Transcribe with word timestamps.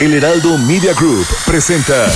El 0.00 0.14
Heraldo 0.14 0.56
Media 0.56 0.94
Group 0.94 1.26
presenta 1.44 2.06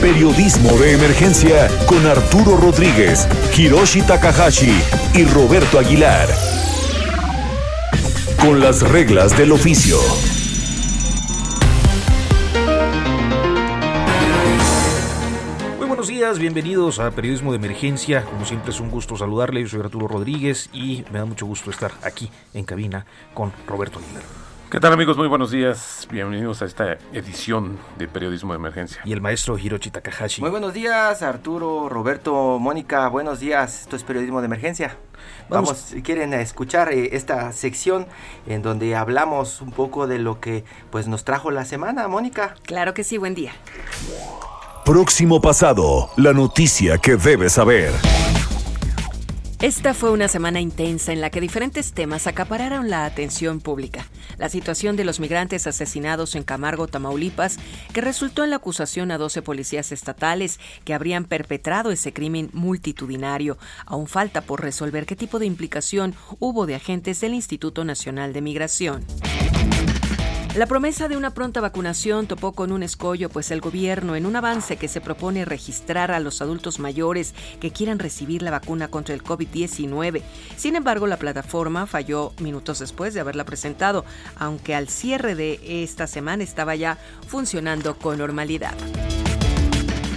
Periodismo 0.00 0.78
de 0.78 0.92
Emergencia 0.92 1.68
con 1.86 2.06
Arturo 2.06 2.56
Rodríguez, 2.56 3.26
Hiroshi 3.58 4.00
Takahashi 4.02 4.72
y 5.12 5.24
Roberto 5.24 5.80
Aguilar. 5.80 6.28
Con 8.40 8.60
las 8.60 8.80
reglas 8.88 9.36
del 9.36 9.50
oficio. 9.50 9.96
Buenos 15.78 16.06
días, 16.06 16.38
bienvenidos 16.38 17.00
a 17.00 17.10
Periodismo 17.10 17.50
de 17.50 17.56
Emergencia. 17.56 18.24
Como 18.24 18.44
siempre 18.44 18.70
es 18.70 18.78
un 18.78 18.88
gusto 18.88 19.16
saludarle, 19.16 19.62
yo 19.62 19.68
soy 19.68 19.80
Arturo 19.80 20.06
Rodríguez 20.06 20.70
y 20.72 21.04
me 21.10 21.18
da 21.18 21.24
mucho 21.24 21.44
gusto 21.44 21.72
estar 21.72 21.90
aquí 22.04 22.30
en 22.54 22.64
cabina 22.64 23.04
con 23.34 23.52
Roberto 23.66 23.98
Aguilar. 23.98 24.41
¿Qué 24.72 24.80
tal 24.80 24.94
amigos? 24.94 25.18
Muy 25.18 25.28
buenos 25.28 25.50
días. 25.50 26.08
Bienvenidos 26.10 26.62
a 26.62 26.64
esta 26.64 26.96
edición 27.12 27.78
de 27.98 28.08
Periodismo 28.08 28.54
de 28.54 28.56
Emergencia. 28.56 29.02
Y 29.04 29.12
el 29.12 29.20
maestro 29.20 29.58
Hiroshi 29.58 29.90
Takahashi. 29.90 30.40
Muy 30.40 30.50
buenos 30.50 30.72
días, 30.72 31.20
Arturo, 31.20 31.90
Roberto, 31.90 32.58
Mónica. 32.58 33.06
Buenos 33.08 33.38
días. 33.38 33.82
Esto 33.82 33.96
es 33.96 34.02
Periodismo 34.02 34.40
de 34.40 34.46
Emergencia. 34.46 34.96
Vamos, 35.50 35.68
Vamos. 35.68 35.78
si 35.78 36.00
quieren 36.00 36.32
escuchar 36.32 36.90
eh, 36.90 37.10
esta 37.12 37.52
sección 37.52 38.06
en 38.46 38.62
donde 38.62 38.96
hablamos 38.96 39.60
un 39.60 39.72
poco 39.72 40.06
de 40.06 40.18
lo 40.18 40.40
que 40.40 40.64
pues 40.88 41.06
nos 41.06 41.24
trajo 41.24 41.50
la 41.50 41.66
semana, 41.66 42.08
Mónica. 42.08 42.54
Claro 42.62 42.94
que 42.94 43.04
sí, 43.04 43.18
buen 43.18 43.34
día. 43.34 43.52
Próximo 44.86 45.42
pasado, 45.42 46.08
la 46.16 46.32
noticia 46.32 46.96
que 46.96 47.16
debes 47.16 47.52
saber. 47.52 47.92
Esta 49.62 49.94
fue 49.94 50.10
una 50.10 50.26
semana 50.26 50.60
intensa 50.60 51.12
en 51.12 51.20
la 51.20 51.30
que 51.30 51.40
diferentes 51.40 51.92
temas 51.92 52.26
acapararon 52.26 52.90
la 52.90 53.04
atención 53.04 53.60
pública. 53.60 54.08
La 54.36 54.48
situación 54.48 54.96
de 54.96 55.04
los 55.04 55.20
migrantes 55.20 55.68
asesinados 55.68 56.34
en 56.34 56.42
Camargo, 56.42 56.88
Tamaulipas, 56.88 57.58
que 57.92 58.00
resultó 58.00 58.42
en 58.42 58.50
la 58.50 58.56
acusación 58.56 59.12
a 59.12 59.18
12 59.18 59.40
policías 59.42 59.92
estatales 59.92 60.58
que 60.84 60.94
habrían 60.94 61.26
perpetrado 61.26 61.92
ese 61.92 62.12
crimen 62.12 62.50
multitudinario. 62.52 63.56
Aún 63.86 64.08
falta 64.08 64.40
por 64.40 64.62
resolver 64.62 65.06
qué 65.06 65.14
tipo 65.14 65.38
de 65.38 65.46
implicación 65.46 66.16
hubo 66.40 66.66
de 66.66 66.74
agentes 66.74 67.20
del 67.20 67.32
Instituto 67.32 67.84
Nacional 67.84 68.32
de 68.32 68.40
Migración. 68.40 69.04
La 70.54 70.66
promesa 70.66 71.08
de 71.08 71.16
una 71.16 71.32
pronta 71.32 71.62
vacunación 71.62 72.26
topó 72.26 72.52
con 72.52 72.72
un 72.72 72.82
escollo, 72.82 73.30
pues 73.30 73.50
el 73.50 73.62
gobierno, 73.62 74.16
en 74.16 74.26
un 74.26 74.36
avance 74.36 74.76
que 74.76 74.86
se 74.86 75.00
propone 75.00 75.46
registrar 75.46 76.10
a 76.10 76.20
los 76.20 76.42
adultos 76.42 76.78
mayores 76.78 77.34
que 77.58 77.70
quieran 77.70 77.98
recibir 77.98 78.42
la 78.42 78.50
vacuna 78.50 78.88
contra 78.88 79.14
el 79.14 79.24
COVID-19. 79.24 80.20
Sin 80.58 80.76
embargo, 80.76 81.06
la 81.06 81.16
plataforma 81.16 81.86
falló 81.86 82.34
minutos 82.38 82.80
después 82.80 83.14
de 83.14 83.20
haberla 83.20 83.44
presentado, 83.44 84.04
aunque 84.36 84.74
al 84.74 84.88
cierre 84.88 85.34
de 85.34 85.82
esta 85.84 86.06
semana 86.06 86.44
estaba 86.44 86.74
ya 86.76 86.98
funcionando 87.28 87.96
con 87.96 88.18
normalidad. 88.18 88.74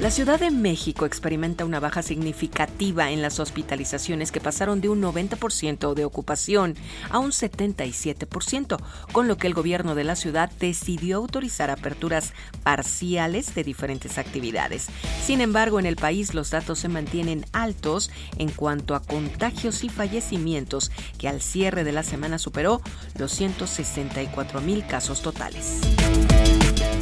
La 0.02 0.12
Ciudad 0.12 0.40
de 0.40 0.52
México 0.52 1.06
experimenta 1.06 1.64
una 1.64 1.80
baja 1.80 2.02
significativa 2.02 3.12
en 3.12 3.22
las 3.22 3.40
hospitalizaciones 3.40 4.32
que 4.32 4.42
pasaron 4.42 4.82
de 4.82 4.90
un 4.90 5.02
90% 5.02 5.94
de 5.94 6.04
ocupación 6.04 6.76
a 7.10 7.20
un 7.20 7.32
77%, 7.32 8.78
con 9.14 9.28
lo 9.30 9.38
que 9.38 9.48
el 9.48 9.54
gobierno 9.54 9.96
de 9.96 10.04
la 10.04 10.18
ciudad 10.18 10.52
decidió 10.60 11.18
autorizar 11.18 11.72
aperturas 11.72 12.34
parciales 12.64 13.56
de 13.56 13.64
diferentes 13.64 14.18
actividades. 14.18 14.88
Sin 15.26 15.40
embargo, 15.40 15.80
en 15.80 15.86
el 15.86 15.96
país 15.96 16.34
los 16.34 16.52
datos 16.52 16.80
se 16.80 16.90
mantienen 16.90 17.46
altos 17.54 18.12
en 18.38 18.52
cuanto 18.52 18.96
a 18.96 19.02
contagios 19.02 19.86
y 19.86 19.90
fallecimientos, 19.90 20.92
que 21.18 21.30
al 21.30 21.42
cierre 21.42 21.86
de 21.86 21.94
la 21.94 22.04
semana 22.04 22.38
superó 22.38 22.82
los 23.18 23.32
164 23.32 24.60
mil 24.60 24.86
casos 24.86 25.22
totales. 25.22 25.80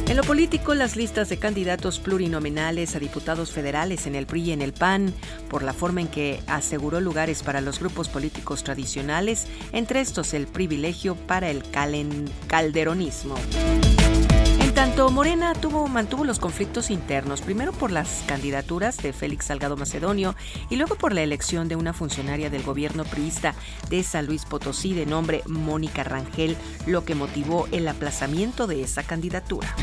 En 0.06 0.18
lo 0.18 0.22
político, 0.22 0.74
las 0.74 0.96
listas 0.96 1.30
de 1.30 1.38
candidatos 1.38 1.98
plurinominales 1.98 2.94
a 2.94 2.98
diputados 2.98 3.52
federales 3.52 4.06
en 4.06 4.14
el 4.14 4.26
PRI 4.26 4.42
y 4.42 4.52
en 4.52 4.60
el 4.60 4.74
PAN, 4.74 5.14
por 5.48 5.62
la 5.62 5.72
forma 5.72 6.02
en 6.02 6.08
que 6.08 6.40
aseguró 6.46 7.00
lugares 7.00 7.42
para 7.42 7.62
los 7.62 7.80
grupos 7.80 8.10
políticos 8.10 8.64
tradicionales, 8.64 9.46
entre 9.72 10.00
estos 10.00 10.34
el 10.34 10.46
privilegio 10.46 11.14
para 11.14 11.48
el 11.48 11.62
calderonismo. 12.46 13.36
Tanto, 14.74 15.08
Morena 15.10 15.54
tuvo, 15.54 15.86
mantuvo 15.86 16.24
los 16.24 16.40
conflictos 16.40 16.90
internos, 16.90 17.42
primero 17.42 17.72
por 17.72 17.92
las 17.92 18.24
candidaturas 18.26 18.96
de 18.96 19.12
Félix 19.12 19.46
Salgado 19.46 19.76
Macedonio 19.76 20.34
y 20.68 20.74
luego 20.74 20.96
por 20.96 21.12
la 21.12 21.22
elección 21.22 21.68
de 21.68 21.76
una 21.76 21.92
funcionaria 21.92 22.50
del 22.50 22.64
gobierno 22.64 23.04
priista 23.04 23.54
de 23.88 24.02
San 24.02 24.26
Luis 24.26 24.44
Potosí 24.44 24.92
de 24.92 25.06
nombre 25.06 25.42
Mónica 25.46 26.02
Rangel, 26.02 26.56
lo 26.86 27.04
que 27.04 27.14
motivó 27.14 27.68
el 27.70 27.86
aplazamiento 27.86 28.66
de 28.66 28.82
esa 28.82 29.04
candidatura. 29.04 29.76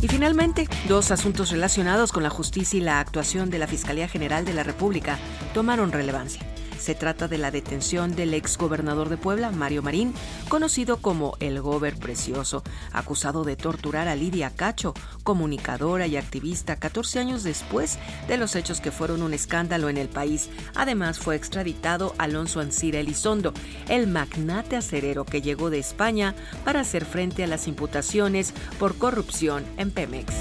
Y 0.00 0.06
finalmente, 0.06 0.68
dos 0.86 1.10
asuntos 1.10 1.50
relacionados 1.50 2.12
con 2.12 2.22
la 2.22 2.30
justicia 2.30 2.78
y 2.78 2.82
la 2.82 3.00
actuación 3.00 3.50
de 3.50 3.58
la 3.58 3.66
Fiscalía 3.66 4.06
General 4.06 4.44
de 4.44 4.54
la 4.54 4.62
República 4.62 5.18
tomaron 5.54 5.90
relevancia. 5.90 6.53
Se 6.84 6.94
trata 6.94 7.28
de 7.28 7.38
la 7.38 7.50
detención 7.50 8.14
del 8.14 8.34
exgobernador 8.34 9.08
de 9.08 9.16
Puebla, 9.16 9.50
Mario 9.50 9.80
Marín, 9.80 10.12
conocido 10.50 10.98
como 10.98 11.34
el 11.40 11.58
Gober 11.62 11.96
Precioso, 11.96 12.62
acusado 12.92 13.42
de 13.42 13.56
torturar 13.56 14.06
a 14.06 14.14
Lidia 14.14 14.50
Cacho, 14.50 14.92
comunicadora 15.22 16.06
y 16.06 16.18
activista 16.18 16.76
14 16.76 17.20
años 17.20 17.42
después 17.42 17.98
de 18.28 18.36
los 18.36 18.54
hechos 18.54 18.82
que 18.82 18.90
fueron 18.90 19.22
un 19.22 19.32
escándalo 19.32 19.88
en 19.88 19.96
el 19.96 20.10
país. 20.10 20.50
Además, 20.74 21.18
fue 21.18 21.36
extraditado 21.36 22.14
Alonso 22.18 22.60
Ancira 22.60 23.00
Elizondo, 23.00 23.54
el 23.88 24.06
magnate 24.06 24.76
acerero 24.76 25.24
que 25.24 25.40
llegó 25.40 25.70
de 25.70 25.78
España 25.78 26.34
para 26.66 26.80
hacer 26.80 27.06
frente 27.06 27.44
a 27.44 27.46
las 27.46 27.66
imputaciones 27.66 28.52
por 28.78 28.98
corrupción 28.98 29.64
en 29.78 29.90
Pemex. 29.90 30.34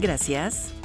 Gracias. 0.00 0.77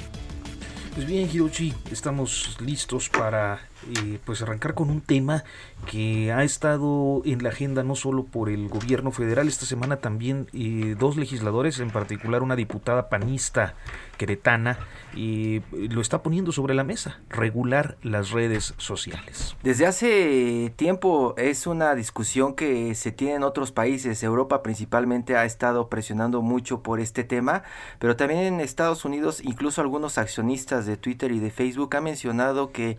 Pues 0.94 1.08
bien, 1.08 1.28
Hiroshi, 1.28 1.74
estamos 1.90 2.56
listos 2.62 3.10
para 3.10 3.62
eh, 3.98 4.20
pues 4.24 4.44
arrancar 4.44 4.76
con 4.76 4.92
un 4.92 5.02
tema 5.02 5.44
que 5.90 6.32
ha 6.32 6.44
estado 6.44 7.24
en 7.26 7.42
la 7.42 7.50
agenda 7.50 7.82
no 7.82 7.96
solo 7.96 8.26
por 8.26 8.48
el 8.48 8.70
gobierno 8.70 9.12
federal, 9.12 9.48
esta 9.48 9.66
semana 9.66 9.98
también 9.98 10.48
eh, 10.54 10.96
dos 11.00 11.18
legisladores, 11.18 11.80
en 11.80 11.90
particular 11.90 12.44
una 12.44 12.56
diputada 12.56 13.10
panista 13.10 13.74
queretana, 14.18 14.78
eh, 15.16 15.62
lo 15.72 16.02
está 16.02 16.24
poniendo 16.24 16.52
sobre 16.52 16.74
la 16.74 16.84
mesa, 16.84 17.22
regular 17.30 17.98
las 18.02 18.32
redes 18.32 18.74
sociales. 18.78 19.56
Desde 19.64 19.86
hace 19.86 20.74
tiempo 20.76 21.36
es 21.38 21.68
una 21.68 21.94
discusión 21.96 22.56
que 22.56 22.96
se 22.96 23.12
tiene 23.12 23.36
en 23.36 23.44
otros 23.44 23.72
países. 23.72 24.24
Europa 24.24 24.64
principalmente 24.64 25.36
ha 25.36 25.46
estado 25.46 25.90
presionando 25.90 26.42
mucho 26.42 26.82
por 26.82 27.00
este 27.00 27.24
tema, 27.24 27.64
pero 28.00 28.16
también 28.16 28.42
en 28.42 28.60
Estados 28.60 29.06
Unidos 29.06 29.42
incluso 29.44 29.82
algunos 29.82 30.18
accionistas 30.18 30.86
de 30.86 30.98
Twitter 30.98 31.32
y 31.32 31.40
de 31.40 31.52
Facebook 31.52 31.96
han 31.96 32.06
mencionado 32.06 32.72
que 32.72 32.98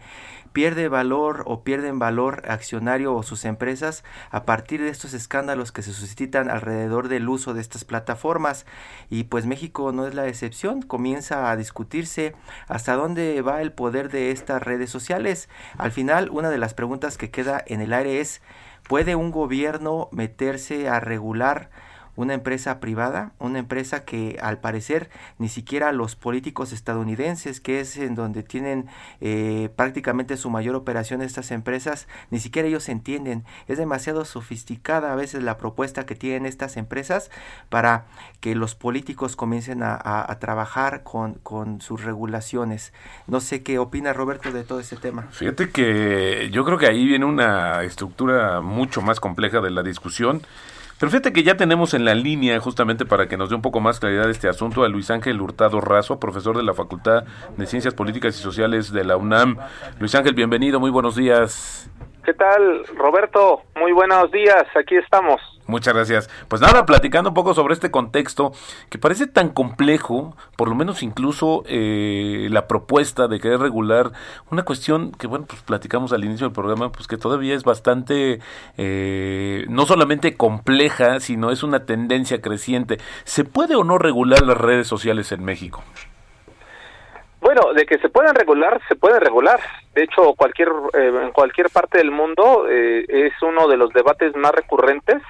pierde 0.53 0.89
valor 0.89 1.43
o 1.47 1.65
pierden 1.65 1.99
valor 1.99 2.45
accionario 2.49 3.15
o 3.15 3.25
sus 3.25 3.45
empresas 3.45 4.05
a 4.31 4.45
partir 4.45 4.81
de 4.81 4.89
estos 4.89 5.13
escándalos 5.13 5.73
que 5.73 5.83
se 5.83 5.93
suscitan 5.93 6.49
alrededor 6.49 7.09
del 7.09 7.29
uso 7.29 7.55
de 7.55 7.61
estas 7.61 7.85
plataformas 7.85 8.65
y 9.11 9.25
pues 9.25 9.47
México 9.47 9.91
no 9.91 10.07
es 10.07 10.15
la 10.15 10.29
excepción 10.29 10.83
comienza 11.05 11.51
a 11.51 11.57
discutirse 11.57 12.35
hasta 12.67 12.95
dónde 12.95 13.43
va 13.43 13.61
el 13.61 13.73
poder 13.73 14.11
de 14.11 14.31
estas 14.31 14.63
redes 14.63 14.89
sociales. 14.89 15.51
Al 15.77 15.93
final 15.93 16.31
una 16.31 16.49
de 16.49 16.57
las 16.57 16.73
preguntas 16.73 17.19
que 17.19 17.31
queda 17.31 17.63
en 17.67 17.83
el 17.83 17.93
aire 17.93 18.21
es 18.21 18.41
¿puede 18.89 19.15
un 19.15 19.31
gobierno 19.31 20.09
meterse 20.13 20.89
a 20.89 21.01
regular 21.01 21.69
una 22.17 22.35
empresa 22.35 22.81
privada, 22.81 23.33
una 23.39 23.59
empresa 23.59 24.05
que 24.05 24.39
al 24.41 24.59
parecer 24.59 25.11
ni 25.39 25.49
siquiera 25.49 25.93
los 25.93 26.17
políticos 26.17 26.73
estadounidenses, 26.73 27.61
que 27.61 27.81
es 27.81 27.97
en 27.97 28.15
donde 28.15 28.43
tienen 28.43 28.87
eh, 29.21 29.71
prácticamente 29.77 30.37
su 30.37 30.51
mayor 30.51 30.75
operación 30.77 31.23
estas 31.23 31.51
empresas, 31.51 32.09
ni 32.31 32.41
siquiera 32.41 32.69
ellos 32.69 32.89
entienden. 32.89 33.45
Es 33.69 33.79
demasiado 33.79 34.25
sofisticada 34.25 35.13
a 35.13 35.17
veces 35.17 35.43
la 35.43 35.57
propuesta 35.57 36.07
que 36.07 36.15
tienen 36.15 36.47
estas 36.47 36.77
empresas 36.77 37.31
para 37.69 38.07
que 38.41 38.55
los 38.55 38.75
políticos 38.75 39.37
comiencen 39.37 39.83
a, 39.83 40.37
trabajar 40.41 41.05
con, 41.05 41.35
con 41.35 41.81
sus 41.81 42.03
regulaciones. 42.03 42.93
No 43.27 43.41
sé 43.41 43.63
qué 43.63 43.79
opina 43.79 44.13
Roberto 44.13 44.53
de 44.53 44.65
todo 44.65 44.81
este 44.81 44.97
tema. 44.97 45.29
Fíjate 45.31 45.71
que 45.71 46.51
yo 46.53 46.65
creo 46.65 46.77
que 46.77 46.87
ahí 46.87 47.07
viene 47.07 47.25
una 47.25 47.83
estructura 47.83 48.61
mucho 48.61 49.01
más 49.01 49.21
compleja 49.21 49.61
de 49.61 49.71
la 49.71 49.83
discusión. 49.83 50.43
Pero 50.99 51.11
fíjate 51.11 51.33
que 51.33 51.43
ya 51.43 51.57
tenemos 51.57 51.93
en 51.95 52.05
la 52.05 52.15
línea, 52.15 52.59
justamente 52.61 53.05
para 53.05 53.27
que 53.27 53.37
nos 53.37 53.49
dé 53.51 53.57
un 53.57 53.63
poco 53.63 53.81
más 53.81 54.01
claridad 54.01 54.31
este 54.31 54.49
asunto, 54.49 54.85
a 54.85 54.89
Luis 54.89 55.11
Ángel 55.11 55.41
Hurtado 55.41 55.81
Razo, 55.81 56.21
profesor 56.21 56.57
de 56.57 56.63
la 56.63 56.75
Facultad 56.75 57.25
de 57.57 57.67
Ciencias 57.67 57.95
Políticas 57.95 58.39
y 58.39 58.43
Sociales 58.43 58.93
de 58.93 59.05
la 59.05 59.17
UNAM. 59.17 59.59
Luis 59.99 60.15
Ángel, 60.15 60.35
bienvenido, 60.35 60.81
muy 60.81 60.91
buenos 60.91 61.17
días. 61.17 61.91
¿Qué 62.25 62.33
tal, 62.33 62.87
Roberto? 62.97 63.63
Muy 63.77 63.93
buenos 63.93 64.31
días, 64.31 64.65
aquí 64.77 64.97
estamos. 64.97 65.54
Muchas 65.67 65.95
gracias. 65.95 66.31
Pues 66.49 66.61
nada, 66.61 66.85
platicando 66.85 67.31
un 67.31 67.35
poco 67.35 67.55
sobre 67.55 67.73
este 67.75 67.91
contexto 67.91 68.53
que 68.91 68.99
parece 68.99 69.27
tan 69.27 69.49
complejo, 69.49 70.37
por 70.57 70.69
lo 70.69 70.75
menos 70.75 71.03
incluso 71.03 71.63
eh, 71.67 72.49
la 72.51 72.69
propuesta 72.69 73.29
de 73.29 73.41
querer 73.41 73.61
regular 73.61 74.13
una 74.51 74.65
cuestión 74.65 75.13
que, 75.13 75.27
bueno, 75.27 75.47
pues 75.49 75.63
platicamos 75.63 76.13
al 76.13 76.25
inicio 76.25 76.47
del 76.47 76.55
programa, 76.55 76.93
pues 76.93 77.07
que 77.07 77.17
todavía 77.17 77.55
es 77.55 77.65
bastante, 77.65 78.41
eh, 78.77 79.65
no 79.69 79.87
solamente 79.87 80.37
compleja, 80.37 81.21
sino 81.21 81.51
es 81.51 81.63
una 81.63 81.87
tendencia 81.87 82.43
creciente. 82.43 82.99
¿Se 83.25 83.45
puede 83.45 83.75
o 83.75 83.85
no 83.85 83.97
regular 83.97 84.43
las 84.43 84.59
redes 84.59 84.87
sociales 84.87 85.33
en 85.33 85.45
México? 85.45 85.83
Bueno, 87.41 87.75
de 87.75 87.85
que 87.85 87.99
se 87.99 88.09
pueden 88.09 88.35
regular, 88.35 88.81
se 88.89 88.97
puede 88.97 89.21
regular. 89.21 89.61
De 89.95 90.03
hecho, 90.05 90.33
cualquier 90.35 90.69
eh, 90.95 91.13
en 91.25 91.31
cualquier 91.33 91.69
parte 91.69 91.99
del 91.99 92.11
mundo 92.11 92.67
eh, 92.71 93.05
es 93.07 93.35
uno 93.43 93.69
de 93.69 93.77
los 93.77 93.93
debates 93.93 94.35
más 94.35 94.53
recurrentes. 94.53 95.23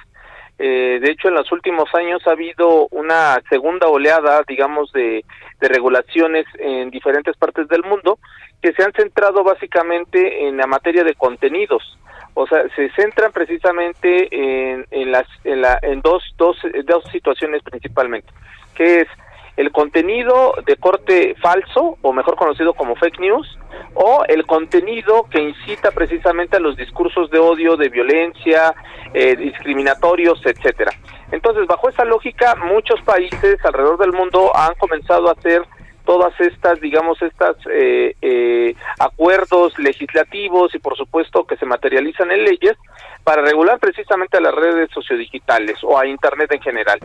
Eh, 0.57 0.99
de 1.01 1.11
hecho, 1.11 1.27
en 1.27 1.33
los 1.33 1.51
últimos 1.51 1.93
años 1.93 2.25
ha 2.27 2.31
habido 2.31 2.87
una 2.91 3.41
segunda 3.49 3.87
oleada, 3.87 4.41
digamos, 4.47 4.91
de, 4.93 5.25
de 5.59 5.67
regulaciones 5.67 6.45
en 6.59 6.89
diferentes 6.91 7.35
partes 7.35 7.67
del 7.67 7.83
mundo 7.83 8.19
que 8.61 8.71
se 8.73 8.83
han 8.83 8.93
centrado 8.93 9.43
básicamente 9.43 10.47
en 10.47 10.57
la 10.57 10.65
materia 10.65 11.03
de 11.03 11.13
contenidos. 11.13 11.97
O 12.33 12.47
sea, 12.47 12.63
se 12.75 12.89
centran 12.91 13.31
precisamente 13.31 14.27
en, 14.31 14.85
en, 14.91 15.11
las, 15.11 15.27
en, 15.43 15.61
la, 15.61 15.79
en 15.81 16.01
dos, 16.01 16.23
dos, 16.37 16.57
dos 16.85 17.03
situaciones 17.11 17.61
principalmente, 17.63 18.31
que 18.75 19.01
es 19.01 19.07
el 19.57 19.71
contenido 19.71 20.53
de 20.65 20.75
corte 20.75 21.35
falso, 21.41 21.97
o 22.01 22.13
mejor 22.13 22.35
conocido 22.35 22.73
como 22.73 22.95
fake 22.95 23.19
news, 23.19 23.57
o 23.93 24.23
el 24.27 24.45
contenido 24.45 25.27
que 25.29 25.41
incita 25.41 25.91
precisamente 25.91 26.57
a 26.57 26.59
los 26.59 26.75
discursos 26.75 27.29
de 27.31 27.39
odio, 27.39 27.77
de 27.77 27.89
violencia, 27.89 28.73
eh, 29.13 29.35
discriminatorios, 29.35 30.45
etcétera. 30.45 30.91
Entonces, 31.31 31.65
bajo 31.67 31.89
esa 31.89 32.05
lógica, 32.05 32.55
muchos 32.55 33.01
países 33.01 33.63
alrededor 33.63 33.97
del 33.97 34.11
mundo 34.11 34.51
han 34.55 34.75
comenzado 34.75 35.29
a 35.29 35.33
hacer 35.33 35.61
todas 36.05 36.39
estas, 36.39 36.79
digamos, 36.79 37.21
estas 37.21 37.55
eh, 37.71 38.15
eh, 38.21 38.75
acuerdos 38.99 39.77
legislativos 39.79 40.73
y 40.75 40.79
por 40.79 40.95
supuesto 40.95 41.45
que 41.45 41.57
se 41.57 41.65
materializan 41.65 42.31
en 42.31 42.43
leyes 42.43 42.77
para 43.23 43.41
regular 43.41 43.79
precisamente 43.79 44.37
a 44.37 44.41
las 44.41 44.53
redes 44.53 44.89
sociodigitales 44.93 45.83
o 45.83 45.97
a 45.99 46.05
Internet 46.05 46.51
en 46.51 46.61
general. 46.61 46.99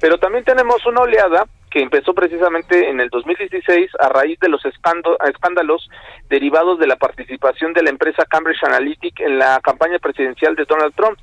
Pero 0.00 0.18
también 0.18 0.44
tenemos 0.44 0.86
una 0.86 1.00
oleada 1.00 1.46
que 1.74 1.82
empezó 1.82 2.14
precisamente 2.14 2.88
en 2.88 3.00
el 3.00 3.08
2016 3.08 3.90
a 3.98 4.08
raíz 4.08 4.38
de 4.38 4.48
los 4.48 4.62
escándalos 4.64 5.90
derivados 6.28 6.78
de 6.78 6.86
la 6.86 6.94
participación 6.94 7.72
de 7.72 7.82
la 7.82 7.90
empresa 7.90 8.24
Cambridge 8.26 8.62
Analytica 8.62 9.24
en 9.24 9.40
la 9.40 9.58
campaña 9.60 9.98
presidencial 9.98 10.54
de 10.54 10.66
Donald 10.66 10.94
Trump, 10.94 11.18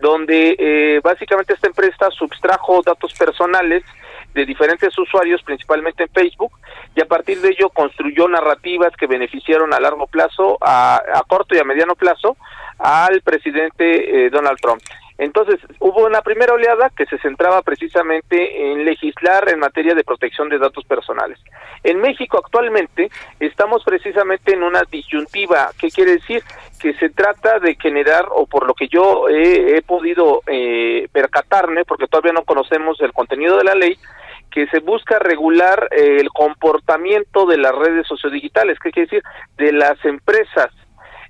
donde 0.00 0.54
eh, 0.60 1.00
básicamente 1.02 1.54
esta 1.54 1.66
empresa 1.66 2.08
subtrajo 2.12 2.82
datos 2.82 3.12
personales 3.14 3.82
de 4.36 4.44
diferentes 4.44 4.96
usuarios, 4.98 5.42
principalmente 5.42 6.02
en 6.02 6.10
Facebook, 6.10 6.52
y 6.94 7.00
a 7.00 7.06
partir 7.06 7.40
de 7.40 7.48
ello 7.48 7.70
construyó 7.70 8.28
narrativas 8.28 8.94
que 8.96 9.06
beneficiaron 9.06 9.72
a 9.72 9.80
largo 9.80 10.06
plazo, 10.06 10.58
a, 10.60 11.00
corto 11.26 11.56
y 11.56 11.58
a 11.58 11.64
mediano 11.64 11.94
plazo, 11.94 12.36
al 12.78 13.22
presidente 13.22 14.26
eh, 14.26 14.30
Donald 14.30 14.58
Trump. 14.60 14.82
Entonces, 15.18 15.58
hubo 15.80 16.04
una 16.04 16.20
primera 16.20 16.52
oleada 16.52 16.90
que 16.94 17.06
se 17.06 17.18
centraba 17.18 17.62
precisamente 17.62 18.70
en 18.70 18.84
legislar 18.84 19.48
en 19.48 19.58
materia 19.58 19.94
de 19.94 20.04
protección 20.04 20.50
de 20.50 20.58
datos 20.58 20.84
personales. 20.84 21.38
En 21.82 22.02
México 22.02 22.38
actualmente 22.44 23.10
estamos 23.40 23.82
precisamente 23.82 24.52
en 24.52 24.62
una 24.62 24.82
disyuntiva, 24.90 25.70
¿qué 25.78 25.88
quiere 25.88 26.12
decir? 26.12 26.42
Que 26.78 26.92
se 26.94 27.08
trata 27.08 27.58
de 27.60 27.76
generar, 27.80 28.26
o 28.30 28.46
por 28.46 28.66
lo 28.66 28.74
que 28.74 28.88
yo 28.88 29.30
he, 29.30 29.80
podido 29.80 30.42
eh, 30.46 31.08
percatarme, 31.12 31.86
porque 31.86 32.08
todavía 32.08 32.32
no 32.32 32.44
conocemos 32.44 33.00
el 33.00 33.14
contenido 33.14 33.56
de 33.56 33.64
la 33.64 33.74
ley, 33.74 33.96
que 34.56 34.66
se 34.68 34.78
busca 34.78 35.18
regular 35.18 35.86
eh, 35.90 36.16
el 36.18 36.30
comportamiento 36.30 37.44
de 37.44 37.58
las 37.58 37.74
redes 37.74 38.06
sociodigitales, 38.06 38.78
¿qué 38.78 38.90
quiere 38.90 39.06
decir? 39.10 39.22
De 39.58 39.70
las 39.70 40.02
empresas 40.06 40.70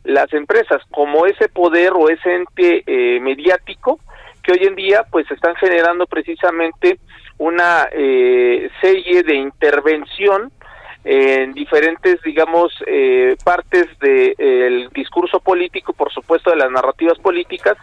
las 0.05 0.32
empresas 0.32 0.81
como 0.93 1.26
ese 1.26 1.49
poder 1.49 1.90
o 1.93 2.08
ese 2.08 2.37
ente 2.37 2.84
eh, 2.87 3.19
mediático 3.19 3.99
que 4.44 4.52
hoy 4.52 4.61
en 4.62 4.76
día 4.76 5.05
pues 5.11 5.28
están 5.32 5.56
generando 5.56 6.06
precisamente 6.06 7.00
una 7.38 7.88
eh, 7.90 8.70
serie 8.81 9.25
de 9.25 9.34
intervención 9.34 10.52
en 11.08 11.53
diferentes, 11.53 12.20
digamos, 12.23 12.73
eh, 12.85 13.37
partes 13.44 13.87
del 14.00 14.88
discurso 14.88 15.38
político, 15.38 15.93
por 15.93 16.12
supuesto, 16.12 16.50
de 16.50 16.56
las 16.56 16.69
narrativas 16.69 17.17
políticas, 17.20 17.76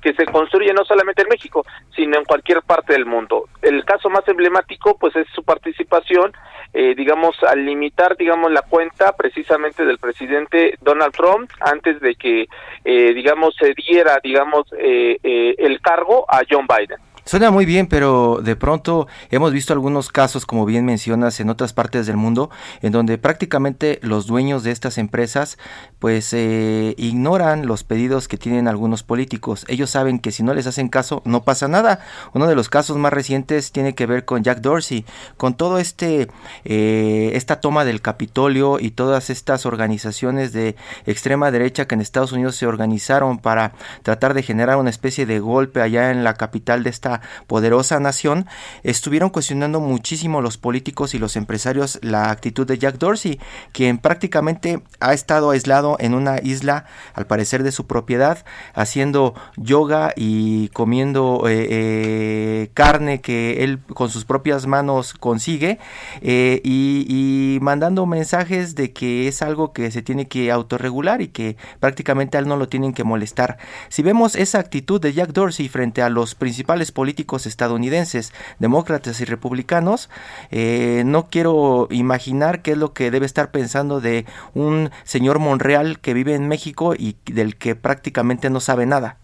que 0.00 0.14
se 0.14 0.24
construyen 0.24 0.74
no 0.74 0.86
solamente 0.86 1.20
en 1.20 1.28
México, 1.28 1.62
sino 1.94 2.16
en 2.16 2.24
cualquier 2.24 2.62
parte 2.62 2.94
del 2.94 3.04
mundo. 3.04 3.50
El 3.60 3.84
caso 3.84 4.08
más 4.08 4.26
emblemático, 4.28 4.96
pues, 4.98 5.14
es 5.14 5.26
su 5.34 5.44
participación, 5.44 6.32
eh, 6.72 6.94
digamos, 6.96 7.36
al 7.42 7.66
limitar, 7.66 8.16
digamos, 8.16 8.50
la 8.50 8.62
cuenta 8.62 9.14
precisamente 9.14 9.84
del 9.84 9.98
presidente 9.98 10.78
Donald 10.80 11.12
Trump 11.12 11.50
antes 11.60 12.00
de 12.00 12.14
que, 12.14 12.48
eh, 12.86 13.12
digamos, 13.12 13.54
se 13.56 13.74
diera, 13.74 14.20
digamos, 14.24 14.66
eh, 14.78 15.18
el 15.58 15.82
cargo 15.82 16.24
a 16.30 16.40
John 16.50 16.66
Biden. 16.66 17.09
Suena 17.30 17.52
muy 17.52 17.64
bien, 17.64 17.86
pero 17.86 18.40
de 18.42 18.56
pronto 18.56 19.06
hemos 19.30 19.52
visto 19.52 19.72
algunos 19.72 20.08
casos, 20.08 20.46
como 20.46 20.66
bien 20.66 20.84
mencionas, 20.84 21.38
en 21.38 21.48
otras 21.48 21.72
partes 21.72 22.08
del 22.08 22.16
mundo, 22.16 22.50
en 22.82 22.90
donde 22.90 23.18
prácticamente 23.18 24.00
los 24.02 24.26
dueños 24.26 24.64
de 24.64 24.72
estas 24.72 24.98
empresas 24.98 25.56
pues 26.00 26.32
eh, 26.32 26.96
ignoran 26.98 27.66
los 27.66 27.84
pedidos 27.84 28.26
que 28.26 28.36
tienen 28.36 28.66
algunos 28.66 29.04
políticos. 29.04 29.64
Ellos 29.68 29.90
saben 29.90 30.18
que 30.18 30.32
si 30.32 30.42
no 30.42 30.54
les 30.54 30.66
hacen 30.66 30.88
caso 30.88 31.22
no 31.24 31.44
pasa 31.44 31.68
nada. 31.68 32.00
Uno 32.34 32.48
de 32.48 32.56
los 32.56 32.68
casos 32.68 32.96
más 32.96 33.12
recientes 33.12 33.70
tiene 33.70 33.94
que 33.94 34.06
ver 34.06 34.24
con 34.24 34.42
Jack 34.42 34.60
Dorsey, 34.60 35.04
con 35.36 35.54
todo 35.54 35.78
este 35.78 36.26
eh, 36.64 37.30
esta 37.34 37.60
toma 37.60 37.84
del 37.84 38.02
Capitolio 38.02 38.80
y 38.80 38.90
todas 38.90 39.30
estas 39.30 39.66
organizaciones 39.66 40.52
de 40.52 40.74
extrema 41.06 41.52
derecha 41.52 41.86
que 41.86 41.94
en 41.94 42.00
Estados 42.00 42.32
Unidos 42.32 42.56
se 42.56 42.66
organizaron 42.66 43.38
para 43.38 43.74
tratar 44.02 44.34
de 44.34 44.42
generar 44.42 44.78
una 44.78 44.90
especie 44.90 45.26
de 45.26 45.38
golpe 45.38 45.80
allá 45.80 46.10
en 46.10 46.24
la 46.24 46.34
capital 46.34 46.82
de 46.82 46.90
esta 46.90 47.19
poderosa 47.46 48.00
nación, 48.00 48.46
estuvieron 48.82 49.30
cuestionando 49.30 49.80
muchísimo 49.80 50.40
los 50.40 50.58
políticos 50.58 51.14
y 51.14 51.18
los 51.18 51.36
empresarios 51.36 51.98
la 52.02 52.30
actitud 52.30 52.66
de 52.66 52.78
Jack 52.78 52.98
Dorsey, 52.98 53.40
quien 53.72 53.98
prácticamente 53.98 54.82
ha 55.00 55.12
estado 55.14 55.50
aislado 55.50 55.96
en 55.98 56.14
una 56.14 56.38
isla, 56.42 56.86
al 57.14 57.26
parecer 57.26 57.62
de 57.62 57.72
su 57.72 57.86
propiedad, 57.86 58.44
haciendo 58.74 59.34
yoga 59.56 60.12
y 60.16 60.68
comiendo 60.68 61.44
eh, 61.48 61.66
eh, 61.70 62.70
carne 62.74 63.20
que 63.20 63.64
él 63.64 63.78
con 63.94 64.10
sus 64.10 64.24
propias 64.24 64.66
manos 64.66 65.14
consigue 65.14 65.78
eh, 66.20 66.60
y, 66.64 67.06
y 67.08 67.60
mandando 67.60 68.06
mensajes 68.06 68.74
de 68.74 68.92
que 68.92 69.28
es 69.28 69.42
algo 69.42 69.72
que 69.72 69.90
se 69.90 70.02
tiene 70.02 70.28
que 70.28 70.50
autorregular 70.50 71.22
y 71.22 71.28
que 71.28 71.56
prácticamente 71.78 72.36
a 72.36 72.40
él 72.40 72.48
no 72.48 72.56
lo 72.56 72.68
tienen 72.68 72.92
que 72.92 73.04
molestar. 73.04 73.58
Si 73.88 74.02
vemos 74.02 74.36
esa 74.36 74.58
actitud 74.58 75.00
de 75.00 75.12
Jack 75.12 75.32
Dorsey 75.32 75.68
frente 75.68 76.02
a 76.02 76.08
los 76.08 76.34
principales 76.34 76.92
políticos 77.00 77.46
estadounidenses, 77.46 78.34
demócratas 78.58 79.22
y 79.22 79.24
republicanos, 79.24 80.10
eh, 80.50 81.02
no 81.06 81.28
quiero 81.30 81.88
imaginar 81.90 82.60
qué 82.60 82.72
es 82.72 82.76
lo 82.76 82.92
que 82.92 83.10
debe 83.10 83.24
estar 83.24 83.50
pensando 83.50 84.02
de 84.02 84.26
un 84.52 84.90
señor 85.04 85.38
Monreal 85.38 85.98
que 85.98 86.12
vive 86.12 86.34
en 86.34 86.46
México 86.46 86.92
y 86.94 87.16
del 87.24 87.56
que 87.56 87.74
prácticamente 87.74 88.50
no 88.50 88.60
sabe 88.60 88.84
nada. 88.84 89.16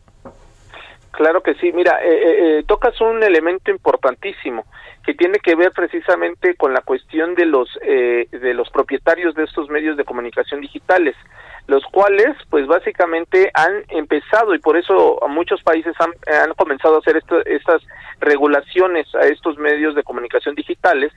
Claro 1.11 1.43
que 1.43 1.53
sí, 1.57 1.71
mira, 1.71 1.99
eh, 2.03 2.61
eh, 2.61 2.65
tocas 2.67 2.99
un 3.03 3.23
elemento 3.23 3.71
importantísimo 3.71 4.65
que 5.05 5.13
tiene 5.13 5.39
que 5.39 5.55
ver 5.55 5.73
precisamente 5.73 6.55
con 6.55 6.73
la 6.73 6.81
cuestión 6.81 7.35
de 7.35 7.45
los 7.45 7.69
de 7.85 8.55
los 8.55 8.71
propietarios 8.71 9.35
de 9.35 9.45
estos 9.45 9.69
medios 9.69 9.99
de 9.99 10.05
comunicación 10.05 10.63
digitales 10.63 11.15
los 11.67 11.83
cuales 11.85 12.37
pues 12.51 12.67
básicamente 12.67 13.51
han 13.55 13.83
empezado 13.89 14.55
y 14.55 14.59
por 14.59 14.77
eso 14.77 15.19
muchos 15.29 15.63
países 15.63 15.95
han, 15.99 16.13
han 16.43 16.55
comenzado 16.55 16.97
a 16.97 16.99
hacer 16.99 17.21
estas 17.47 17.83
regulaciones 18.21 19.13
a 19.15 19.23
estos 19.27 19.59
medios 19.59 19.95
de 19.95 20.03
comunicación 20.05 20.55
digitales 20.55 21.13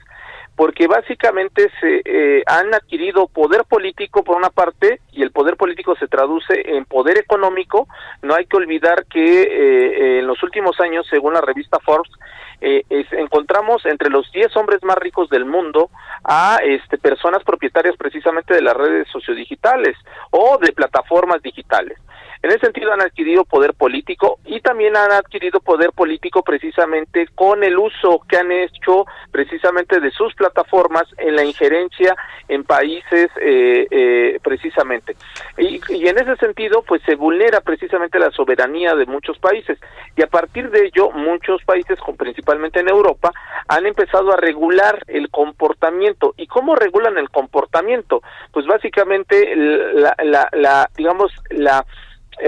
porque 0.60 0.86
básicamente 0.86 1.70
se 1.80 2.02
eh, 2.04 2.42
han 2.46 2.74
adquirido 2.74 3.28
poder 3.28 3.64
político 3.64 4.22
por 4.22 4.36
una 4.36 4.50
parte 4.50 5.00
y 5.10 5.22
el 5.22 5.30
poder 5.30 5.56
político 5.56 5.96
se 5.96 6.06
traduce 6.06 6.76
en 6.76 6.84
poder 6.84 7.16
económico. 7.16 7.88
No 8.20 8.34
hay 8.34 8.44
que 8.44 8.58
olvidar 8.58 9.06
que 9.06 9.42
eh, 9.42 10.18
en 10.18 10.26
los 10.26 10.42
últimos 10.42 10.78
años, 10.80 11.06
según 11.08 11.32
la 11.32 11.40
revista 11.40 11.78
Forbes, 11.78 12.12
eh, 12.60 12.84
encontramos 13.12 13.84
entre 13.86 14.10
los 14.10 14.30
10 14.32 14.56
hombres 14.56 14.82
más 14.82 14.96
ricos 14.96 15.28
del 15.30 15.44
mundo 15.44 15.90
a 16.24 16.58
este, 16.62 16.98
personas 16.98 17.42
propietarias 17.44 17.96
precisamente 17.96 18.54
de 18.54 18.62
las 18.62 18.76
redes 18.76 19.08
sociodigitales 19.08 19.96
o 20.30 20.58
de 20.58 20.72
plataformas 20.72 21.42
digitales. 21.42 21.98
En 22.42 22.50
ese 22.50 22.60
sentido 22.60 22.92
han 22.92 23.02
adquirido 23.02 23.44
poder 23.44 23.74
político 23.74 24.38
y 24.46 24.60
también 24.60 24.96
han 24.96 25.12
adquirido 25.12 25.60
poder 25.60 25.92
político 25.92 26.42
precisamente 26.42 27.28
con 27.34 27.62
el 27.62 27.78
uso 27.78 28.20
que 28.28 28.38
han 28.38 28.50
hecho 28.50 29.04
precisamente 29.30 30.00
de 30.00 30.10
sus 30.10 30.34
plataformas 30.34 31.04
en 31.18 31.36
la 31.36 31.44
injerencia 31.44 32.16
en 32.48 32.64
países 32.64 33.30
eh, 33.42 33.86
eh, 33.90 34.40
precisamente. 34.42 35.16
Y, 35.58 35.80
y, 35.90 36.08
en 36.08 36.18
ese 36.18 36.36
sentido 36.36 36.82
pues 36.82 37.02
se 37.02 37.14
vulnera 37.14 37.60
precisamente 37.60 38.18
la 38.18 38.30
soberanía 38.30 38.94
de 38.94 39.04
muchos 39.04 39.38
países 39.38 39.78
y 40.16 40.22
a 40.22 40.26
partir 40.26 40.70
de 40.70 40.86
ello 40.86 41.10
muchos 41.10 41.62
países, 41.64 41.98
principalmente 42.16 42.80
en 42.80 42.88
Europa, 42.88 43.32
han 43.68 43.86
empezado 43.86 44.32
a 44.32 44.36
regular 44.36 45.04
el 45.06 45.30
comportamiento. 45.30 46.34
¿Y 46.36 46.46
cómo 46.46 46.74
regulan 46.74 47.18
el 47.18 47.30
comportamiento? 47.30 48.22
Pues 48.52 48.66
básicamente 48.66 49.54
la, 49.56 50.14
la, 50.24 50.48
la 50.52 50.90
digamos, 50.96 51.32
la 51.50 51.84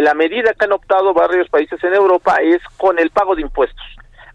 la 0.01 0.15
medida 0.15 0.55
que 0.55 0.65
han 0.65 0.73
optado 0.73 1.13
varios 1.13 1.49
países 1.49 1.83
en 1.85 1.95
Europa 1.95 2.37
es 2.43 2.61
con 2.77 2.99
el 2.99 3.11
pago 3.11 3.35
de 3.35 3.43
impuestos. 3.43 3.85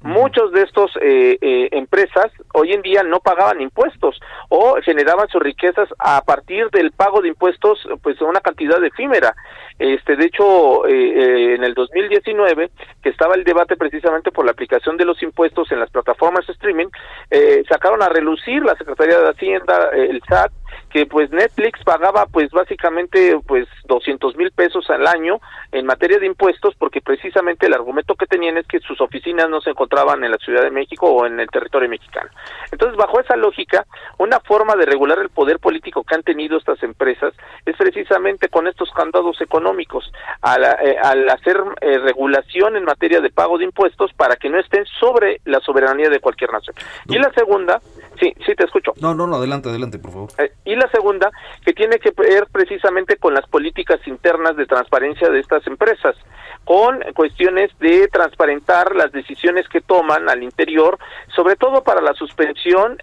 Muchos 0.01 0.51
de 0.51 0.61
estos 0.61 0.91
eh, 1.01 1.37
eh, 1.41 1.69
empresas 1.71 2.31
hoy 2.57 2.73
en 2.73 2.81
día 2.81 3.03
no 3.03 3.19
pagaban 3.19 3.61
impuestos 3.61 4.19
o 4.49 4.77
generaban 4.83 5.27
sus 5.29 5.41
riquezas 5.41 5.87
a 5.99 6.21
partir 6.21 6.69
del 6.71 6.91
pago 6.91 7.21
de 7.21 7.29
impuestos, 7.29 7.87
pues 8.01 8.19
una 8.21 8.41
cantidad 8.41 8.83
efímera. 8.83 9.35
Este, 9.79 10.15
de 10.15 10.25
hecho, 10.25 10.87
eh, 10.87 10.93
eh 10.93 11.55
en 11.55 11.63
el 11.63 11.73
2019, 11.73 12.71
que 13.01 13.09
estaba 13.09 13.35
el 13.35 13.43
debate 13.43 13.75
precisamente 13.75 14.31
por 14.31 14.45
la 14.45 14.51
aplicación 14.51 14.97
de 14.97 15.05
los 15.05 15.21
impuestos 15.21 15.71
en 15.71 15.79
las 15.79 15.91
plataformas 15.91 16.49
streaming, 16.49 16.87
eh, 17.29 17.63
sacaron 17.69 18.01
a 18.01 18.09
relucir 18.09 18.63
la 18.63 18.75
Secretaría 18.75 19.19
de 19.19 19.29
Hacienda, 19.29 19.89
el 19.93 20.21
SAT, 20.27 20.51
que 20.89 21.05
pues 21.05 21.29
Netflix 21.31 21.83
pagaba 21.83 22.25
pues 22.25 22.49
básicamente 22.51 23.37
pues 23.45 23.67
200 23.85 24.35
mil 24.35 24.51
pesos 24.51 24.89
al 24.89 25.05
año 25.07 25.39
en 25.71 25.85
materia 25.85 26.19
de 26.19 26.25
impuestos 26.25 26.75
porque 26.75 27.01
precisamente 27.01 27.67
el 27.67 27.73
argumento 27.73 28.15
que 28.15 28.25
tenían 28.25 28.57
es 28.57 28.67
que 28.67 28.79
sus 28.79 28.99
oficinas 29.01 29.49
no 29.49 29.61
se 29.61 29.71
encontraban 29.71 30.23
en 30.23 30.31
la 30.31 30.37
Ciudad 30.37 30.63
de 30.63 30.71
México 30.71 31.07
o 31.07 31.25
en 31.25 31.39
el 31.39 31.49
territorio 31.49 31.89
mexicano. 31.89 32.29
Entonces, 32.71 32.97
bajo 32.97 33.19
esa 33.19 33.35
lógica, 33.35 33.85
una 34.17 34.39
forma 34.39 34.75
de 34.75 34.85
regular 34.85 35.19
el 35.19 35.29
poder 35.29 35.59
político 35.59 36.03
que 36.03 36.15
han 36.15 36.23
tenido 36.23 36.57
estas 36.57 36.81
empresas 36.83 37.33
es 37.65 37.75
precisamente 37.75 38.49
con 38.49 38.67
estos 38.67 38.91
candados 38.91 39.39
económicos, 39.41 40.11
al, 40.41 40.63
eh, 40.63 40.97
al 41.01 41.29
hacer 41.29 41.61
eh, 41.81 41.97
regulación 41.99 42.75
en 42.75 42.83
materia 42.83 43.21
de 43.21 43.29
pago 43.29 43.57
de 43.57 43.65
impuestos 43.65 44.11
para 44.13 44.35
que 44.35 44.49
no 44.49 44.59
estén 44.59 44.85
sobre 44.99 45.41
la 45.45 45.59
soberanía 45.59 46.09
de 46.09 46.19
cualquier 46.19 46.51
nación. 46.51 46.75
Y 47.07 47.17
la 47.17 47.31
segunda, 47.33 47.81
sí, 48.19 48.33
sí 48.45 48.55
te 48.55 48.65
escucho. 48.65 48.93
No, 49.01 49.13
no, 49.13 49.27
no, 49.27 49.35
adelante, 49.35 49.69
adelante, 49.69 49.99
por 49.99 50.11
favor. 50.11 50.29
Eh, 50.37 50.51
y 50.65 50.75
la 50.75 50.89
segunda, 50.89 51.31
que 51.65 51.73
tiene 51.73 51.99
que 51.99 52.11
ver 52.15 52.47
precisamente 52.51 53.17
con 53.17 53.33
las 53.33 53.47
políticas 53.47 53.99
internas 54.07 54.55
de 54.55 54.65
transparencia 54.65 55.29
de 55.29 55.39
estas 55.39 55.65
empresas, 55.67 56.15
con 56.63 56.99
cuestiones 57.13 57.71
de 57.79 58.07
transparentar 58.07 58.95
las 58.95 59.11
decisiones 59.11 59.67
que 59.69 59.81
toman 59.81 60.29
al 60.29 60.43
interior, 60.43 60.97
sobre 61.35 61.55
todo 61.55 61.83
para 61.83 62.01
la 62.01 62.13
suspensión 62.13 62.36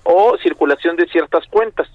o 0.05 0.37
circulación 0.39 0.97
de 0.97 1.07
ciertas 1.07 1.47
cuentas. 1.49 1.89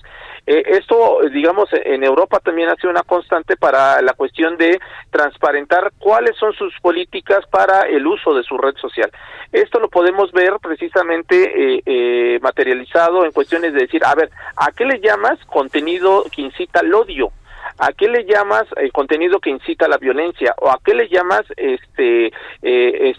Eh, 0.46 0.64
esto, 0.66 1.20
digamos, 1.32 1.70
en 1.72 2.04
Europa 2.04 2.40
también 2.40 2.70
ha 2.70 2.76
sido 2.76 2.90
una 2.90 3.04
constante 3.04 3.56
para 3.56 4.02
la 4.02 4.14
cuestión 4.14 4.58
de 4.58 4.80
transparentar 5.12 5.92
cuáles 6.00 6.36
son 6.38 6.54
sus 6.54 6.74
políticas 6.82 7.46
para 7.52 7.82
el 7.82 8.08
uso 8.08 8.34
de 8.34 8.44
su 8.44 8.58
red 8.58 8.76
social. 8.78 9.12
Esto 9.52 9.80
lo 9.80 9.90
podemos 9.90 10.32
ver 10.32 10.54
precisamente 10.62 11.76
eh, 11.76 11.84
eh, 11.86 12.40
materializado 12.42 13.26
en 13.26 13.32
cuestiones 13.32 13.74
de 13.74 13.82
decir, 13.82 14.04
a 14.04 14.16
ver, 14.16 14.32
¿a 14.56 14.72
qué 14.72 14.86
le 14.86 15.00
llamas 15.00 15.38
contenido 15.46 16.26
que 16.36 16.42
incita 16.42 16.80
al 16.80 16.94
odio? 16.94 17.32
¿A 17.78 17.94
qué 17.94 18.10
le 18.10 18.26
llamas 18.26 18.66
el 18.78 18.92
contenido 18.92 19.40
que 19.40 19.52
incita 19.52 19.86
a 19.86 19.90
la 19.90 19.98
violencia? 19.98 20.56
¿O 20.58 20.70
a 20.70 20.80
qué 20.84 20.94
le 20.96 21.08
llamas 21.08 21.44
este 21.56 22.34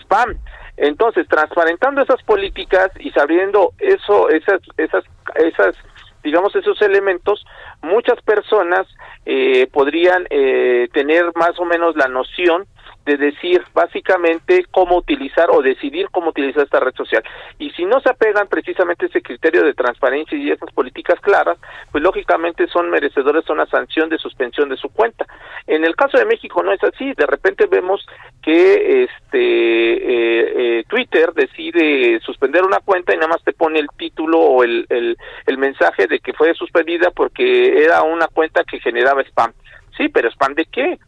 spam? 0.02 0.36
Entonces, 0.80 1.28
transparentando 1.28 2.00
esas 2.00 2.22
políticas 2.22 2.90
y 2.98 3.10
sabiendo 3.10 3.74
eso, 3.78 4.30
esas, 4.30 4.62
esas, 4.78 5.04
esas 5.34 5.76
digamos, 6.22 6.56
esos 6.56 6.80
elementos, 6.80 7.44
muchas 7.82 8.18
personas 8.22 8.86
eh, 9.26 9.68
podrían 9.72 10.26
eh, 10.30 10.88
tener 10.94 11.32
más 11.34 11.58
o 11.58 11.66
menos 11.66 11.96
la 11.96 12.08
noción 12.08 12.66
de 13.10 13.16
decir 13.16 13.62
básicamente 13.74 14.64
cómo 14.70 14.96
utilizar 14.96 15.48
o 15.50 15.62
decidir 15.62 16.08
cómo 16.10 16.30
utilizar 16.30 16.64
esta 16.64 16.80
red 16.80 16.94
social. 16.94 17.22
Y 17.58 17.70
si 17.70 17.84
no 17.84 18.00
se 18.00 18.10
apegan 18.10 18.46
precisamente 18.48 19.06
a 19.06 19.08
ese 19.08 19.22
criterio 19.22 19.64
de 19.64 19.74
transparencia 19.74 20.38
y 20.38 20.50
esas 20.50 20.70
políticas 20.72 21.18
claras, 21.20 21.58
pues 21.90 22.02
lógicamente 22.02 22.66
son 22.68 22.90
merecedores 22.90 23.44
de 23.44 23.52
una 23.52 23.66
sanción 23.66 24.08
de 24.08 24.18
suspensión 24.18 24.68
de 24.68 24.76
su 24.76 24.88
cuenta. 24.90 25.26
En 25.66 25.84
el 25.84 25.96
caso 25.96 26.18
de 26.18 26.24
México 26.24 26.62
no 26.62 26.72
es 26.72 26.82
así, 26.84 27.12
de 27.14 27.26
repente 27.26 27.66
vemos 27.66 28.06
que 28.42 29.04
este 29.04 29.38
eh, 29.38 30.78
eh, 30.78 30.84
Twitter 30.88 31.32
decide 31.34 32.20
suspender 32.20 32.62
una 32.64 32.80
cuenta 32.80 33.12
y 33.12 33.16
nada 33.16 33.28
más 33.28 33.42
te 33.42 33.52
pone 33.52 33.78
el 33.80 33.88
título 33.96 34.38
o 34.38 34.64
el, 34.64 34.86
el, 34.88 35.16
el 35.46 35.58
mensaje 35.58 36.06
de 36.06 36.20
que 36.20 36.32
fue 36.32 36.54
suspendida 36.54 37.10
porque 37.10 37.82
era 37.82 38.02
una 38.02 38.28
cuenta 38.28 38.64
que 38.64 38.78
generaba 38.80 39.22
spam. 39.22 39.52
Sí, 39.96 40.08
pero 40.08 40.30
spam 40.30 40.54
de 40.54 40.64
qué? 40.66 40.98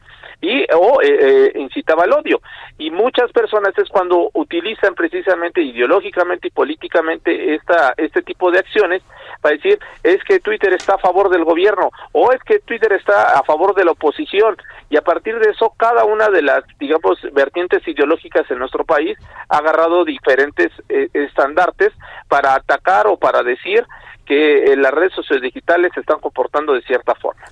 Y 0.42 0.66
o 0.74 1.00
eh, 1.00 1.06
eh, 1.20 1.52
incitaba 1.54 2.02
al 2.02 2.12
odio 2.12 2.42
y 2.76 2.90
muchas 2.90 3.30
personas 3.30 3.72
es 3.78 3.88
cuando 3.88 4.28
utilizan 4.34 4.92
precisamente 4.94 5.62
ideológicamente 5.62 6.48
y 6.48 6.50
políticamente 6.50 7.54
esta 7.54 7.94
este 7.96 8.22
tipo 8.22 8.50
de 8.50 8.58
acciones 8.58 9.02
para 9.40 9.54
decir 9.54 9.78
es 10.02 10.22
que 10.24 10.40
Twitter 10.40 10.74
está 10.74 10.96
a 10.96 10.98
favor 10.98 11.30
del 11.30 11.44
gobierno 11.44 11.90
o 12.10 12.32
es 12.32 12.42
que 12.42 12.58
Twitter 12.58 12.92
está 12.92 13.38
a 13.38 13.44
favor 13.44 13.74
de 13.76 13.84
la 13.84 13.92
oposición 13.92 14.56
y 14.90 14.96
a 14.96 15.02
partir 15.02 15.38
de 15.38 15.50
eso 15.50 15.72
cada 15.76 16.04
una 16.04 16.28
de 16.28 16.42
las 16.42 16.64
digamos 16.80 17.18
vertientes 17.32 17.86
ideológicas 17.86 18.50
en 18.50 18.58
nuestro 18.58 18.84
país 18.84 19.16
ha 19.48 19.58
agarrado 19.58 20.04
diferentes 20.04 20.72
eh, 20.88 21.08
estandartes 21.14 21.92
para 22.28 22.56
atacar 22.56 23.06
o 23.06 23.16
para 23.16 23.44
decir 23.44 23.86
que 24.26 24.74
las 24.76 24.92
redes 24.92 25.12
sociodigitales 25.14 25.92
se 25.94 26.00
están 26.00 26.18
comportando 26.18 26.72
de 26.72 26.82
cierta 26.82 27.14
forma. 27.14 27.42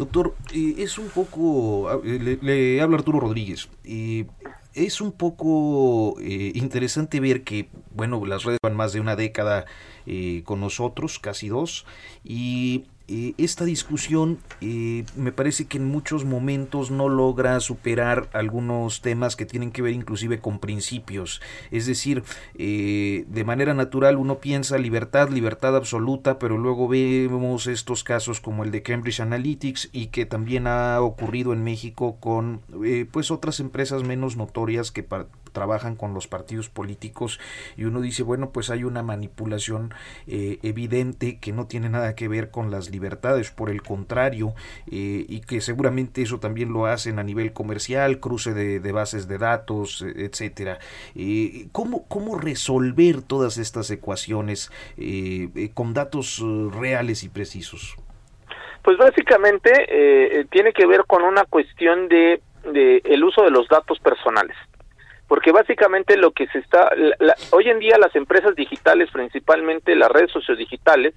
Doctor, 0.00 0.34
eh, 0.54 0.76
es 0.78 0.96
un 0.96 1.10
poco, 1.10 1.90
ah, 1.90 2.00
eh, 2.02 2.38
le, 2.40 2.80
habla 2.80 2.96
Arturo 2.96 3.20
Rodríguez, 3.20 3.68
eh, 3.84 4.24
es 4.72 5.02
un 5.02 5.12
poco 5.12 6.16
interesante 6.22 7.20
ver 7.20 7.42
que, 7.44 7.68
bueno, 7.94 8.24
las 8.24 8.44
redes 8.44 8.60
van 8.62 8.74
más 8.74 8.94
de 8.94 9.00
una 9.00 9.14
década 9.14 9.66
con 10.44 10.60
nosotros, 10.60 11.18
casi 11.18 11.48
dos, 11.48 11.84
y 12.24 12.86
eh, 13.12 13.34
esta 13.38 13.64
discusión 13.64 14.38
eh, 14.60 15.04
me 15.16 15.32
parece 15.32 15.64
que 15.66 15.78
en 15.78 15.84
muchos 15.84 16.24
momentos 16.24 16.92
no 16.92 17.08
logra 17.08 17.58
superar 17.58 18.28
algunos 18.32 19.00
temas 19.00 19.34
que 19.34 19.44
tienen 19.44 19.72
que 19.72 19.82
ver 19.82 19.94
inclusive 19.94 20.38
con 20.38 20.60
principios. 20.60 21.40
Es 21.72 21.86
decir, 21.86 22.22
eh, 22.54 23.24
de 23.26 23.44
manera 23.44 23.74
natural 23.74 24.16
uno 24.16 24.38
piensa 24.38 24.78
libertad, 24.78 25.28
libertad 25.28 25.74
absoluta, 25.74 26.38
pero 26.38 26.56
luego 26.56 26.86
vemos 26.86 27.66
estos 27.66 28.04
casos 28.04 28.40
como 28.40 28.62
el 28.62 28.70
de 28.70 28.84
Cambridge 28.84 29.18
Analytics 29.18 29.88
y 29.90 30.06
que 30.06 30.24
también 30.24 30.68
ha 30.68 31.00
ocurrido 31.00 31.52
en 31.52 31.64
México 31.64 32.16
con 32.20 32.60
pues 33.10 33.32
otras 33.32 33.58
empresas 33.58 34.04
menos 34.04 34.36
notorias 34.36 34.92
que 34.92 35.04
trabajan 35.52 35.96
con 35.96 36.14
los 36.14 36.26
partidos 36.26 36.68
políticos 36.68 37.40
y 37.76 37.84
uno 37.84 38.00
dice, 38.00 38.22
bueno, 38.22 38.50
pues 38.50 38.70
hay 38.70 38.84
una 38.84 39.02
manipulación 39.02 39.94
eh, 40.26 40.58
evidente 40.62 41.38
que 41.38 41.52
no 41.52 41.66
tiene 41.66 41.88
nada 41.88 42.14
que 42.14 42.28
ver 42.28 42.50
con 42.50 42.70
las 42.70 42.90
libertades, 42.90 43.50
por 43.50 43.70
el 43.70 43.82
contrario, 43.82 44.54
eh, 44.90 45.24
y 45.28 45.40
que 45.40 45.60
seguramente 45.60 46.22
eso 46.22 46.40
también 46.40 46.72
lo 46.72 46.86
hacen 46.86 47.18
a 47.18 47.22
nivel 47.22 47.52
comercial, 47.52 48.20
cruce 48.20 48.54
de, 48.54 48.92
bases 48.92 49.28
de 49.28 49.38
datos, 49.38 50.02
e, 50.02 50.24
etcétera. 50.24 50.78
Eh, 51.14 51.68
¿cómo, 51.72 52.06
¿Cómo 52.08 52.38
resolver 52.38 53.22
todas 53.22 53.58
estas 53.58 53.90
ecuaciones 53.90 54.70
con 55.74 55.94
datos 55.94 56.42
reales 56.72 57.24
y 57.24 57.28
precisos? 57.28 57.96
Pues 58.82 58.96
básicamente 58.96 60.46
tiene 60.50 60.72
que 60.72 60.86
ver 60.86 61.04
con 61.06 61.22
una 61.22 61.44
cuestión 61.44 62.08
de, 62.08 62.40
de 62.72 63.02
el 63.04 63.24
uso 63.24 63.42
de 63.42 63.50
los 63.50 63.68
datos 63.68 63.98
personales 64.00 64.56
porque 65.30 65.52
básicamente 65.52 66.16
lo 66.16 66.32
que 66.32 66.48
se 66.48 66.58
está, 66.58 66.90
hoy 67.52 67.68
en 67.68 67.78
día 67.78 67.96
las 67.98 68.16
empresas 68.16 68.56
digitales, 68.56 69.10
principalmente 69.12 69.94
las 69.94 70.10
redes 70.10 70.32
sociodigitales, 70.32 71.14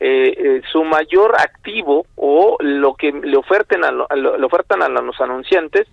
eh, 0.00 0.32
eh, 0.34 0.62
su 0.72 0.82
mayor 0.82 1.38
activo 1.38 2.06
o 2.16 2.56
lo 2.60 2.94
que 2.94 3.12
le 3.12 3.36
oferten 3.36 3.84
a, 3.84 3.90
le 3.92 4.46
ofertan 4.46 4.80
a 4.80 4.88
los 4.88 5.20
anunciantes 5.20 5.86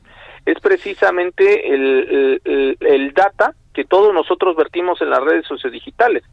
es 0.46 0.58
precisamente 0.62 1.74
el, 1.74 2.42
el, 2.80 3.12
data 3.12 3.54
que 3.74 3.84
todos 3.84 4.14
nosotros 4.14 4.56
vertimos 4.56 5.02
en 5.02 5.10
las 5.10 5.20
redes 5.20 5.46
sociodigitales. 5.46 6.24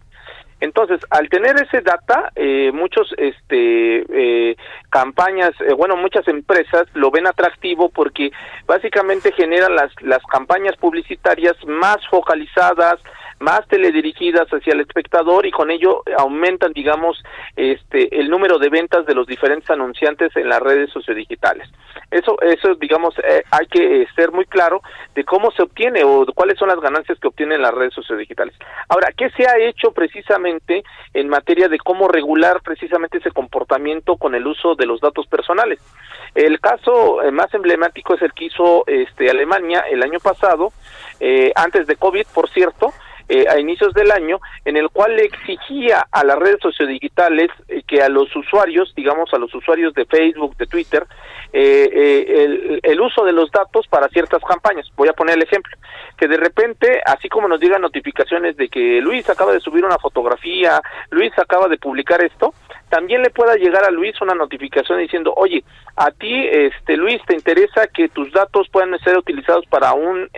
Entonces, 0.65 0.99
al 1.11 1.29
tener 1.29 1.57
ese 1.57 1.83
data, 1.83 2.33
eh, 2.37 2.73
muchos 2.73 3.15
este, 3.19 4.07
eh, 4.09 4.57
campañas, 4.89 5.53
eh, 5.61 5.75
bueno, 5.75 5.95
muchas 5.95 6.27
empresas 6.27 6.87
lo 6.95 7.11
ven 7.11 7.27
atractivo 7.27 7.91
porque 7.91 8.31
básicamente 8.67 9.31
generan 9.33 9.77
las, 9.77 9.93
las 10.01 10.23
campañas 10.23 10.75
publicitarias 10.79 11.55
más 11.67 11.99
focalizadas, 12.09 12.99
más 13.45 13.69
teledirigidas 13.69 14.49
hacia 14.49 14.73
el 14.73 14.81
espectador 14.81 15.45
y 15.45 15.51
con 15.51 15.71
ello 15.71 16.03
aumentan, 16.19 16.73
digamos, 16.73 17.23
este 17.57 18.19
el 18.19 18.31
número 18.31 18.59
de 18.59 18.71
ventas 18.71 19.05
de 19.05 19.15
los 19.15 19.27
diferentes 19.27 19.69
anunciantes 19.71 20.35
en 20.37 20.49
las 20.49 20.61
redes 20.61 20.91
sociodigitales. 20.91 21.69
Eso, 22.11 22.41
eso, 22.41 22.75
digamos, 22.77 23.15
eh, 23.19 23.45
hay 23.51 23.67
que 23.67 24.07
ser 24.17 24.33
muy 24.33 24.47
claro 24.47 24.81
de 25.15 25.25
cómo 25.25 25.51
se 25.51 25.63
obtiene 25.63 26.05
o 26.05 26.25
cuáles 26.35 26.59
son 26.59 26.69
las 26.69 26.81
ganancias 26.81 27.19
que 27.19 27.29
obtienen 27.29 27.61
las 27.61 27.75
redes 27.75 27.93
sociodigitales. 27.93 28.55
Ahora, 28.89 29.13
¿qué 29.17 29.29
se 29.31 29.47
ha 29.47 29.59
hecho 29.59 29.93
precisamente 29.93 30.83
en 31.13 31.29
materia 31.29 31.69
de 31.69 31.79
cómo 31.79 32.09
regular 32.09 32.63
precisamente 32.63 33.19
ese 33.19 33.31
comportamiento 33.31 34.17
con 34.17 34.35
el 34.35 34.47
uso 34.47 34.75
de 34.75 34.87
los 34.87 35.01
datos 35.01 35.27
personales? 35.27 35.81
El 36.35 36.61
caso 36.61 37.23
eh, 37.23 37.31
más 37.31 37.53
emblemático 37.53 38.15
es 38.15 38.23
el 38.23 38.33
que 38.33 38.47
hizo 38.47 38.85
este, 38.87 39.31
Alemania 39.31 39.85
el 39.91 40.03
año 40.03 40.19
pasado, 40.21 40.73
eh, 41.21 41.53
antes 41.55 41.87
de 41.87 41.97
COVID, 41.97 42.27
por 42.35 42.49
cierto, 42.51 42.93
eh, 43.29 43.47
a 43.49 43.59
inicios 43.59 43.95
del 43.95 44.11
año, 44.11 44.41
en 44.65 44.77
el 44.77 44.91
cual 44.91 45.17
le 45.17 45.25
exigía 45.25 46.07
a 46.11 46.25
las 46.25 46.39
redes 46.39 46.59
sociodigitales 46.61 47.51
eh, 47.69 47.83
que 47.87 48.03
a 48.03 48.09
los 48.09 48.35
usuarios, 48.37 48.93
digamos 48.95 49.33
a 49.33 49.39
los 49.39 49.55
usuarios 49.55 49.95
de 49.95 50.05
Facebook, 50.05 50.57
de 50.57 50.67
Twitter, 50.67 51.07
eh, 51.53 52.81
el, 52.83 53.01
uso 53.01 53.25
de 53.25 53.33
los 53.33 53.51
datos 53.51 53.87
para 53.87 54.09
ciertas 54.09 54.43
campañas. 54.43 54.91
Voy 54.97 55.09
a 55.09 55.13
poner 55.13 55.37
el 55.37 55.43
ejemplo, 55.43 55.77
que 56.17 56.29
de 56.29 56.37
repente, 56.37 57.01
así 57.07 57.29
como 57.29 57.49
nos 57.49 57.61
llegan 57.61 57.83
notificaciones 57.83 58.57
de 58.57 58.69
que 58.69 59.01
Luis 59.01 59.29
acaba 59.31 59.53
de 59.53 59.61
subir 59.61 59.85
una 59.85 59.99
fotografía, 59.99 60.83
Luis 61.11 61.33
acaba 61.39 61.69
de 61.69 61.79
publicar 61.79 62.23
esto, 62.23 62.55
también 62.95 63.23
le 63.23 63.31
pueda 63.31 63.57
llegar 63.57 63.85
a 63.85 63.91
Luis 63.91 64.15
una 64.21 64.35
notificación 64.35 65.01
diciendo, 65.01 65.35
oye, 65.37 65.65
a 65.97 66.13
ti, 66.13 66.47
este 66.47 66.97
Luis, 66.97 67.21
te 67.27 67.35
interesa 67.35 67.89
que 67.89 68.09
tus 68.09 68.31
datos 68.31 68.69
puedan 68.71 68.97
ser 69.01 69.19
utilizados 69.19 69.67
para 69.67 69.95
un 69.95 70.31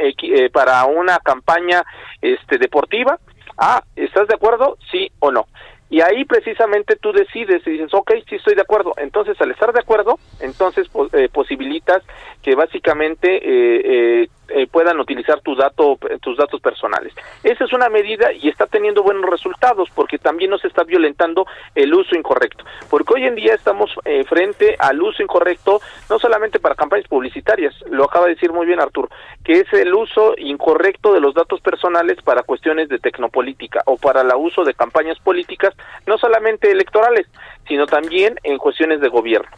para 0.55 0.87
una 0.87 1.19
campaña 1.19 1.85
este 2.23 2.57
de 2.57 2.61
deportiva. 2.61 3.19
Ah, 3.59 3.83
¿estás 3.95 4.27
de 4.29 4.35
acuerdo? 4.37 4.79
Sí 4.91 5.11
o 5.19 5.31
no. 5.31 5.49
Y 5.91 6.01
ahí 6.01 6.25
precisamente 6.25 6.97
tú 6.97 7.13
decides 7.13 7.65
y 7.67 7.73
dices, 7.73 7.93
ok, 7.93 8.11
sí 8.27 8.37
estoy 8.37 8.55
de 8.55 8.63
acuerdo. 8.63 8.95
Entonces, 8.97 9.39
al 9.39 9.51
estar 9.51 9.75
de 9.75 9.81
acuerdo, 9.81 10.19
entonces 10.41 10.89
eh, 11.13 11.29
posibilitas 11.29 12.03
que 12.43 12.55
básicamente 12.55 13.37
eh, 13.37 14.23
eh, 14.23 14.29
eh, 14.49 14.67
puedan 14.67 15.01
utilizar 15.01 15.41
tu 15.41 15.55
dato, 15.55 15.99
tus 16.21 16.37
datos 16.37 16.61
personales. 16.61 17.13
Esa 17.43 17.65
es 17.65 17.73
una 17.73 17.89
medida 17.89 18.33
y 18.33 18.49
está 18.49 18.67
teniendo 18.67 19.03
buenos 19.03 19.29
resultados 19.29 19.89
porque 19.95 20.19
también 20.19 20.51
no 20.51 20.59
se 20.59 20.69
está 20.69 20.85
violentando 20.85 21.47
el 21.75 21.93
uso 21.95 22.15
incorrecto. 22.15 22.65
Porque 22.89 23.15
hoy 23.15 23.25
en 23.25 23.35
día 23.35 23.55
estamos 23.55 23.91
eh, 24.05 24.25
frente 24.25 24.77
al 24.79 25.01
uso 25.03 25.23
incorrecto, 25.23 25.81
no 26.09 26.19
solamente 26.19 26.59
para 26.61 26.75
campañas 26.75 27.09
publicitarias, 27.09 27.75
lo 27.91 28.05
acaba 28.05 28.27
de 28.27 28.35
decir 28.35 28.53
muy 28.53 28.67
bien 28.67 28.81
Arturo, 28.81 29.09
que 29.45 29.61
es 29.61 29.73
el 29.73 29.95
uso 29.95 30.35
incorrecto 30.39 31.13
de 31.13 31.21
los 31.21 31.35
datos 31.35 31.61
personales 31.61 32.21
para 32.23 32.43
cuestiones 32.43 32.89
de 32.89 32.99
tecnopolítica 32.99 33.83
o 33.87 33.97
para 33.97 34.21
el 34.21 34.33
uso 34.37 34.65
de 34.65 34.75
campañas 34.75 35.19
políticas, 35.19 35.75
no 36.07 36.19
solamente 36.19 36.71
electorales, 36.71 37.27
sino 37.69 37.87
también 37.87 38.37
en 38.43 38.59
cuestiones 38.59 39.01
de 39.01 39.09
gobierno. 39.09 39.49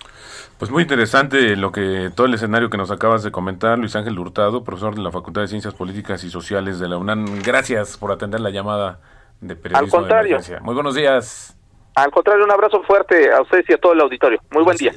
Pues 0.58 0.70
muy 0.70 0.82
interesante 0.82 1.54
lo 1.54 1.70
que 1.70 2.10
todo 2.14 2.26
el 2.26 2.34
escenario 2.34 2.68
que 2.68 2.76
nos 2.76 2.90
acabas 2.90 3.22
de 3.22 3.30
comentar, 3.30 3.78
Luis 3.78 3.94
Ángel 3.94 4.18
Hurtado, 4.18 4.64
profesor 4.64 4.94
de 4.96 5.02
la 5.02 5.12
Facultad 5.12 5.42
de 5.42 5.48
Ciencias 5.48 5.74
Políticas 5.74 6.24
y 6.24 6.30
Sociales 6.30 6.80
de 6.80 6.88
la 6.88 6.96
UNAM. 6.96 7.42
Gracias 7.44 7.96
por 7.96 8.10
atender 8.10 8.40
la 8.40 8.50
llamada 8.50 8.98
de 9.40 9.54
periodismo. 9.54 9.98
Al 9.98 10.02
contrario. 10.02 10.38
muy 10.62 10.74
buenos 10.74 10.96
días. 10.96 11.56
Al 11.94 12.10
contrario, 12.10 12.44
un 12.44 12.50
abrazo 12.50 12.82
fuerte 12.82 13.32
a 13.32 13.40
ustedes 13.42 13.66
y 13.68 13.72
a 13.72 13.78
todo 13.78 13.92
el 13.92 14.00
auditorio. 14.00 14.40
Muy 14.50 14.64
buen 14.64 14.76
día. 14.76 14.92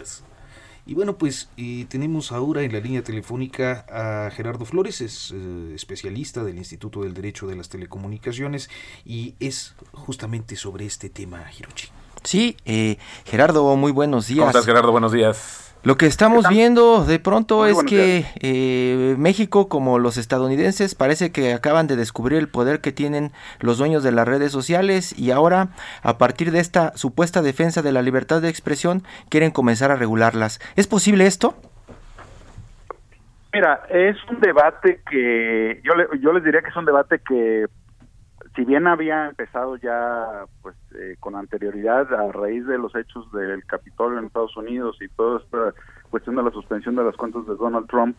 Y 0.85 0.95
bueno, 0.95 1.17
pues 1.17 1.49
eh, 1.57 1.85
tenemos 1.87 2.31
ahora 2.31 2.63
en 2.63 2.73
la 2.73 2.79
línea 2.79 3.03
telefónica 3.03 3.85
a 3.87 4.31
Gerardo 4.31 4.65
Flores, 4.65 5.01
es 5.01 5.31
eh, 5.31 5.73
especialista 5.75 6.43
del 6.43 6.57
Instituto 6.57 7.03
del 7.03 7.13
Derecho 7.13 7.45
de 7.47 7.55
las 7.55 7.69
Telecomunicaciones 7.69 8.69
y 9.05 9.35
es 9.39 9.75
justamente 9.91 10.55
sobre 10.55 10.85
este 10.85 11.09
tema, 11.09 11.45
Hirochi. 11.57 11.89
Sí, 12.23 12.57
eh, 12.65 12.97
Gerardo, 13.25 13.75
muy 13.75 13.91
buenos 13.91 14.27
días. 14.27 14.39
¿Cómo 14.39 14.49
estás, 14.49 14.65
Gerardo? 14.65 14.91
Buenos 14.91 15.11
días. 15.11 15.61
Lo 15.83 15.97
que 15.97 16.05
estamos 16.05 16.47
viendo 16.47 17.05
de 17.05 17.17
pronto 17.17 17.65
es 17.65 17.83
que 17.83 18.23
eh, 18.39 19.15
México, 19.17 19.67
como 19.67 19.97
los 19.97 20.17
estadounidenses, 20.17 20.93
parece 20.93 21.31
que 21.31 21.53
acaban 21.53 21.87
de 21.87 21.95
descubrir 21.95 22.37
el 22.37 22.47
poder 22.47 22.81
que 22.81 22.91
tienen 22.91 23.31
los 23.59 23.79
dueños 23.79 24.03
de 24.03 24.11
las 24.11 24.27
redes 24.27 24.51
sociales 24.51 25.17
y 25.17 25.31
ahora, 25.31 25.69
a 26.03 26.19
partir 26.19 26.51
de 26.51 26.59
esta 26.59 26.95
supuesta 26.95 27.41
defensa 27.41 27.81
de 27.81 27.91
la 27.91 28.03
libertad 28.03 28.43
de 28.43 28.49
expresión, 28.49 29.01
quieren 29.29 29.49
comenzar 29.49 29.89
a 29.89 29.95
regularlas. 29.95 30.59
¿Es 30.75 30.85
posible 30.85 31.25
esto? 31.25 31.55
Mira, 33.51 33.81
es 33.89 34.17
un 34.29 34.39
debate 34.39 35.01
que 35.09 35.81
yo, 35.83 35.93
yo 36.19 36.31
les 36.31 36.43
diría 36.43 36.61
que 36.61 36.69
es 36.69 36.75
un 36.75 36.85
debate 36.85 37.19
que 37.27 37.65
si 38.55 38.65
bien 38.65 38.87
había 38.87 39.27
empezado 39.27 39.77
ya 39.77 40.45
pues 40.61 40.75
eh, 40.95 41.15
con 41.19 41.35
anterioridad 41.35 42.13
a 42.13 42.31
raíz 42.31 42.65
de 42.65 42.77
los 42.77 42.93
hechos 42.95 43.31
del 43.31 43.65
Capitolio 43.65 44.19
en 44.19 44.25
Estados 44.25 44.55
Unidos 44.57 44.97
y 45.01 45.07
toda 45.09 45.39
esta 45.39 45.73
cuestión 46.09 46.35
de 46.35 46.43
la 46.43 46.51
suspensión 46.51 46.95
de 46.95 47.03
las 47.03 47.15
cuentas 47.15 47.45
de 47.45 47.55
Donald 47.55 47.87
Trump, 47.87 48.15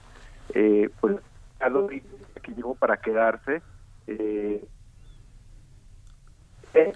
eh, 0.54 0.88
pues 1.00 1.16
algo 1.60 1.88
que 1.88 2.54
llegó 2.54 2.74
para 2.74 2.96
quedarse. 2.96 3.62
Eh, 4.06 4.66
eh 6.74 6.92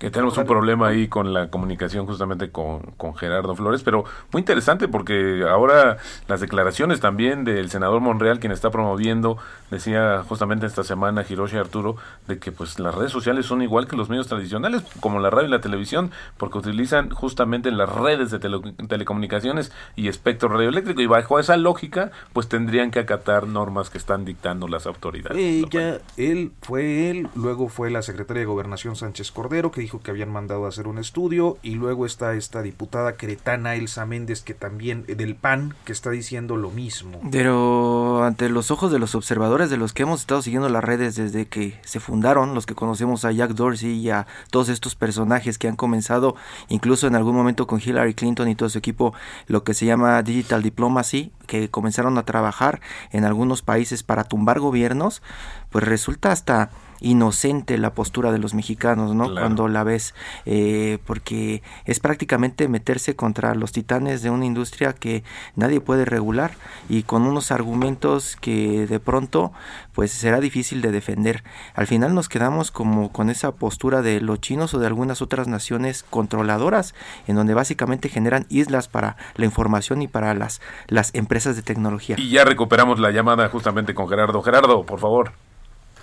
que 0.00 0.10
tenemos 0.10 0.38
un 0.38 0.46
problema 0.46 0.88
ahí 0.88 1.08
con 1.08 1.34
la 1.34 1.50
comunicación 1.50 2.06
justamente 2.06 2.50
con, 2.50 2.80
con, 2.96 3.14
Gerardo 3.14 3.54
Flores, 3.54 3.82
pero 3.82 4.06
muy 4.32 4.40
interesante 4.40 4.88
porque 4.88 5.44
ahora 5.46 5.98
las 6.26 6.40
declaraciones 6.40 7.00
también 7.00 7.44
del 7.44 7.68
senador 7.68 8.00
Monreal, 8.00 8.40
quien 8.40 8.50
está 8.50 8.70
promoviendo, 8.70 9.36
decía 9.70 10.24
justamente 10.26 10.64
esta 10.64 10.84
semana 10.84 11.22
Hiroshi 11.28 11.58
Arturo, 11.58 11.96
de 12.26 12.38
que 12.38 12.50
pues 12.50 12.78
las 12.78 12.94
redes 12.94 13.12
sociales 13.12 13.44
son 13.44 13.60
igual 13.60 13.86
que 13.86 13.94
los 13.94 14.08
medios 14.08 14.26
tradicionales, 14.26 14.82
como 15.00 15.20
la 15.20 15.28
radio 15.28 15.48
y 15.48 15.50
la 15.50 15.60
televisión, 15.60 16.12
porque 16.38 16.56
utilizan 16.56 17.10
justamente 17.10 17.70
las 17.70 17.94
redes 17.94 18.30
de 18.30 18.38
telecomunicaciones 18.38 19.70
y 19.96 20.08
espectro 20.08 20.48
radioeléctrico, 20.48 21.02
y 21.02 21.06
bajo 21.06 21.38
esa 21.38 21.58
lógica, 21.58 22.10
pues 22.32 22.48
tendrían 22.48 22.90
que 22.90 23.00
acatar 23.00 23.46
normas 23.46 23.90
que 23.90 23.98
están 23.98 24.24
dictando 24.24 24.66
las 24.66 24.86
autoridades. 24.86 25.36
Ella, 25.36 25.98
él, 26.16 26.52
fue 26.62 27.10
él, 27.10 27.28
luego 27.34 27.68
fue 27.68 27.90
la 27.90 28.00
secretaria 28.00 28.40
de 28.40 28.46
Gobernación 28.46 28.96
Sánchez 28.96 29.30
Cordero, 29.30 29.70
que 29.70 29.89
que 29.98 30.12
habían 30.12 30.30
mandado 30.30 30.64
a 30.64 30.68
hacer 30.68 30.86
un 30.86 30.98
estudio 30.98 31.58
y 31.62 31.74
luego 31.74 32.06
está 32.06 32.34
esta 32.34 32.62
diputada 32.62 33.14
cretana 33.16 33.74
Elsa 33.74 34.06
Méndez 34.06 34.42
que 34.42 34.54
también 34.54 35.04
eh, 35.08 35.16
del 35.16 35.34
PAN 35.34 35.74
que 35.84 35.92
está 35.92 36.10
diciendo 36.10 36.56
lo 36.56 36.70
mismo. 36.70 37.20
Pero 37.32 38.22
ante 38.22 38.48
los 38.48 38.70
ojos 38.70 38.92
de 38.92 39.00
los 39.00 39.14
observadores 39.14 39.70
de 39.70 39.76
los 39.76 39.92
que 39.92 40.04
hemos 40.04 40.20
estado 40.20 40.42
siguiendo 40.42 40.68
las 40.68 40.84
redes 40.84 41.16
desde 41.16 41.46
que 41.46 41.80
se 41.84 41.98
fundaron, 41.98 42.54
los 42.54 42.66
que 42.66 42.74
conocemos 42.74 43.24
a 43.24 43.32
Jack 43.32 43.50
Dorsey 43.52 43.90
y 43.90 44.10
a 44.10 44.26
todos 44.50 44.68
estos 44.68 44.94
personajes 44.94 45.58
que 45.58 45.68
han 45.68 45.76
comenzado 45.76 46.36
incluso 46.68 47.06
en 47.06 47.16
algún 47.16 47.34
momento 47.34 47.66
con 47.66 47.80
Hillary 47.84 48.14
Clinton 48.14 48.48
y 48.48 48.54
todo 48.54 48.68
su 48.68 48.78
equipo 48.78 49.12
lo 49.46 49.64
que 49.64 49.74
se 49.74 49.86
llama 49.86 50.22
Digital 50.22 50.62
Diplomacy, 50.62 51.32
que 51.46 51.70
comenzaron 51.70 52.18
a 52.18 52.24
trabajar 52.24 52.80
en 53.10 53.24
algunos 53.24 53.62
países 53.62 54.02
para 54.02 54.24
tumbar 54.24 54.60
gobiernos, 54.60 55.22
pues 55.70 55.84
resulta 55.84 56.32
hasta 56.32 56.70
inocente 57.00 57.78
la 57.78 57.94
postura 57.94 58.32
de 58.32 58.38
los 58.38 58.54
mexicanos, 58.54 59.14
¿no? 59.14 59.32
Cuando 59.32 59.68
la 59.68 59.84
ves, 59.84 60.14
eh, 60.46 60.98
porque 61.06 61.62
es 61.84 62.00
prácticamente 62.00 62.68
meterse 62.68 63.16
contra 63.16 63.54
los 63.54 63.72
titanes 63.72 64.22
de 64.22 64.30
una 64.30 64.46
industria 64.46 64.92
que 64.92 65.24
nadie 65.56 65.80
puede 65.80 66.04
regular 66.04 66.52
y 66.88 67.02
con 67.02 67.22
unos 67.22 67.50
argumentos 67.50 68.36
que 68.40 68.86
de 68.86 69.00
pronto 69.00 69.52
pues 69.92 70.10
será 70.10 70.40
difícil 70.40 70.82
de 70.82 70.92
defender. 70.92 71.42
Al 71.74 71.86
final 71.86 72.14
nos 72.14 72.28
quedamos 72.28 72.70
como 72.70 73.12
con 73.12 73.30
esa 73.30 73.52
postura 73.52 74.02
de 74.02 74.20
los 74.20 74.40
chinos 74.40 74.74
o 74.74 74.78
de 74.78 74.86
algunas 74.86 75.22
otras 75.22 75.48
naciones 75.48 76.04
controladoras, 76.08 76.94
en 77.26 77.36
donde 77.36 77.54
básicamente 77.54 78.08
generan 78.08 78.46
islas 78.48 78.88
para 78.88 79.16
la 79.34 79.44
información 79.44 80.02
y 80.02 80.08
para 80.08 80.34
las, 80.34 80.60
las 80.88 81.14
empresas 81.14 81.56
de 81.56 81.62
tecnología. 81.62 82.16
Y 82.18 82.30
ya 82.30 82.44
recuperamos 82.44 82.98
la 82.98 83.10
llamada 83.10 83.48
justamente 83.48 83.94
con 83.94 84.08
Gerardo. 84.08 84.42
Gerardo, 84.42 84.84
por 84.84 85.00
favor. 85.00 85.32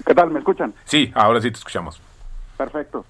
¿Qué 0.06 0.14
tal? 0.14 0.32
¿Me 0.32 0.40
escuchan? 0.40 0.74
Sí, 0.86 1.12
ahora 1.16 1.42
sí 1.42 1.52
te 1.52 1.58
escuchamos. 1.58 2.02
Perfecto. 2.58 3.06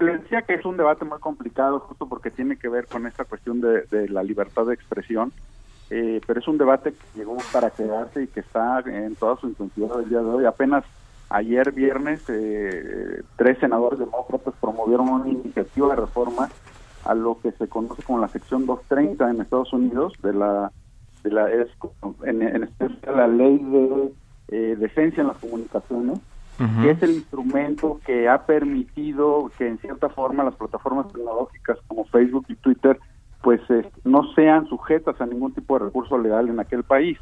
Le 0.00 0.18
decía 0.18 0.42
que 0.42 0.54
es 0.54 0.64
un 0.64 0.76
debate 0.76 1.04
muy 1.04 1.18
complicado 1.20 1.80
justo 1.80 2.08
porque 2.08 2.30
tiene 2.30 2.56
que 2.56 2.68
ver 2.68 2.86
con 2.86 3.06
esta 3.06 3.24
cuestión 3.24 3.60
de, 3.60 4.08
la 4.08 4.22
libertad 4.22 4.66
de 4.66 4.74
expresión, 4.74 5.32
eh, 5.90 6.20
pero 6.26 6.40
es 6.40 6.48
un 6.48 6.58
debate 6.58 6.92
que 6.92 7.18
llegó 7.18 7.36
para 7.52 7.70
quedarse 7.70 8.24
y 8.24 8.26
que 8.26 8.40
está 8.40 8.80
en 8.80 9.14
toda 9.14 9.36
su 9.36 9.46
intensidad 9.46 10.00
el 10.00 10.08
día 10.08 10.20
de 10.20 10.28
hoy. 10.28 10.44
Apenas 10.44 10.84
ayer 11.28 11.72
viernes 11.72 12.24
eh, 12.28 13.22
tres 13.36 13.58
senadores 13.58 13.98
demócratas 13.98 14.54
promovieron 14.60 15.08
una 15.08 15.28
iniciativa 15.28 15.88
de 15.90 15.96
reforma 15.96 16.48
a 17.04 17.14
lo 17.14 17.38
que 17.40 17.52
se 17.52 17.68
conoce 17.68 18.02
como 18.02 18.18
la 18.18 18.28
sección 18.28 18.66
230 18.66 19.30
en 19.30 19.40
Estados 19.40 19.72
Unidos 19.72 20.12
de 20.22 20.32
la 20.32 20.72
de 21.22 21.30
la 21.30 21.48
en, 21.50 22.42
en 22.42 22.64
especial 22.64 23.16
la 23.16 23.28
ley 23.28 23.58
de 23.58 24.12
eh, 24.48 24.76
decencia 24.78 25.20
en 25.20 25.28
las 25.28 25.38
comunicaciones, 25.38 26.20
que 26.82 26.90
es 26.90 27.02
el 27.02 27.10
instrumento 27.10 28.00
que 28.06 28.30
ha 28.30 28.46
permitido 28.46 29.50
que 29.58 29.68
en 29.68 29.78
cierta 29.78 30.08
forma 30.08 30.42
las 30.42 30.56
plataformas 30.56 31.06
tecnológicas 31.12 31.76
como 31.86 32.06
Facebook 32.06 32.46
y 32.48 32.54
Twitter 32.54 32.98
pues 33.42 33.60
no 34.04 34.32
sean 34.32 34.66
sujetas 34.66 35.20
a 35.20 35.26
ningún 35.26 35.52
tipo 35.52 35.78
de 35.78 35.84
recurso 35.84 36.16
legal 36.16 36.48
en 36.48 36.58
aquel 36.58 36.82
país. 36.82 37.18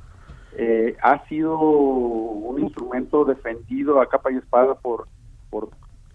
Eh, 0.57 0.97
ha 1.03 1.27
sido 1.27 1.59
un 1.59 2.63
instrumento 2.63 3.25
defendido 3.25 4.01
a 4.01 4.09
capa 4.09 4.31
y 4.31 4.37
espada 4.37 4.75
por, 4.77 5.09
por 5.51 5.71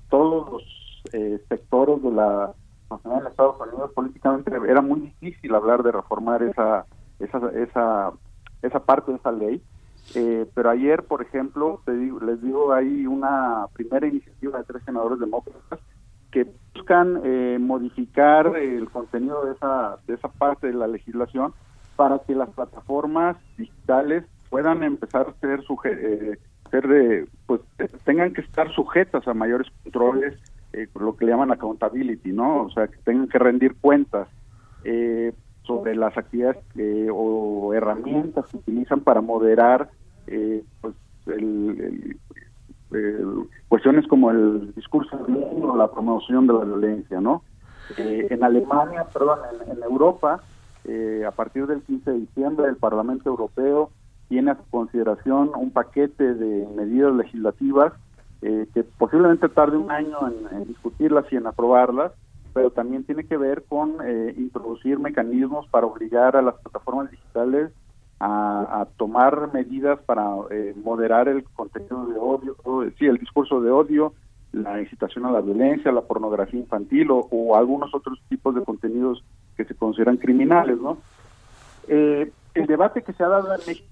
todos 0.09 0.49
los 0.49 0.63
eh, 1.13 1.41
sectores 1.49 2.01
de 2.01 2.11
la 2.11 2.53
nacional 2.89 3.23
de 3.23 3.29
Estados 3.29 3.55
Unidos. 3.59 3.91
Políticamente 3.93 4.51
era 4.67 4.81
muy 4.81 5.01
difícil 5.01 5.53
hablar 5.53 5.83
de 5.83 5.91
reformar 5.91 6.41
esa, 6.43 6.85
esa, 7.19 7.37
esa, 7.51 8.11
esa 8.61 8.79
parte 8.79 9.11
de 9.11 9.17
esa 9.17 9.31
ley. 9.31 9.61
Eh, 10.15 10.45
pero 10.53 10.69
ayer, 10.71 11.03
por 11.03 11.21
ejemplo, 11.21 11.81
te 11.85 11.93
digo, 11.93 12.19
les 12.19 12.41
digo, 12.41 12.73
hay 12.73 13.05
una 13.05 13.67
primera 13.73 14.07
iniciativa 14.07 14.57
de 14.57 14.63
tres 14.63 14.83
senadores 14.83 15.19
demócratas 15.19 15.79
que 16.31 16.47
buscan 16.73 17.21
eh, 17.23 17.57
modificar 17.59 18.55
el 18.57 18.89
contenido 18.89 19.45
de 19.45 19.53
esa, 19.53 19.97
de 20.07 20.15
esa 20.15 20.27
parte 20.27 20.67
de 20.67 20.73
la 20.73 20.87
legislación 20.87 21.53
para 21.95 22.19
que 22.19 22.33
las 22.33 22.49
plataformas 22.49 23.37
digitales 23.57 24.23
puedan 24.49 24.83
empezar 24.83 25.27
a 25.27 25.39
ser, 25.39 25.63
eh, 25.85 26.39
ser 26.71 27.27
pues 27.45 27.61
tengan 28.03 28.33
que 28.33 28.41
estar 28.41 28.71
sujetas 28.73 29.27
a 29.27 29.33
mayores 29.33 29.67
controles, 29.83 30.35
lo 30.99 31.15
que 31.15 31.25
le 31.25 31.31
llaman 31.31 31.51
accountability, 31.51 32.31
¿no? 32.31 32.63
O 32.63 32.69
sea, 32.69 32.87
que 32.87 32.97
tengan 32.97 33.27
que 33.27 33.39
rendir 33.39 33.75
cuentas 33.81 34.27
sobre 35.63 35.95
las 35.95 36.17
actividades 36.17 36.63
o 37.13 37.73
herramientas 37.73 38.45
que 38.47 38.57
utilizan 38.57 39.01
para 39.01 39.21
moderar 39.21 39.89
eh, 40.31 40.63
pues 40.81 40.93
el, 41.27 42.17
cuestiones 43.67 44.07
como 44.07 44.31
el 44.31 44.73
discurso 44.75 45.17
o 45.17 45.77
la 45.77 45.91
promoción 45.91 46.47
de 46.47 46.53
la 46.53 46.65
violencia, 46.65 47.19
¿no? 47.19 47.43
Eh, 47.97 48.27
en 48.29 48.43
Alemania, 48.43 49.05
perdón, 49.11 49.39
en, 49.67 49.83
Europa, 49.83 50.41
eh, 50.85 51.23
a 51.27 51.31
partir 51.31 51.65
del 51.67 51.81
15 51.81 52.11
de 52.11 52.19
diciembre, 52.19 52.67
el 52.67 52.75
Parlamento 52.77 53.29
Europeo 53.29 53.91
tiene 54.27 54.51
a 54.51 54.55
su 54.55 54.63
consideración 54.69 55.51
un 55.55 55.71
paquete 55.71 56.35
de 56.35 56.67
medidas 56.75 57.13
legislativas 57.15 57.93
que 58.41 58.85
posiblemente 58.97 59.49
tarde 59.49 59.75
un 59.75 59.91
año 59.91 60.17
en, 60.51 60.65
discutirlas 60.65 61.25
y 61.29 61.35
en 61.35 61.45
aprobarlas, 61.45 62.13
pero 62.53 62.71
también 62.71 63.03
tiene 63.03 63.25
que 63.25 63.37
ver 63.37 63.63
con 63.67 63.97
introducir 64.37 64.99
mecanismos 64.99 65.67
para 65.67 65.87
obligar 65.87 66.35
a 66.35 66.41
las 66.41 66.55
plataformas 66.55 67.11
digitales 67.11 67.71
a, 68.19 68.87
tomar 68.97 69.53
medidas 69.53 69.99
para 70.01 70.35
eh, 70.51 70.73
moderar 70.83 71.27
el 71.27 71.43
contenido 71.43 72.05
de 72.05 72.17
odio, 72.19 72.55
sí, 72.97 73.05
el 73.05 73.17
discurso 73.17 73.61
de 73.61 73.71
odio, 73.71 74.13
la 74.51 74.81
incitación 74.81 75.25
a 75.25 75.31
la 75.31 75.41
violencia, 75.41 75.91
la 75.91 76.01
pornografía 76.01 76.59
infantil 76.59 77.07
o, 77.11 77.55
algunos 77.55 77.93
otros 77.93 78.19
tipos 78.27 78.55
de 78.55 78.63
contenidos 78.63 79.23
que 79.55 79.63
se 79.65 79.75
consideran 79.75 80.17
criminales, 80.17 80.79
¿no? 80.79 80.97
Eh, 81.87 82.31
el 82.53 82.67
debate 82.67 83.03
que 83.03 83.13
se 83.13 83.23
ha 83.23 83.29
dado 83.29 83.53
en 83.53 83.61
México 83.65 83.87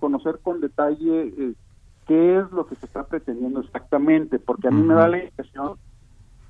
conocer 0.00 0.40
con 0.42 0.60
detalle 0.60 1.28
eh, 1.38 1.52
qué 2.08 2.38
es 2.38 2.50
lo 2.50 2.66
que 2.66 2.74
se 2.74 2.86
está 2.86 3.04
pretendiendo 3.04 3.60
exactamente, 3.60 4.40
porque 4.40 4.66
a 4.66 4.70
mí 4.72 4.82
me 4.82 4.94
da 4.94 5.06
la 5.06 5.22
impresión 5.22 5.74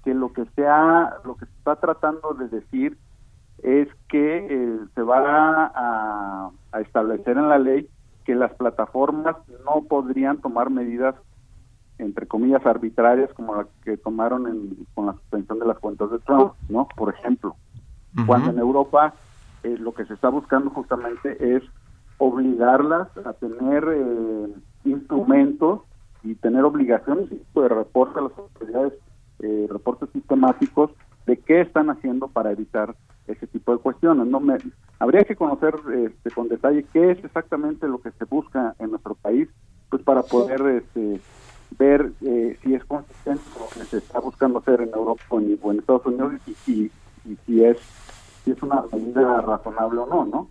que 0.09 0.15
lo 0.15 0.33
que 0.33 0.47
se 0.57 0.65
lo 1.25 1.37
que 1.37 1.45
se 1.45 1.53
está 1.59 1.77
tratando 1.77 2.33
de 2.33 2.49
decir 2.49 2.97
es 3.63 3.89
que 4.09 4.47
eh, 4.49 4.79
se 4.95 5.03
va 5.03 5.71
a, 5.75 6.51
establecer 6.81 7.37
en 7.37 7.51
la 7.51 7.59
ley 7.59 7.91
que 8.25 8.35
las 8.35 8.55
plataformas 8.55 9.37
no 9.67 9.83
podrían 9.87 10.39
tomar 10.39 10.71
medidas 10.71 11.15
entre 11.99 12.27
comillas 12.27 12.65
arbitrarias 12.65 13.31
como 13.35 13.55
las 13.55 13.67
que 13.85 13.99
tomaron 13.99 14.47
con 14.95 15.07
la 15.07 15.13
suspensión 15.13 15.59
de 15.59 15.67
las 15.67 15.79
cuentas 15.79 16.11
de 16.11 16.21
Trump, 16.21 16.55
¿no? 16.71 16.89
Por 16.97 17.13
ejemplo, 17.13 17.55
cuando 18.27 18.51
en 18.51 18.59
Europa 18.59 19.13
eh, 19.63 19.77
lo 19.79 19.93
que 19.93 20.07
se 20.07 20.15
está 20.15 20.31
buscando 20.31 20.71
justamente 20.71 21.55
es 21.55 21.63
obligarlas 22.17 23.09
a 23.27 23.35
tener 23.35 23.85
eh, 23.93 24.55
instrumentos 24.85 25.81
y 26.23 26.35
tener 26.37 26.65
obligaciones 26.65 27.29
de 27.29 27.69
reporte 27.69 28.19
a 28.21 28.23
las 28.23 28.39
autoridades, 28.39 28.95
reportes 29.69 30.09
sistemáticos 30.13 30.91
de 31.27 31.37
qué 31.37 31.61
están 31.61 31.91
haciendo 31.91 32.29
para 32.29 32.51
evitar 32.51 32.97
ese 33.27 33.47
tipo 33.47 33.73
de 33.73 33.79
cuestiones. 33.79 34.27
No 34.27 34.41
me 34.41 34.57
habría 34.99 35.25
que 35.25 35.37
conocer 35.37 35.75
este, 35.95 36.31
con 36.31 36.49
detalle 36.49 36.85
qué 36.93 37.13
es 37.13 37.25
exactamente 37.25 37.87
lo 37.87 38.01
que 38.01 38.11
se 38.13 38.25
busca 38.25 38.75
en 38.79 38.91
nuestro 38.91 39.15
país, 39.15 39.49
pues 39.91 40.03
para 40.03 40.23
poder 40.23 40.61
este, 40.83 41.21
ver 41.79 42.13
eh, 42.23 42.59
si 42.63 42.75
es 42.75 42.85
consistente 42.85 43.43
con 43.53 43.63
lo 43.63 43.69
que 43.69 43.85
se 43.85 43.99
está 43.99 44.21
buscando 44.21 44.59
hacer 44.59 44.81
en 44.81 44.89
Europa 44.89 45.23
o 45.31 45.41
en, 45.41 45.79
Estados 45.79 46.07
Unidos 46.07 46.33
y, 46.47 46.91
si 47.47 47.65
es 47.65 47.79
si 48.45 48.53
es 48.53 48.63
una 48.63 48.83
medida 48.91 49.43
razonable 49.43 50.01
o 50.01 50.07
no, 50.07 50.25
¿no? 50.25 50.49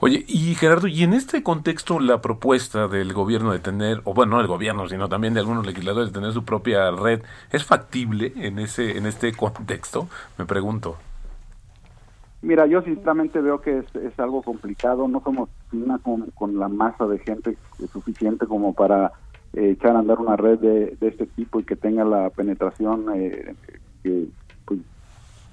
Oye, 0.00 0.24
y 0.28 0.54
Gerardo, 0.54 0.86
y 0.86 1.02
en 1.02 1.14
este 1.14 1.42
contexto 1.42 2.00
la 2.00 2.20
propuesta 2.20 2.88
del 2.88 3.12
gobierno 3.12 3.52
de 3.52 3.58
tener, 3.58 4.00
o 4.04 4.14
bueno, 4.14 4.36
no 4.36 4.40
el 4.40 4.46
gobierno, 4.46 4.88
sino 4.88 5.08
también 5.08 5.34
de 5.34 5.40
algunos 5.40 5.66
legisladores 5.66 6.12
de 6.12 6.20
tener 6.20 6.32
su 6.32 6.44
propia 6.44 6.90
red, 6.90 7.22
¿es 7.52 7.64
factible 7.64 8.32
en 8.36 8.58
ese 8.58 8.96
en 8.96 9.06
este 9.06 9.32
contexto? 9.32 10.08
Me 10.38 10.44
pregunto. 10.44 10.96
Mira, 12.42 12.66
yo 12.66 12.82
sinceramente 12.82 13.40
veo 13.40 13.60
que 13.60 13.78
es, 13.78 14.20
algo 14.20 14.42
complicado, 14.42 15.08
no 15.08 15.20
somos 15.20 15.48
una 15.72 15.98
con, 15.98 16.58
la 16.58 16.68
masa 16.68 17.06
de 17.06 17.18
gente 17.18 17.56
suficiente 17.92 18.46
como 18.46 18.72
para 18.74 19.12
eh, 19.52 19.70
echar 19.70 19.96
a 19.96 20.00
andar 20.00 20.20
una 20.20 20.36
red 20.36 20.58
de, 20.58 20.96
este 21.00 21.26
tipo 21.26 21.58
y 21.58 21.64
que 21.64 21.76
tenga 21.76 22.04
la 22.04 22.30
penetración 22.30 23.06
eh, 23.14 23.54
que, 24.02 24.26
pues, 24.64 24.80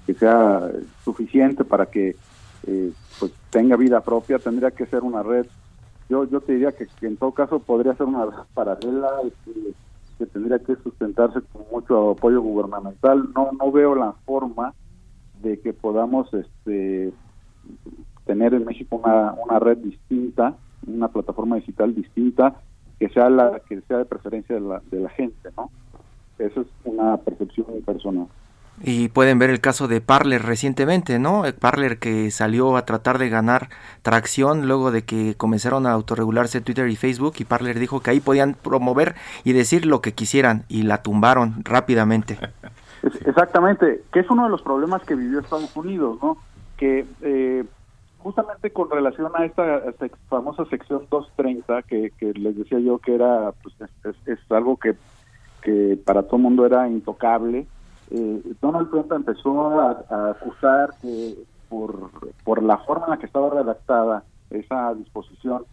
que 0.06 0.14
sea 0.14 0.70
suficiente 1.04 1.64
para 1.64 1.86
que 1.86 2.16
eh, 2.66 2.92
pues 3.18 3.32
tenga 3.50 3.76
vida 3.76 4.00
propia, 4.00 4.38
tendría 4.38 4.70
que 4.70 4.86
ser 4.86 5.02
una 5.02 5.22
red. 5.22 5.46
Yo 6.08 6.24
yo 6.24 6.40
te 6.40 6.52
diría 6.52 6.72
que, 6.72 6.86
en 7.06 7.16
todo 7.16 7.32
caso 7.32 7.58
podría 7.58 7.94
ser 7.94 8.06
una 8.06 8.26
red 8.26 8.44
paralela 8.54 9.10
que, 9.44 10.26
tendría 10.26 10.58
que 10.58 10.76
sustentarse 10.76 11.40
con 11.52 11.62
mucho 11.70 12.10
apoyo 12.12 12.40
gubernamental. 12.40 13.28
No 13.34 13.50
no 13.52 13.72
veo 13.72 13.94
la 13.94 14.12
forma 14.24 14.74
de 15.42 15.60
que 15.60 15.72
podamos 15.72 16.32
este, 16.32 17.12
tener 18.24 18.54
en 18.54 18.64
México 18.64 19.00
una, 19.02 19.32
una 19.32 19.58
red 19.58 19.78
distinta, 19.78 20.54
una 20.86 21.08
plataforma 21.08 21.56
digital 21.56 21.94
distinta 21.94 22.54
que 22.98 23.08
sea 23.08 23.28
la 23.28 23.60
que 23.60 23.80
sea 23.82 23.98
de 23.98 24.04
preferencia 24.04 24.54
de 24.54 24.60
la, 24.60 24.82
de 24.90 25.00
la 25.00 25.10
gente, 25.10 25.50
¿no? 25.56 25.70
Eso 26.38 26.62
es 26.62 26.66
una 26.84 27.16
percepción 27.18 27.66
personal. 27.84 28.26
Y 28.82 29.08
pueden 29.08 29.38
ver 29.38 29.50
el 29.50 29.60
caso 29.60 29.86
de 29.86 30.00
Parler 30.00 30.42
recientemente, 30.42 31.18
¿no? 31.18 31.44
Parler 31.60 31.98
que 31.98 32.30
salió 32.30 32.76
a 32.76 32.84
tratar 32.84 33.18
de 33.18 33.28
ganar 33.28 33.68
tracción 34.02 34.66
luego 34.66 34.90
de 34.90 35.04
que 35.04 35.36
comenzaron 35.36 35.86
a 35.86 35.92
autorregularse 35.92 36.60
Twitter 36.60 36.88
y 36.88 36.96
Facebook 36.96 37.34
y 37.38 37.44
Parler 37.44 37.78
dijo 37.78 38.00
que 38.00 38.10
ahí 38.10 38.20
podían 38.20 38.54
promover 38.54 39.14
y 39.44 39.52
decir 39.52 39.86
lo 39.86 40.00
que 40.00 40.12
quisieran 40.12 40.64
y 40.68 40.82
la 40.82 41.02
tumbaron 41.02 41.64
rápidamente. 41.64 42.38
Exactamente, 43.26 44.02
que 44.12 44.20
es 44.20 44.30
uno 44.30 44.44
de 44.44 44.50
los 44.50 44.62
problemas 44.62 45.02
que 45.02 45.14
vivió 45.14 45.40
Estados 45.40 45.76
Unidos, 45.76 46.18
¿no? 46.22 46.38
Que 46.76 47.06
eh, 47.22 47.64
justamente 48.18 48.70
con 48.70 48.90
relación 48.90 49.30
a 49.34 49.44
esta, 49.44 49.82
famosa 50.28 50.64
sección 50.64 51.06
230 51.10 51.82
que, 51.82 52.10
que 52.18 52.32
les 52.32 52.56
decía 52.56 52.78
yo 52.78 52.98
que 52.98 53.14
era 53.14 53.52
pues 53.62 53.74
es, 54.26 54.38
algo 54.50 54.78
que, 54.78 54.94
que 55.62 55.98
para 56.04 56.22
todo 56.22 56.36
el 56.36 56.42
mundo 56.42 56.64
era 56.64 56.88
intocable, 56.88 57.66
eh, 58.10 58.42
Donald 58.60 58.90
Trump 58.90 59.12
empezó 59.12 59.80
a, 59.80 60.30
acusar 60.30 60.94
que 61.00 61.34
por, 61.68 62.10
por 62.44 62.62
la 62.62 62.78
forma 62.78 63.06
en 63.06 63.10
la 63.12 63.18
que 63.18 63.26
estaba 63.26 63.50
redactada 63.50 64.24
esa 64.50 64.94
disposición, 64.94 65.64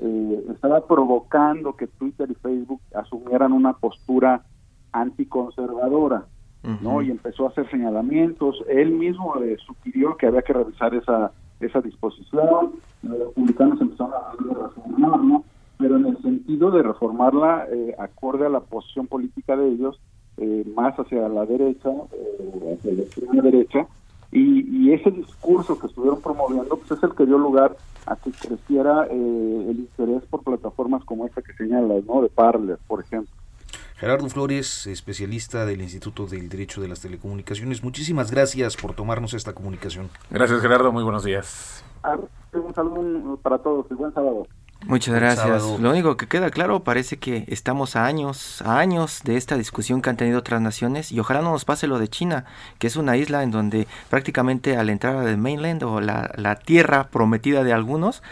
eh, 0.00 0.44
estaba 0.50 0.86
provocando 0.86 1.74
que 1.74 1.86
Twitter 1.86 2.30
y 2.30 2.34
Facebook 2.34 2.80
asumieran 2.94 3.52
una 3.52 3.72
postura 3.72 4.42
anticonservadora. 4.92 6.24
¿no? 6.82 7.00
Y 7.00 7.10
empezó 7.10 7.46
a 7.46 7.48
hacer 7.48 7.70
señalamientos. 7.70 8.62
Él 8.68 8.90
mismo 8.90 9.36
le 9.36 9.56
sugirió 9.58 10.16
que 10.16 10.26
había 10.26 10.42
que 10.42 10.52
revisar 10.52 10.94
esa 10.94 11.32
esa 11.60 11.80
disposición. 11.80 12.72
Los 13.02 13.18
republicanos 13.18 13.80
empezaron 13.80 14.12
a 14.14 14.64
reformarla, 14.64 15.16
¿no? 15.18 15.44
Pero 15.78 15.96
en 15.96 16.06
el 16.06 16.22
sentido 16.22 16.70
de 16.70 16.82
reformarla 16.82 17.66
eh, 17.70 17.94
acorde 17.98 18.46
a 18.46 18.48
la 18.48 18.60
posición 18.60 19.06
política 19.06 19.56
de 19.56 19.68
ellos, 19.68 20.00
eh, 20.40 20.64
más 20.74 20.94
hacia 20.98 21.28
la 21.28 21.44
derecha, 21.46 21.90
eh, 22.12 22.76
hacia 22.78 22.92
la 22.92 23.02
extrema 23.02 23.42
derecha, 23.42 23.86
y, 24.30 24.88
y, 24.88 24.92
ese 24.92 25.10
discurso 25.10 25.78
que 25.78 25.86
estuvieron 25.86 26.20
promoviendo 26.20 26.76
pues 26.76 26.90
es 26.90 27.02
el 27.02 27.14
que 27.14 27.24
dio 27.24 27.38
lugar 27.38 27.76
a 28.04 28.14
que 28.16 28.30
creciera 28.30 29.04
el 29.04 29.78
interés 29.78 30.22
por 30.28 30.42
plataformas 30.42 31.02
como 31.04 31.26
esta 31.26 31.40
que 31.40 31.54
señalas, 31.54 32.04
¿no? 32.04 32.20
De 32.20 32.28
Parler, 32.28 32.78
por 32.86 33.00
ejemplo. 33.00 33.32
Gerardo 33.98 34.28
Flores, 34.28 34.86
especialista 34.86 35.66
del 35.66 35.82
Instituto 35.82 36.26
del 36.26 36.48
Derecho 36.48 36.80
de 36.80 36.86
las 36.86 37.00
Telecomunicaciones, 37.00 37.82
muchísimas 37.82 38.30
gracias 38.30 38.76
por 38.76 38.94
tomarnos 38.94 39.34
esta 39.34 39.54
comunicación. 39.54 40.08
Gracias 40.30 40.60
Gerardo, 40.60 40.92
muy 40.92 41.02
buenos 41.02 41.24
días. 41.24 41.84
Ah, 42.04 42.16
un 42.52 42.74
saludo 42.74 43.36
para 43.38 43.58
todos 43.58 43.86
y 43.90 43.94
buen 43.94 44.14
sábado. 44.14 44.46
Muchas 44.86 45.14
gracias. 45.14 45.62
Lo 45.80 45.90
único 45.90 46.16
que 46.16 46.28
queda 46.28 46.50
claro 46.50 46.84
parece 46.84 47.18
que 47.18 47.44
estamos 47.48 47.96
a 47.96 48.06
años, 48.06 48.62
a 48.62 48.78
años 48.78 49.22
de 49.24 49.36
esta 49.36 49.56
discusión 49.56 50.00
que 50.00 50.10
han 50.10 50.16
tenido 50.16 50.38
otras 50.38 50.60
naciones 50.60 51.10
y 51.10 51.18
ojalá 51.18 51.42
no 51.42 51.50
nos 51.50 51.64
pase 51.64 51.86
lo 51.88 51.98
de 51.98 52.08
China, 52.08 52.44
que 52.78 52.86
es 52.86 52.96
una 52.96 53.16
isla 53.16 53.42
en 53.42 53.50
donde 53.50 53.88
prácticamente 54.08 54.76
a 54.76 54.84
la 54.84 54.92
entrada 54.92 55.22
del 55.24 55.36
mainland 55.36 55.82
o 55.82 56.00
la, 56.00 56.28
tierra 56.64 57.08
prometida 57.08 57.64
de 57.64 57.72
algunos 57.72 58.22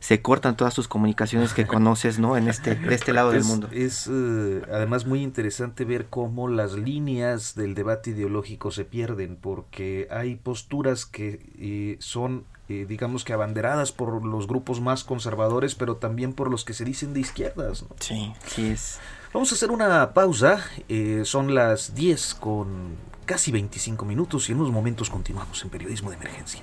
se 0.00 0.20
cortan 0.20 0.56
todas 0.56 0.74
sus 0.74 0.88
comunicaciones 0.88 1.52
que 1.52 1.66
conoces, 1.66 2.18
¿no? 2.18 2.36
En 2.36 2.48
este 2.48 2.74
de 2.74 2.94
este 2.94 3.12
lado 3.12 3.30
del 3.30 3.44
mundo. 3.44 3.68
Es 3.72 4.08
eh, 4.10 4.62
además 4.72 5.06
muy 5.06 5.22
interesante 5.22 5.84
ver 5.84 6.06
cómo 6.06 6.48
las 6.48 6.74
líneas 6.74 7.54
del 7.54 7.74
debate 7.74 8.10
ideológico 8.10 8.70
se 8.70 8.84
pierden 8.84 9.36
porque 9.36 10.08
hay 10.10 10.36
posturas 10.36 11.06
que 11.06 11.40
eh, 11.58 11.96
son 12.00 12.44
eh, 12.68 12.86
digamos 12.88 13.24
que 13.24 13.32
abanderadas 13.32 13.92
por 13.92 14.24
los 14.24 14.46
grupos 14.46 14.80
más 14.80 15.04
conservadores, 15.04 15.74
pero 15.74 15.96
también 15.96 16.32
por 16.32 16.50
los 16.50 16.64
que 16.64 16.72
se 16.72 16.84
dicen 16.84 17.12
de 17.12 17.20
izquierdas. 17.20 17.84
Sí, 18.00 18.32
sí 18.46 18.68
es. 18.68 18.98
Vamos 19.32 19.50
a 19.52 19.54
hacer 19.56 19.70
una 19.70 20.14
pausa, 20.14 20.64
eh, 20.88 21.22
son 21.24 21.54
las 21.54 21.94
10 21.94 22.34
con 22.36 22.96
casi 23.26 23.52
25 23.52 24.04
minutos 24.04 24.48
y 24.48 24.52
en 24.52 24.60
unos 24.60 24.72
momentos 24.72 25.10
continuamos 25.10 25.62
en 25.62 25.70
Periodismo 25.70 26.10
de 26.10 26.16
Emergencia. 26.16 26.62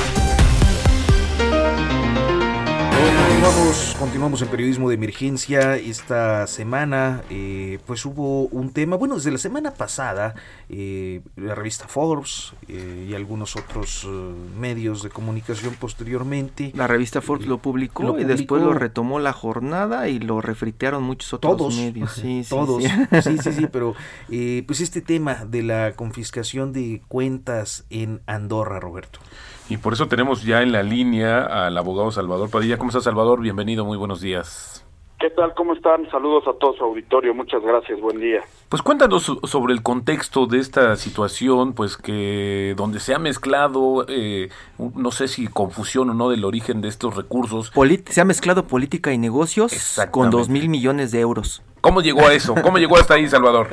Continuamos 3.97 4.41
en 4.41 4.49
periodismo 4.49 4.89
de 4.89 4.95
emergencia. 4.95 5.77
Esta 5.77 6.45
semana, 6.47 7.23
eh, 7.29 7.79
pues 7.85 8.05
hubo 8.05 8.47
un 8.47 8.71
tema, 8.71 8.97
bueno, 8.97 9.15
desde 9.15 9.31
la 9.31 9.37
semana 9.37 9.73
pasada, 9.73 10.35
eh, 10.69 11.21
la 11.37 11.55
revista 11.55 11.87
Forbes 11.87 12.53
eh, 12.67 13.07
y 13.09 13.13
algunos 13.13 13.55
otros 13.55 14.07
medios 14.59 15.03
de 15.03 15.09
comunicación 15.09 15.75
posteriormente. 15.79 16.71
La 16.75 16.87
revista 16.87 17.21
Forbes 17.21 17.47
lo 17.47 17.59
publicó, 17.59 18.19
y 18.19 18.25
después 18.25 18.61
lo 18.61 18.73
retomó 18.73 19.19
la 19.19 19.31
jornada 19.33 20.09
y 20.09 20.19
lo 20.19 20.41
refritearon 20.41 21.03
muchos 21.03 21.33
otros 21.33 21.75
medios. 21.75 22.11
Sí, 22.13 22.43
todos, 22.49 22.83
sí, 22.83 23.37
sí, 23.37 23.53
sí, 23.53 23.67
pero 23.71 23.95
pues 24.67 24.81
este 24.81 25.01
tema 25.01 25.45
de 25.45 25.63
la 25.63 25.93
confiscación 25.93 26.73
de 26.73 27.01
cuentas 27.07 27.85
en 27.89 28.21
Andorra, 28.25 28.79
Roberto. 28.79 29.19
Y 29.71 29.77
por 29.77 29.93
eso 29.93 30.09
tenemos 30.09 30.43
ya 30.43 30.63
en 30.63 30.73
la 30.73 30.83
línea 30.83 31.45
al 31.45 31.77
abogado 31.77 32.11
Salvador 32.11 32.51
Padilla. 32.51 32.77
¿Cómo 32.77 32.89
está 32.89 32.99
Salvador? 32.99 33.39
Bienvenido, 33.39 33.85
muy 33.85 33.95
buenos 33.95 34.19
días. 34.19 34.85
¿Qué 35.17 35.29
tal? 35.29 35.53
¿Cómo 35.53 35.71
están? 35.71 36.11
Saludos 36.11 36.43
a 36.45 36.59
todo 36.59 36.73
su 36.73 36.83
auditorio. 36.83 37.33
Muchas 37.33 37.61
gracias. 37.61 38.01
Buen 38.01 38.19
día. 38.19 38.41
Pues 38.67 38.81
cuéntanos 38.81 39.31
sobre 39.43 39.73
el 39.73 39.81
contexto 39.81 40.45
de 40.45 40.59
esta 40.59 40.97
situación, 40.97 41.71
pues 41.71 41.95
que 41.95 42.73
donde 42.75 42.99
se 42.99 43.15
ha 43.15 43.19
mezclado, 43.19 44.05
eh, 44.09 44.49
no 44.77 45.11
sé 45.11 45.29
si 45.29 45.47
confusión 45.47 46.09
o 46.09 46.13
no 46.13 46.29
del 46.29 46.43
origen 46.43 46.81
de 46.81 46.89
estos 46.89 47.15
recursos. 47.15 47.71
se 48.09 48.19
ha 48.19 48.25
mezclado 48.25 48.67
política 48.67 49.13
y 49.13 49.17
negocios 49.17 50.01
con 50.11 50.31
dos 50.31 50.49
mil 50.49 50.67
millones 50.67 51.13
de 51.13 51.21
euros. 51.21 51.63
¿Cómo 51.79 52.01
llegó 52.01 52.27
a 52.27 52.33
eso? 52.33 52.55
¿Cómo 52.61 52.77
llegó 52.77 52.97
hasta 52.97 53.13
ahí, 53.13 53.25
Salvador? 53.29 53.69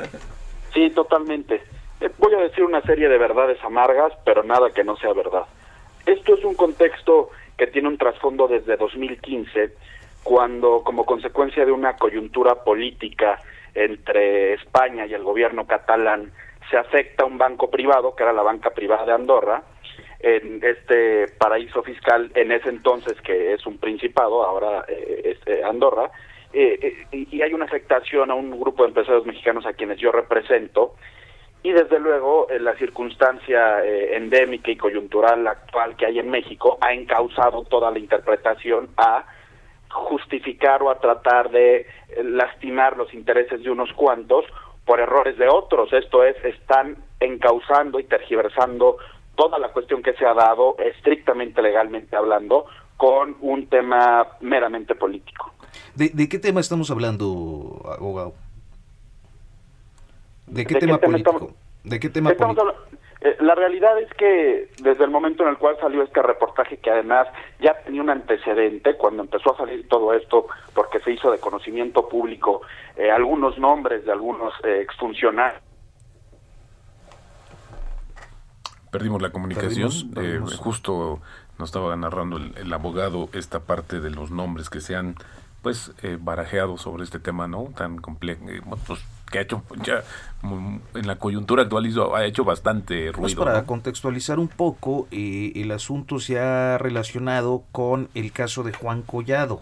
Sí, 0.72 0.90
totalmente. 0.90 1.60
Eh, 2.00 2.08
voy 2.18 2.32
a 2.34 2.38
decir 2.38 2.62
una 2.62 2.82
serie 2.82 3.08
de 3.08 3.18
verdades 3.18 3.58
amargas, 3.64 4.12
pero 4.24 4.44
nada 4.44 4.70
que 4.70 4.84
no 4.84 4.96
sea 4.98 5.12
verdad. 5.12 5.42
Esto 6.08 6.36
es 6.36 6.42
un 6.42 6.54
contexto 6.54 7.28
que 7.58 7.66
tiene 7.66 7.86
un 7.86 7.98
trasfondo 7.98 8.48
desde 8.48 8.78
2015, 8.78 9.74
cuando 10.22 10.82
como 10.82 11.04
consecuencia 11.04 11.66
de 11.66 11.70
una 11.70 11.96
coyuntura 11.96 12.64
política 12.64 13.42
entre 13.74 14.54
España 14.54 15.04
y 15.04 15.12
el 15.12 15.22
gobierno 15.22 15.66
catalán 15.66 16.32
se 16.70 16.78
afecta 16.78 17.26
un 17.26 17.36
banco 17.36 17.68
privado, 17.68 18.16
que 18.16 18.22
era 18.22 18.32
la 18.32 18.40
banca 18.40 18.70
privada 18.70 19.04
de 19.04 19.12
Andorra, 19.12 19.62
en 20.20 20.64
este 20.64 21.28
paraíso 21.36 21.82
fiscal 21.82 22.32
en 22.34 22.52
ese 22.52 22.70
entonces 22.70 23.20
que 23.20 23.52
es 23.52 23.66
un 23.66 23.76
principado, 23.76 24.46
ahora 24.46 24.86
eh, 24.88 25.36
es 25.36 25.38
eh, 25.46 25.62
Andorra, 25.62 26.10
eh, 26.54 27.04
y 27.12 27.42
hay 27.42 27.52
una 27.52 27.66
afectación 27.66 28.30
a 28.30 28.34
un 28.34 28.58
grupo 28.58 28.82
de 28.82 28.88
empresarios 28.88 29.26
mexicanos 29.26 29.66
a 29.66 29.74
quienes 29.74 29.98
yo 29.98 30.10
represento, 30.10 30.94
y 31.62 31.72
desde 31.72 31.98
luego 31.98 32.46
la 32.60 32.76
circunstancia 32.76 33.84
eh, 33.84 34.16
endémica 34.16 34.70
y 34.70 34.76
coyuntural 34.76 35.46
actual 35.46 35.96
que 35.96 36.06
hay 36.06 36.18
en 36.18 36.30
México 36.30 36.78
ha 36.80 36.92
encausado 36.92 37.64
toda 37.64 37.90
la 37.90 37.98
interpretación 37.98 38.88
a 38.96 39.24
justificar 39.90 40.82
o 40.82 40.90
a 40.90 41.00
tratar 41.00 41.50
de 41.50 41.80
eh, 41.80 41.86
lastimar 42.22 42.96
los 42.96 43.12
intereses 43.12 43.62
de 43.62 43.70
unos 43.70 43.92
cuantos 43.94 44.44
por 44.84 45.00
errores 45.00 45.36
de 45.36 45.48
otros. 45.48 45.92
Esto 45.92 46.24
es, 46.24 46.36
están 46.44 46.96
encausando 47.20 47.98
y 47.98 48.04
tergiversando 48.04 48.96
toda 49.34 49.58
la 49.58 49.68
cuestión 49.68 50.02
que 50.02 50.14
se 50.14 50.24
ha 50.24 50.34
dado, 50.34 50.76
estrictamente 50.78 51.60
legalmente 51.60 52.16
hablando, 52.16 52.66
con 52.96 53.36
un 53.40 53.68
tema 53.68 54.26
meramente 54.40 54.94
político. 54.94 55.52
¿De, 55.94 56.08
de 56.08 56.28
qué 56.28 56.38
tema 56.38 56.60
estamos 56.60 56.90
hablando, 56.90 57.82
abogado? 57.98 58.34
¿De 60.50 60.66
qué, 60.66 60.74
tema, 60.76 60.98
político? 60.98 61.52
¿De 61.84 62.00
qué 62.00 62.08
tema 62.08 62.30
político? 62.30 62.74
Eh, 63.20 63.36
la 63.40 63.54
realidad 63.56 63.98
es 63.98 64.12
que 64.14 64.70
desde 64.80 65.04
el 65.04 65.10
momento 65.10 65.42
en 65.42 65.48
el 65.50 65.58
cual 65.58 65.76
salió 65.80 66.02
este 66.02 66.22
reportaje, 66.22 66.76
que 66.76 66.90
además 66.90 67.26
ya 67.60 67.74
tenía 67.82 68.02
un 68.02 68.10
antecedente, 68.10 68.96
cuando 68.96 69.22
empezó 69.22 69.54
a 69.54 69.56
salir 69.56 69.88
todo 69.88 70.14
esto, 70.14 70.46
porque 70.72 71.00
se 71.00 71.12
hizo 71.12 71.30
de 71.30 71.38
conocimiento 71.38 72.08
público 72.08 72.62
eh, 72.96 73.10
algunos 73.10 73.58
nombres 73.58 74.04
de 74.04 74.12
algunos 74.12 74.52
eh, 74.62 74.80
exfuncionarios. 74.82 75.60
Perdimos 78.92 79.20
la 79.20 79.30
comunicación, 79.30 79.90
justo 80.58 81.20
nos 81.58 81.68
estaba 81.68 81.94
narrando 81.96 82.38
el, 82.38 82.72
abogado 82.72 83.28
esta 83.32 83.60
parte 83.60 84.00
de 84.00 84.10
los 84.10 84.30
nombres 84.30 84.70
que 84.70 84.80
se 84.80 84.94
han 84.96 85.16
pues 85.60 85.92
barajeado 86.20 86.78
sobre 86.78 87.02
este 87.02 87.18
tema, 87.18 87.48
¿no? 87.48 87.64
Tan 87.76 87.98
complejo, 87.98 88.46
pues, 88.86 89.04
que 89.28 89.38
ha 89.38 89.42
hecho 89.42 89.62
ya 89.84 90.02
en 90.42 91.06
la 91.06 91.16
coyuntura 91.16 91.62
actual 91.62 91.86
hizo, 91.86 92.14
ha 92.14 92.24
hecho 92.24 92.44
bastante 92.44 93.10
pues 93.12 93.34
ruido. 93.34 93.44
para 93.44 93.64
contextualizar 93.64 94.38
un 94.38 94.46
poco, 94.46 95.08
eh, 95.10 95.52
el 95.56 95.72
asunto 95.72 96.20
se 96.20 96.38
ha 96.38 96.78
relacionado 96.78 97.64
con 97.72 98.08
el 98.14 98.30
caso 98.30 98.62
de 98.62 98.72
Juan 98.72 99.02
Collado. 99.02 99.60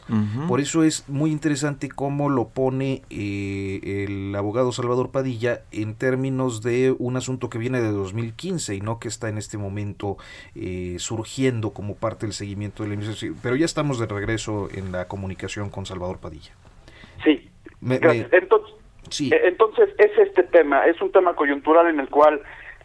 Por 0.49 0.61
eso 0.61 0.83
es 0.83 1.09
muy 1.09 1.31
interesante 1.31 1.89
cómo 1.89 2.29
lo 2.29 2.49
pone 2.49 3.03
eh, 3.09 4.07
el 4.07 4.35
abogado 4.37 4.71
Salvador 4.73 5.11
Padilla 5.11 5.63
en 5.73 5.95
términos 5.95 6.63
de 6.63 6.95
un 6.99 7.17
asunto 7.17 7.49
que 7.49 7.59
viene 7.59 7.81
de 7.81 7.91
2015 7.91 8.75
y 8.75 8.81
no 8.81 8.99
que 8.99 9.09
está 9.09 9.29
en 9.29 9.39
este 9.39 9.57
momento 9.57 10.19
eh, 10.55 10.97
surgiendo 10.99 11.71
como 11.71 11.95
parte 11.95 12.27
del 12.27 12.35
seguimiento 12.35 12.83
de 12.83 12.91
la 12.91 12.95
investigación. 12.95 13.39
Pero 13.43 13.57
ya 13.57 13.65
estamos 13.65 13.99
de 13.99 14.07
regreso 14.07 14.69
en 14.73 14.93
la 14.93 15.09
comunicación 15.09 15.71
con 15.71 15.87
Salvador 15.87 16.19
Padilla. 16.19 16.53
Sí. 17.25 17.51
Entonces, 17.81 18.76
eh, 19.21 19.41
entonces, 19.45 19.91
es 19.99 20.17
este 20.19 20.43
tema, 20.45 20.87
es 20.87 21.01
un 21.01 21.13
tema 21.13 21.35
coyuntural 21.35 21.89
en 21.89 22.01
el 22.01 22.09
cual 22.09 22.41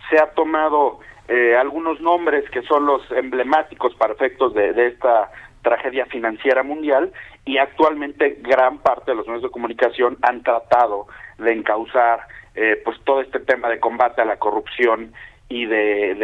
se 0.10 0.18
ha 0.20 0.32
tomado 0.32 1.00
eh, 1.28 1.56
algunos 1.56 2.02
nombres 2.02 2.50
que 2.50 2.62
son 2.64 2.86
los 2.86 3.02
emblemáticos 3.12 3.96
para 3.96 4.14
efectos 4.14 4.54
de, 4.54 4.88
esta 4.88 5.32
tragedia 5.62 6.06
financiera 6.08 6.64
mundial 6.64 7.12
y 7.46 7.58
actualmente 7.58 8.40
gran 8.42 8.80
parte 8.80 9.12
de 9.12 9.18
los 9.18 9.28
medios 9.28 9.44
de 9.44 9.50
comunicación 9.50 10.18
han 10.24 10.42
tratado 10.44 11.08
de 11.38 11.54
encauzar 11.54 12.22
eh, 12.56 12.82
pues 12.84 13.00
todo 13.04 13.22
este 13.22 13.40
tema 13.40 13.70
de 13.70 13.80
combate 13.80 14.22
a 14.22 14.26
la 14.26 14.38
corrupción 14.38 15.14
y 15.50 15.66
de, 15.66 16.16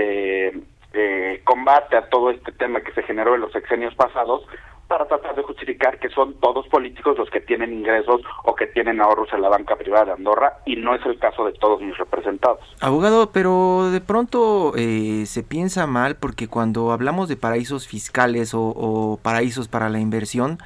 de 0.92 1.42
combate 1.44 1.96
a 1.96 2.10
todo 2.10 2.32
este 2.32 2.52
tema 2.52 2.82
que 2.82 2.92
se 2.94 3.04
generó 3.04 3.36
en 3.36 3.42
los 3.42 3.52
sexenios 3.52 3.94
pasados 3.94 4.48
para 4.88 5.06
tratar 5.06 5.36
de 5.36 5.44
justificar 5.44 6.00
que 6.00 6.10
son 6.10 6.34
todos 6.40 6.68
políticos 6.68 7.18
los 7.18 7.30
que 7.30 7.42
tienen 7.42 7.74
ingresos 7.74 8.22
o 8.44 8.56
que 8.56 8.68
tienen 8.68 9.02
ahorros 9.02 9.30
en 9.34 9.42
la 9.42 9.50
banca 9.50 9.76
privada 9.76 10.06
de 10.06 10.12
Andorra 10.14 10.60
y 10.66 10.76
no 10.76 10.96
es 10.96 11.06
el 11.06 11.20
caso 11.20 11.46
de 11.46 11.54
todos 11.54 11.82
mis 11.82 11.98
representados. 11.98 12.60
Abogado, 12.82 13.32
pero 13.32 13.90
de 13.92 14.02
pronto 14.02 14.74
eh, 14.78 15.26
se 15.26 15.44
piensa 15.44 15.88
mal 15.88 16.16
porque 16.16 16.48
cuando 16.48 16.92
hablamos 16.92 17.28
de 17.28 17.36
paraísos 17.36 17.88
fiscales 17.88 18.52
o 18.54 19.20
paraísos 19.22 19.68
para 19.68 19.90
la 19.90 20.00
inversión, 20.00 20.60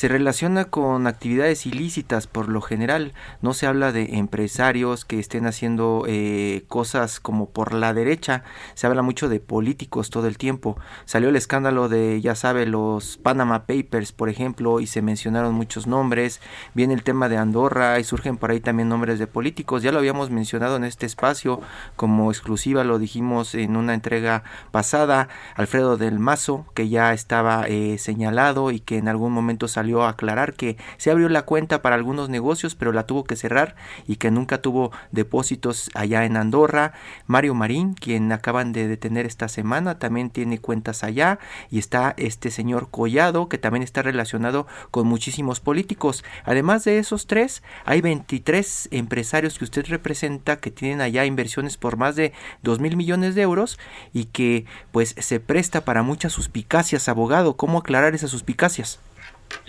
se 0.00 0.08
relaciona 0.08 0.64
con 0.64 1.06
actividades 1.06 1.66
ilícitas 1.66 2.26
por 2.26 2.48
lo 2.48 2.62
general. 2.62 3.12
No 3.42 3.52
se 3.52 3.66
habla 3.66 3.92
de 3.92 4.16
empresarios 4.16 5.04
que 5.04 5.18
estén 5.18 5.46
haciendo 5.46 6.06
eh, 6.08 6.64
cosas 6.68 7.20
como 7.20 7.50
por 7.50 7.74
la 7.74 7.92
derecha. 7.92 8.42
Se 8.72 8.86
habla 8.86 9.02
mucho 9.02 9.28
de 9.28 9.40
políticos 9.40 10.08
todo 10.08 10.26
el 10.26 10.38
tiempo. 10.38 10.78
Salió 11.04 11.28
el 11.28 11.36
escándalo 11.36 11.90
de, 11.90 12.18
ya 12.22 12.34
sabe, 12.34 12.64
los 12.64 13.18
Panama 13.18 13.66
Papers, 13.66 14.12
por 14.12 14.30
ejemplo, 14.30 14.80
y 14.80 14.86
se 14.86 15.02
mencionaron 15.02 15.52
muchos 15.54 15.86
nombres. 15.86 16.40
Viene 16.72 16.94
el 16.94 17.02
tema 17.02 17.28
de 17.28 17.36
Andorra 17.36 18.00
y 18.00 18.04
surgen 18.04 18.38
por 18.38 18.52
ahí 18.52 18.60
también 18.60 18.88
nombres 18.88 19.18
de 19.18 19.26
políticos. 19.26 19.82
Ya 19.82 19.92
lo 19.92 19.98
habíamos 19.98 20.30
mencionado 20.30 20.76
en 20.76 20.84
este 20.84 21.04
espacio 21.04 21.60
como 21.96 22.30
exclusiva, 22.30 22.84
lo 22.84 22.98
dijimos 22.98 23.54
en 23.54 23.76
una 23.76 23.92
entrega 23.92 24.44
pasada. 24.70 25.28
Alfredo 25.56 25.98
del 25.98 26.18
Mazo, 26.18 26.64
que 26.72 26.88
ya 26.88 27.12
estaba 27.12 27.66
eh, 27.68 27.98
señalado 27.98 28.70
y 28.70 28.80
que 28.80 28.96
en 28.96 29.06
algún 29.06 29.34
momento 29.34 29.68
salió 29.68 29.89
a 29.98 30.10
aclarar 30.10 30.54
que 30.54 30.76
se 30.96 31.10
abrió 31.10 31.28
la 31.28 31.42
cuenta 31.42 31.82
para 31.82 31.96
algunos 31.96 32.28
negocios, 32.28 32.74
pero 32.74 32.92
la 32.92 33.06
tuvo 33.06 33.24
que 33.24 33.36
cerrar 33.36 33.76
y 34.06 34.16
que 34.16 34.30
nunca 34.30 34.62
tuvo 34.62 34.92
depósitos 35.10 35.90
allá 35.94 36.24
en 36.24 36.36
Andorra. 36.36 36.92
Mario 37.26 37.54
Marín, 37.54 37.94
quien 37.94 38.32
acaban 38.32 38.72
de 38.72 38.88
detener 38.88 39.26
esta 39.26 39.48
semana, 39.48 39.98
también 39.98 40.30
tiene 40.30 40.58
cuentas 40.58 41.04
allá 41.04 41.38
y 41.70 41.78
está 41.78 42.14
este 42.16 42.50
señor 42.50 42.88
Collado 42.90 43.48
que 43.48 43.58
también 43.58 43.82
está 43.82 44.02
relacionado 44.02 44.66
con 44.90 45.06
muchísimos 45.06 45.60
políticos. 45.60 46.24
Además 46.44 46.84
de 46.84 46.98
esos 46.98 47.26
tres, 47.26 47.62
hay 47.84 48.00
23 48.00 48.88
empresarios 48.92 49.58
que 49.58 49.64
usted 49.64 49.86
representa 49.86 50.56
que 50.56 50.70
tienen 50.70 51.00
allá 51.00 51.24
inversiones 51.24 51.76
por 51.76 51.96
más 51.96 52.16
de 52.16 52.32
2 52.62 52.80
mil 52.80 52.96
millones 52.96 53.34
de 53.34 53.42
euros 53.42 53.78
y 54.12 54.26
que 54.26 54.66
pues 54.92 55.14
se 55.18 55.40
presta 55.40 55.84
para 55.84 56.02
muchas 56.02 56.32
suspicacias, 56.32 57.08
abogado. 57.08 57.56
¿Cómo 57.56 57.78
aclarar 57.78 58.14
esas 58.14 58.30
suspicacias? 58.30 59.00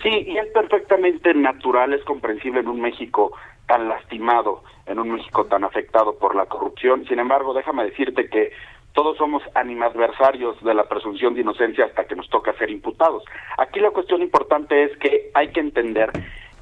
Sí, 0.02 0.24
y 0.26 0.36
es 0.36 0.48
perfectamente 0.48 1.34
natural, 1.34 1.92
es 1.92 2.04
comprensible 2.04 2.60
en 2.60 2.68
un 2.68 2.80
México 2.80 3.32
tan 3.66 3.88
lastimado, 3.88 4.62
en 4.86 4.98
un 4.98 5.12
México 5.12 5.46
tan 5.46 5.64
afectado 5.64 6.18
por 6.18 6.34
la 6.34 6.46
corrupción. 6.46 7.04
Sin 7.06 7.18
embargo, 7.18 7.54
déjame 7.54 7.84
decirte 7.84 8.28
que 8.28 8.52
todos 8.92 9.16
somos 9.16 9.42
animadversarios 9.54 10.62
de 10.62 10.74
la 10.74 10.84
presunción 10.84 11.34
de 11.34 11.40
inocencia 11.40 11.86
hasta 11.86 12.04
que 12.04 12.16
nos 12.16 12.28
toca 12.28 12.52
ser 12.54 12.70
imputados. 12.70 13.24
Aquí 13.58 13.80
la 13.80 13.90
cuestión 13.90 14.22
importante 14.22 14.84
es 14.84 14.96
que 14.98 15.30
hay 15.34 15.48
que 15.48 15.60
entender 15.60 16.10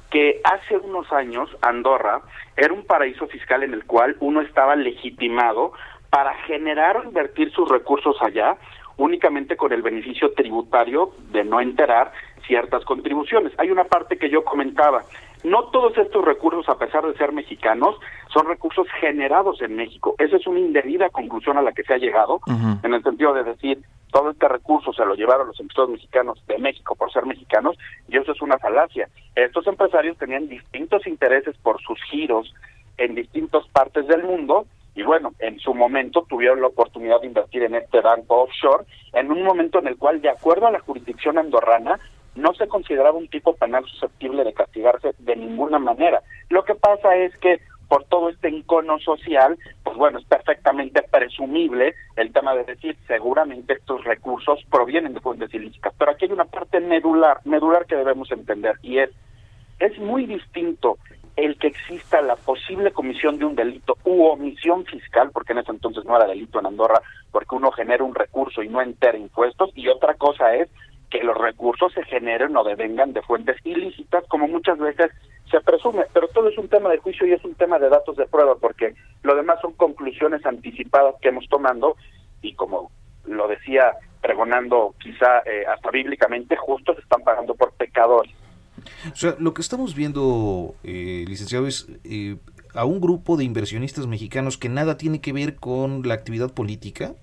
que 0.09 0.41
hace 0.43 0.77
unos 0.77 1.11
años 1.11 1.49
Andorra 1.61 2.21
era 2.55 2.73
un 2.73 2.85
paraíso 2.85 3.27
fiscal 3.27 3.63
en 3.63 3.73
el 3.73 3.85
cual 3.85 4.15
uno 4.19 4.41
estaba 4.41 4.75
legitimado 4.75 5.73
para 6.09 6.33
generar 6.43 6.97
o 6.97 7.03
invertir 7.03 7.51
sus 7.51 7.67
recursos 7.69 8.17
allá 8.21 8.57
únicamente 8.97 9.57
con 9.57 9.73
el 9.73 9.81
beneficio 9.81 10.33
tributario 10.33 11.11
de 11.31 11.43
no 11.43 11.61
enterar 11.61 12.11
ciertas 12.45 12.83
contribuciones. 12.85 13.53
Hay 13.57 13.69
una 13.71 13.85
parte 13.85 14.17
que 14.17 14.29
yo 14.29 14.43
comentaba, 14.43 15.03
no 15.43 15.65
todos 15.65 15.97
estos 15.97 16.23
recursos, 16.23 16.67
a 16.69 16.77
pesar 16.77 17.05
de 17.05 17.17
ser 17.17 17.31
mexicanos, 17.31 17.95
son 18.33 18.47
recursos 18.47 18.87
generados 18.99 19.61
en 19.61 19.75
México. 19.75 20.15
Esa 20.19 20.37
es 20.37 20.45
una 20.47 20.59
indebida 20.59 21.09
conclusión 21.09 21.57
a 21.57 21.61
la 21.61 21.71
que 21.71 21.83
se 21.83 21.93
ha 21.93 21.97
llegado, 21.97 22.39
en 22.83 22.93
el 22.93 23.03
sentido 23.03 23.33
de 23.33 23.43
decir, 23.43 23.79
todo 24.11 24.31
este 24.31 24.47
recurso 24.47 24.91
se 24.93 25.05
lo 25.05 25.15
llevaron 25.15 25.47
los 25.47 25.59
empresarios 25.59 25.91
mexicanos 25.91 26.43
de 26.45 26.57
México 26.57 26.95
por 26.95 27.11
ser 27.11 27.25
mexicanos, 27.25 27.77
y 28.09 28.17
eso 28.17 28.33
es 28.33 28.41
una 28.41 28.57
falacia. 28.59 29.07
Estos 29.35 29.65
empresarios 29.67 30.17
tenían 30.17 30.47
distintos 30.47 31.07
intereses 31.07 31.55
por 31.63 31.81
sus 31.81 31.99
giros 32.03 32.53
en 32.97 33.15
distintas 33.15 33.67
partes 33.69 34.05
del 34.07 34.23
mundo, 34.23 34.65
y 34.95 35.03
bueno, 35.03 35.33
en 35.39 35.59
su 35.59 35.73
momento 35.73 36.25
tuvieron 36.27 36.61
la 36.61 36.67
oportunidad 36.67 37.21
de 37.21 37.27
invertir 37.27 37.63
en 37.63 37.75
este 37.75 38.01
banco 38.01 38.43
offshore, 38.43 38.85
en 39.13 39.31
un 39.31 39.43
momento 39.43 39.79
en 39.79 39.87
el 39.87 39.97
cual, 39.97 40.21
de 40.21 40.29
acuerdo 40.29 40.67
a 40.67 40.71
la 40.71 40.79
jurisdicción 40.79 41.37
andorrana, 41.37 41.99
no 42.35 42.53
se 42.53 42.67
consideraba 42.67 43.17
un 43.17 43.27
tipo 43.27 43.55
penal 43.55 43.85
susceptible 43.85 44.43
de 44.43 44.53
castigarse 44.53 45.13
de 45.17 45.35
ninguna 45.35 45.79
manera. 45.79 46.21
Lo 46.49 46.63
que 46.63 46.75
pasa 46.75 47.15
es 47.15 47.35
que 47.37 47.59
por 47.87 48.05
todo 48.05 48.29
este 48.29 48.47
encono 48.47 48.99
social, 48.99 49.57
pues 49.83 49.97
bueno, 49.97 50.19
es 50.19 50.25
perfectamente 50.25 51.01
presumible 51.03 51.93
el 52.15 52.31
tema 52.31 52.55
de 52.55 52.63
decir, 52.63 52.95
seguramente 53.05 53.73
estos 53.73 54.03
recursos 54.05 54.63
provienen 54.71 55.13
de 55.13 55.19
fuentes 55.19 55.53
ilícitas. 55.53 55.93
Pero 55.97 56.11
aquí 56.11 56.23
hay 56.23 56.31
una 56.31 56.45
parte 56.45 56.79
medular, 56.79 57.41
medular 57.43 57.85
que 57.85 57.97
debemos 57.97 58.31
entender, 58.31 58.75
y 58.81 58.99
es, 58.99 59.09
es 59.79 59.99
muy 59.99 60.25
distinto 60.25 60.97
el 61.45 61.57
que 61.57 61.67
exista 61.67 62.21
la 62.21 62.35
posible 62.35 62.91
comisión 62.91 63.37
de 63.37 63.45
un 63.45 63.55
delito 63.55 63.97
u 64.05 64.25
omisión 64.25 64.85
fiscal, 64.85 65.31
porque 65.33 65.53
en 65.53 65.59
ese 65.59 65.71
entonces 65.71 66.05
no 66.05 66.15
era 66.15 66.27
delito 66.27 66.59
en 66.59 66.67
Andorra, 66.67 67.01
porque 67.31 67.55
uno 67.55 67.71
genera 67.71 68.03
un 68.03 68.15
recurso 68.15 68.61
y 68.61 68.69
no 68.69 68.81
entera 68.81 69.17
impuestos, 69.17 69.71
y 69.75 69.87
otra 69.87 70.13
cosa 70.15 70.53
es 70.55 70.69
que 71.09 71.23
los 71.23 71.37
recursos 71.37 71.91
se 71.93 72.03
generen 72.03 72.55
o 72.55 72.63
devengan 72.63 73.13
de 73.13 73.21
fuentes 73.21 73.57
ilícitas, 73.63 74.23
como 74.27 74.47
muchas 74.47 74.77
veces 74.77 75.11
se 75.49 75.59
presume, 75.61 76.05
pero 76.13 76.27
todo 76.29 76.47
es 76.47 76.57
un 76.57 76.69
tema 76.69 76.89
de 76.89 76.97
juicio 76.97 77.27
y 77.27 77.33
es 77.33 77.43
un 77.43 77.55
tema 77.55 77.77
de 77.79 77.89
datos 77.89 78.15
de 78.15 78.27
prueba, 78.27 78.55
porque 78.55 78.93
lo 79.23 79.35
demás 79.35 79.59
son 79.61 79.73
conclusiones 79.73 80.45
anticipadas 80.45 81.15
que 81.21 81.29
hemos 81.29 81.47
tomando 81.49 81.97
y 82.41 82.53
como 82.53 82.91
lo 83.25 83.47
decía 83.47 83.93
pregonando 84.21 84.93
quizá 84.99 85.39
eh, 85.39 85.65
hasta 85.67 85.89
bíblicamente, 85.89 86.55
justos 86.55 86.97
están 86.99 87.21
pagando 87.23 87.55
por 87.55 87.73
pecadores. 87.73 88.33
O 89.11 89.15
sea, 89.15 89.35
lo 89.39 89.53
que 89.53 89.61
estamos 89.61 89.95
viendo, 89.95 90.75
eh, 90.83 91.25
licenciado, 91.27 91.67
es 91.67 91.87
eh, 92.03 92.37
a 92.73 92.85
un 92.85 93.01
grupo 93.01 93.37
de 93.37 93.43
inversionistas 93.43 94.07
mexicanos 94.07 94.57
que 94.57 94.69
nada 94.69 94.97
tiene 94.97 95.21
que 95.21 95.33
ver 95.33 95.55
con 95.55 96.07
la 96.07 96.13
actividad 96.13 96.53
política, 96.53 97.13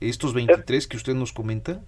estos 0.00 0.34
23 0.34 0.86
que 0.88 0.96
usted 0.96 1.14
nos 1.14 1.32
comenta. 1.32 1.80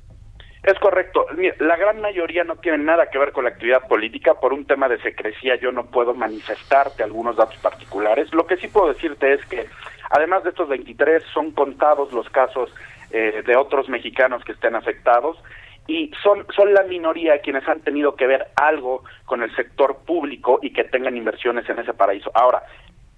Es 0.62 0.79
correcto. 0.79 1.27
La 1.59 1.77
gran 1.77 2.00
mayoría 2.00 2.42
no 2.42 2.57
tiene 2.57 2.79
nada 2.79 3.11
que 3.11 3.18
ver 3.18 3.33
con 3.33 3.44
la 3.44 3.50
actividad 3.50 3.87
política. 3.87 4.35
Por 4.35 4.55
un 4.55 4.64
tema 4.64 4.88
de 4.88 4.98
secrecía 5.03 5.57
yo 5.57 5.72
no 5.72 5.87
puedo 5.87 6.14
manifestarte 6.14 7.03
algunos 7.03 7.37
datos 7.37 7.59
particulares. 7.59 8.33
Lo 8.33 8.46
que 8.46 8.57
sí 8.57 8.68
puedo 8.68 8.88
decirte 8.88 9.35
es 9.35 9.44
que, 9.44 9.66
además 10.11 10.42
de 10.42 10.50
estos 10.50 10.68
23, 10.70 11.22
son 11.35 11.50
contados 11.50 12.12
los 12.14 12.31
casos 12.31 12.74
eh, 13.11 13.42
de 13.46 13.57
otros 13.57 13.90
mexicanos 13.90 14.42
que 14.42 14.53
estén 14.53 14.74
afectados 14.74 15.37
y 15.87 16.11
son, 16.23 16.47
son 16.55 16.73
la 16.73 16.83
minoría 16.85 17.40
quienes 17.40 17.66
han 17.68 17.81
tenido 17.81 18.16
que 18.16 18.27
ver 18.27 18.49
algo 18.57 19.05
con 19.27 19.42
el 19.42 19.55
sector 19.55 19.99
público 20.07 20.59
y 20.62 20.73
que 20.73 20.85
tengan 20.85 21.16
inversiones 21.16 21.68
en 21.68 21.79
ese 21.79 21.92
paraíso. 21.92 22.31
Ahora, 22.35 22.62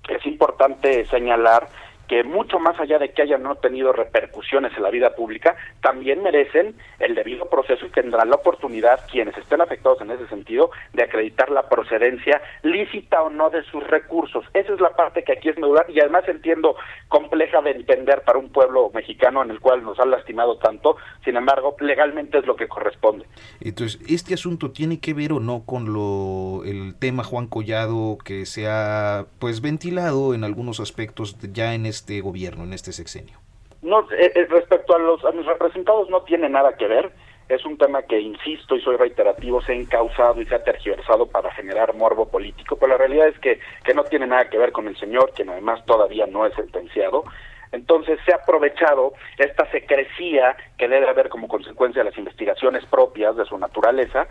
es 0.08 0.24
importante 0.26 1.04
señalar 1.06 1.68
que 2.08 2.24
mucho 2.24 2.58
más 2.58 2.78
allá 2.78 2.98
de 2.98 3.10
que 3.10 3.22
hayan 3.22 3.42
no 3.42 3.56
tenido 3.56 3.92
repercusiones 3.92 4.72
en 4.76 4.82
la 4.82 4.90
vida 4.90 5.14
pública, 5.14 5.56
también 5.80 6.22
merecen 6.22 6.74
el 6.98 7.14
debido 7.14 7.48
proceso 7.48 7.86
y 7.86 7.90
tendrán 7.90 8.30
la 8.30 8.36
oportunidad 8.36 9.00
quienes 9.10 9.36
estén 9.36 9.60
afectados 9.60 10.00
en 10.00 10.10
ese 10.10 10.26
sentido 10.28 10.70
de 10.92 11.02
acreditar 11.02 11.50
la 11.50 11.68
procedencia 11.68 12.40
lícita 12.62 13.22
o 13.22 13.30
no 13.30 13.50
de 13.50 13.62
sus 13.64 13.86
recursos. 13.86 14.44
Esa 14.54 14.74
es 14.74 14.80
la 14.80 14.90
parte 14.90 15.24
que 15.24 15.32
aquí 15.32 15.48
es 15.48 15.58
medular 15.58 15.86
y 15.88 16.00
además 16.00 16.24
entiendo 16.28 16.76
compleja 17.08 17.60
de 17.62 17.70
entender 17.72 18.22
para 18.22 18.38
un 18.38 18.50
pueblo 18.50 18.90
mexicano 18.94 19.42
en 19.42 19.50
el 19.50 19.60
cual 19.60 19.82
nos 19.82 19.98
han 19.98 20.10
lastimado 20.10 20.58
tanto, 20.58 20.96
sin 21.24 21.36
embargo, 21.36 21.76
legalmente 21.80 22.38
es 22.38 22.46
lo 22.46 22.56
que 22.56 22.68
corresponde. 22.68 23.26
Entonces, 23.60 24.00
¿este 24.08 24.34
asunto 24.34 24.70
tiene 24.70 25.00
que 25.00 25.14
ver 25.14 25.32
o 25.32 25.40
no 25.40 25.64
con 25.64 25.92
lo 25.92 26.64
el 26.64 26.94
tema 26.98 27.24
Juan 27.24 27.46
Collado 27.46 28.18
que 28.24 28.46
se 28.46 28.66
ha 28.68 29.26
pues 29.38 29.60
ventilado 29.60 30.34
en 30.34 30.44
algunos 30.44 30.80
aspectos 30.80 31.36
ya 31.52 31.74
en 31.74 31.86
este 31.96 32.20
gobierno, 32.20 32.64
en 32.64 32.72
este 32.72 32.92
sexenio? 32.92 33.38
No, 33.82 34.00
eh, 34.12 34.32
eh, 34.34 34.46
respecto 34.50 34.94
a 34.94 34.98
los 34.98 35.24
a 35.24 35.32
mis 35.32 35.46
representados 35.46 36.10
no 36.10 36.22
tiene 36.22 36.48
nada 36.48 36.76
que 36.76 36.86
ver. 36.86 37.10
Es 37.48 37.64
un 37.64 37.78
tema 37.78 38.02
que, 38.02 38.18
insisto 38.20 38.74
y 38.74 38.80
soy 38.80 38.96
reiterativo, 38.96 39.62
se 39.62 39.72
ha 39.72 39.76
encausado 39.76 40.40
y 40.40 40.46
se 40.46 40.54
ha 40.56 40.64
tergiversado 40.64 41.26
para 41.26 41.52
generar 41.52 41.94
morbo 41.94 42.26
político, 42.26 42.76
pero 42.76 42.88
la 42.88 42.98
realidad 42.98 43.28
es 43.28 43.38
que, 43.38 43.60
que 43.84 43.94
no 43.94 44.02
tiene 44.04 44.26
nada 44.26 44.50
que 44.50 44.58
ver 44.58 44.72
con 44.72 44.88
el 44.88 44.96
señor, 44.96 45.32
quien 45.32 45.50
además 45.50 45.84
todavía 45.86 46.26
no 46.26 46.44
es 46.44 46.54
sentenciado. 46.54 47.22
Entonces 47.72 48.18
se 48.24 48.32
ha 48.32 48.36
aprovechado 48.36 49.12
esta 49.38 49.70
secrecía 49.70 50.56
que 50.76 50.88
debe 50.88 51.08
haber 51.08 51.28
como 51.28 51.46
consecuencia 51.46 52.02
de 52.02 52.10
las 52.10 52.18
investigaciones 52.18 52.84
propias 52.86 53.36
de 53.36 53.44
su 53.44 53.56
naturaleza 53.58 54.26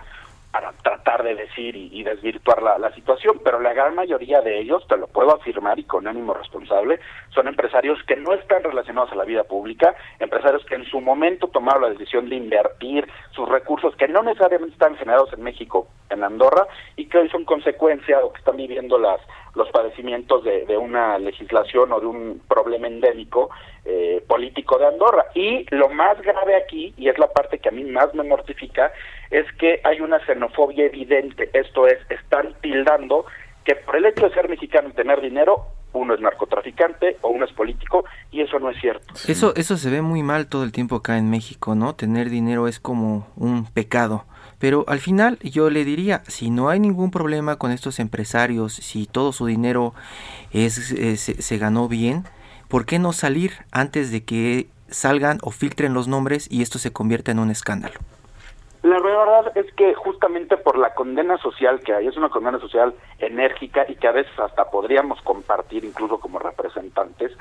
para 0.55 0.71
tratar 0.71 1.21
de 1.21 1.35
decir 1.35 1.75
y, 1.75 2.01
desvirtuar 2.01 2.63
la, 2.63 2.89
situación, 2.93 3.41
pero 3.43 3.59
la 3.59 3.73
gran 3.73 3.93
mayoría 3.93 4.39
de 4.39 4.57
ellos, 4.57 4.87
te 4.87 4.95
lo 4.95 5.07
puedo 5.07 5.35
afirmar 5.35 5.77
y 5.77 5.83
con 5.83 6.07
ánimo 6.07 6.33
responsable, 6.33 7.01
son 7.31 7.49
empresarios 7.49 8.01
que 8.07 8.15
no 8.15 8.33
están 8.33 8.63
relacionados 8.63 9.11
a 9.11 9.15
la 9.15 9.25
vida 9.25 9.43
pública, 9.43 9.93
empresarios 10.17 10.63
que 10.63 10.75
en 10.75 10.85
su 10.85 11.01
momento 11.01 11.49
tomaron 11.49 11.81
la 11.81 11.89
decisión 11.89 12.29
de 12.29 12.37
invertir 12.37 13.05
sus 13.31 13.49
recursos 13.49 13.97
que 13.97 14.07
no 14.07 14.23
necesariamente 14.23 14.75
están 14.75 14.95
generados 14.95 15.33
en 15.33 15.43
México, 15.43 15.89
en 16.09 16.23
Andorra, 16.23 16.67
y 16.95 17.07
que 17.07 17.17
hoy 17.17 17.29
son 17.31 17.43
consecuencia 17.43 18.19
o 18.23 18.31
que 18.31 18.39
están 18.39 18.55
viviendo 18.55 18.97
las 18.97 19.19
los 19.55 19.69
padecimientos 19.69 20.43
de, 20.43 20.65
de 20.65 20.77
una 20.77 21.17
legislación 21.17 21.91
o 21.93 21.99
de 21.99 22.05
un 22.05 22.41
problema 22.47 22.87
endémico 22.87 23.49
eh, 23.85 24.23
político 24.27 24.77
de 24.77 24.87
Andorra. 24.87 25.25
Y 25.33 25.65
lo 25.73 25.89
más 25.89 26.21
grave 26.21 26.55
aquí, 26.55 26.93
y 26.97 27.07
es 27.07 27.17
la 27.17 27.27
parte 27.27 27.59
que 27.59 27.69
a 27.69 27.71
mí 27.71 27.83
más 27.85 28.13
me 28.13 28.23
mortifica, 28.23 28.91
es 29.39 29.51
que 29.59 29.81
hay 29.83 29.99
una 29.99 30.19
xenofobia 30.25 30.85
evidente. 30.85 31.49
Esto 31.53 31.87
es, 31.87 31.97
están 32.09 32.53
tildando 32.61 33.25
que 33.65 33.75
por 33.75 33.97
el 33.97 34.05
hecho 34.05 34.29
de 34.29 34.33
ser 34.33 34.47
mexicano 34.47 34.89
y 34.89 34.93
tener 34.93 35.19
dinero, 35.21 35.65
uno 35.91 36.13
es 36.13 36.21
narcotraficante 36.21 37.17
o 37.21 37.29
uno 37.29 37.45
es 37.45 37.51
político 37.51 38.05
y 38.31 38.41
eso 38.41 38.59
no 38.59 38.69
es 38.69 38.79
cierto. 38.79 39.13
Eso 39.27 39.53
eso 39.55 39.77
se 39.77 39.89
ve 39.89 40.01
muy 40.01 40.23
mal 40.23 40.47
todo 40.47 40.63
el 40.63 40.71
tiempo 40.71 40.97
acá 40.97 41.17
en 41.17 41.29
México, 41.29 41.75
¿no? 41.75 41.95
Tener 41.95 42.29
dinero 42.29 42.67
es 42.67 42.79
como 42.79 43.27
un 43.35 43.65
pecado. 43.65 44.25
Pero 44.59 44.85
al 44.87 44.99
final 44.99 45.37
yo 45.41 45.69
le 45.69 45.83
diría, 45.83 46.23
si 46.27 46.49
no 46.49 46.69
hay 46.69 46.79
ningún 46.79 47.11
problema 47.11 47.57
con 47.57 47.71
estos 47.71 47.99
empresarios, 47.99 48.73
si 48.73 49.05
todo 49.05 49.33
su 49.33 49.47
dinero 49.47 49.93
es, 50.51 50.73
se 50.73 51.57
ganó 51.57 51.89
bien, 51.89 52.23
¿por 52.69 52.85
qué 52.85 52.99
no 52.99 53.11
salir 53.11 53.51
antes 53.71 54.11
de 54.11 54.23
que 54.23 54.67
salgan 54.87 55.39
o 55.41 55.51
filtren 55.51 55.93
los 55.93 56.07
nombres 56.07 56.47
y 56.49 56.61
esto 56.61 56.79
se 56.79 56.93
convierta 56.93 57.31
en 57.31 57.39
un 57.39 57.51
escándalo? 57.51 57.99
La 58.85 58.99
verdad 58.99 59.51
es 59.57 59.65
que 59.73 59.95
justamente 59.95 60.57
por 60.57 60.77
la 60.77 60.93
condena 60.93 61.39
social 61.39 61.79
que 61.79 61.91
hay, 61.91 62.05
es 62.05 62.17
una 62.17 62.29
condena 62.29 62.59
social 62.59 62.93
enérgica 63.17 63.83
y 63.89 63.95
que 63.95 64.07
a 64.07 64.11
veces 64.11 64.37
hasta 64.37 64.69
podríamos 64.69 65.19
compartir 65.23 65.83
incluso 65.83 66.19
como 66.19 66.37
representantes, 66.37 67.31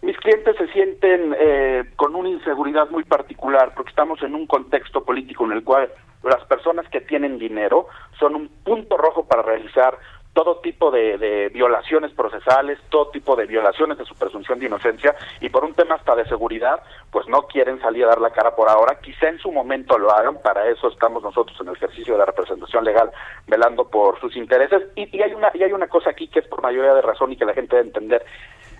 mis 0.00 0.16
clientes 0.16 0.56
se 0.56 0.66
sienten 0.68 1.36
eh, 1.38 1.84
con 1.96 2.14
una 2.14 2.30
inseguridad 2.30 2.88
muy 2.88 3.04
particular 3.04 3.74
porque 3.74 3.90
estamos 3.90 4.22
en 4.22 4.34
un 4.34 4.46
contexto 4.46 5.04
político 5.04 5.44
en 5.44 5.52
el 5.52 5.62
cual 5.62 5.90
las 6.22 6.42
personas 6.46 6.88
que 6.88 7.02
tienen 7.02 7.38
dinero 7.38 7.88
son 8.18 8.34
un 8.34 8.48
punto 8.64 8.96
rojo 8.96 9.26
para 9.26 9.42
realizar 9.42 9.98
todo 10.36 10.56
tipo 10.56 10.90
de, 10.90 11.48
violaciones 11.48 12.12
procesales, 12.12 12.78
todo 12.90 13.08
tipo 13.08 13.36
de 13.36 13.46
violaciones 13.46 13.96
de 13.96 14.04
su 14.04 14.14
presunción 14.16 14.58
de 14.58 14.66
inocencia 14.66 15.16
y 15.40 15.48
por 15.48 15.64
un 15.64 15.72
tema 15.72 15.94
hasta 15.94 16.14
de 16.14 16.26
seguridad, 16.26 16.82
pues 17.10 17.26
no 17.26 17.46
quieren 17.46 17.80
salir 17.80 18.04
a 18.04 18.08
dar 18.08 18.20
la 18.20 18.28
cara 18.28 18.54
por 18.54 18.68
ahora. 18.68 19.00
Quizá 19.00 19.30
en 19.30 19.38
su 19.38 19.50
momento 19.50 19.96
lo 19.96 20.12
hagan, 20.12 20.42
para 20.42 20.68
eso 20.68 20.88
estamos 20.88 21.22
nosotros 21.22 21.58
en 21.62 21.68
el 21.68 21.76
ejercicio 21.76 22.12
de 22.12 22.18
la 22.18 22.26
representación 22.26 22.84
legal 22.84 23.10
velando 23.46 23.88
por 23.88 24.20
sus 24.20 24.36
intereses. 24.36 24.82
Y, 24.94 25.16
y 25.16 25.22
hay 25.22 25.32
una 25.32 25.50
y 25.54 25.62
hay 25.62 25.72
una 25.72 25.88
cosa 25.88 26.10
aquí 26.10 26.28
que 26.28 26.40
es 26.40 26.48
por 26.48 26.62
mayoría 26.62 26.92
de 26.92 27.00
razón 27.00 27.32
y 27.32 27.36
que 27.38 27.46
la 27.46 27.54
gente 27.54 27.76
debe 27.76 27.88
entender. 27.88 28.26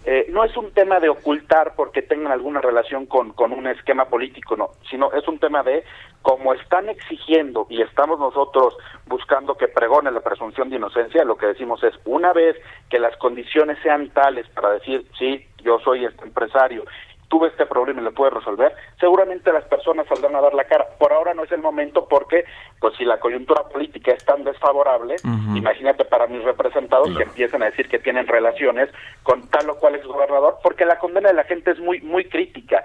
Eh, 0.08 0.26
no 0.30 0.44
es 0.44 0.56
un 0.56 0.70
tema 0.70 1.00
de 1.00 1.08
ocultar 1.08 1.74
porque 1.74 2.00
tengan 2.00 2.30
alguna 2.30 2.60
relación 2.60 3.06
con, 3.06 3.32
con 3.32 3.52
un 3.52 3.66
esquema 3.66 4.04
político, 4.04 4.56
no, 4.56 4.70
sino 4.88 5.12
es 5.12 5.26
un 5.26 5.40
tema 5.40 5.64
de 5.64 5.82
cómo 6.22 6.54
están 6.54 6.88
exigiendo 6.88 7.66
y 7.68 7.82
estamos 7.82 8.20
nosotros 8.20 8.76
buscando 9.06 9.56
que 9.56 9.66
pregone 9.66 10.12
la 10.12 10.20
presunción 10.20 10.70
de 10.70 10.76
inocencia, 10.76 11.24
lo 11.24 11.36
que 11.36 11.46
decimos 11.46 11.82
es, 11.82 11.92
una 12.04 12.32
vez 12.32 12.56
que 12.88 13.00
las 13.00 13.16
condiciones 13.16 13.78
sean 13.82 14.08
tales 14.10 14.48
para 14.50 14.74
decir, 14.74 15.04
sí, 15.18 15.44
yo 15.64 15.80
soy 15.80 16.04
este 16.04 16.22
empresario 16.22 16.84
tuve 17.28 17.48
este 17.48 17.66
problema 17.66 18.00
y 18.00 18.04
lo 18.04 18.12
puede 18.12 18.30
resolver, 18.30 18.72
seguramente 19.00 19.52
las 19.52 19.64
personas 19.64 20.06
saldrán 20.06 20.36
a 20.36 20.40
dar 20.40 20.54
la 20.54 20.64
cara. 20.64 20.86
Por 20.98 21.12
ahora 21.12 21.34
no 21.34 21.44
es 21.44 21.52
el 21.52 21.60
momento 21.60 22.06
porque, 22.08 22.44
pues 22.80 22.94
si 22.96 23.04
la 23.04 23.18
coyuntura 23.18 23.64
política 23.64 24.12
es 24.12 24.24
tan 24.24 24.44
desfavorable, 24.44 25.16
imagínate 25.54 26.04
para 26.04 26.26
mis 26.26 26.44
representados 26.44 27.16
que 27.16 27.24
empiecen 27.24 27.62
a 27.62 27.66
decir 27.66 27.88
que 27.88 27.98
tienen 27.98 28.26
relaciones 28.26 28.88
con 29.22 29.42
tal 29.48 29.70
o 29.70 29.76
cual 29.76 29.96
gobernador, 30.06 30.58
porque 30.62 30.84
la 30.84 30.98
condena 30.98 31.28
de 31.28 31.34
la 31.34 31.44
gente 31.44 31.70
es 31.70 31.78
muy, 31.78 32.00
muy 32.00 32.24
crítica. 32.24 32.82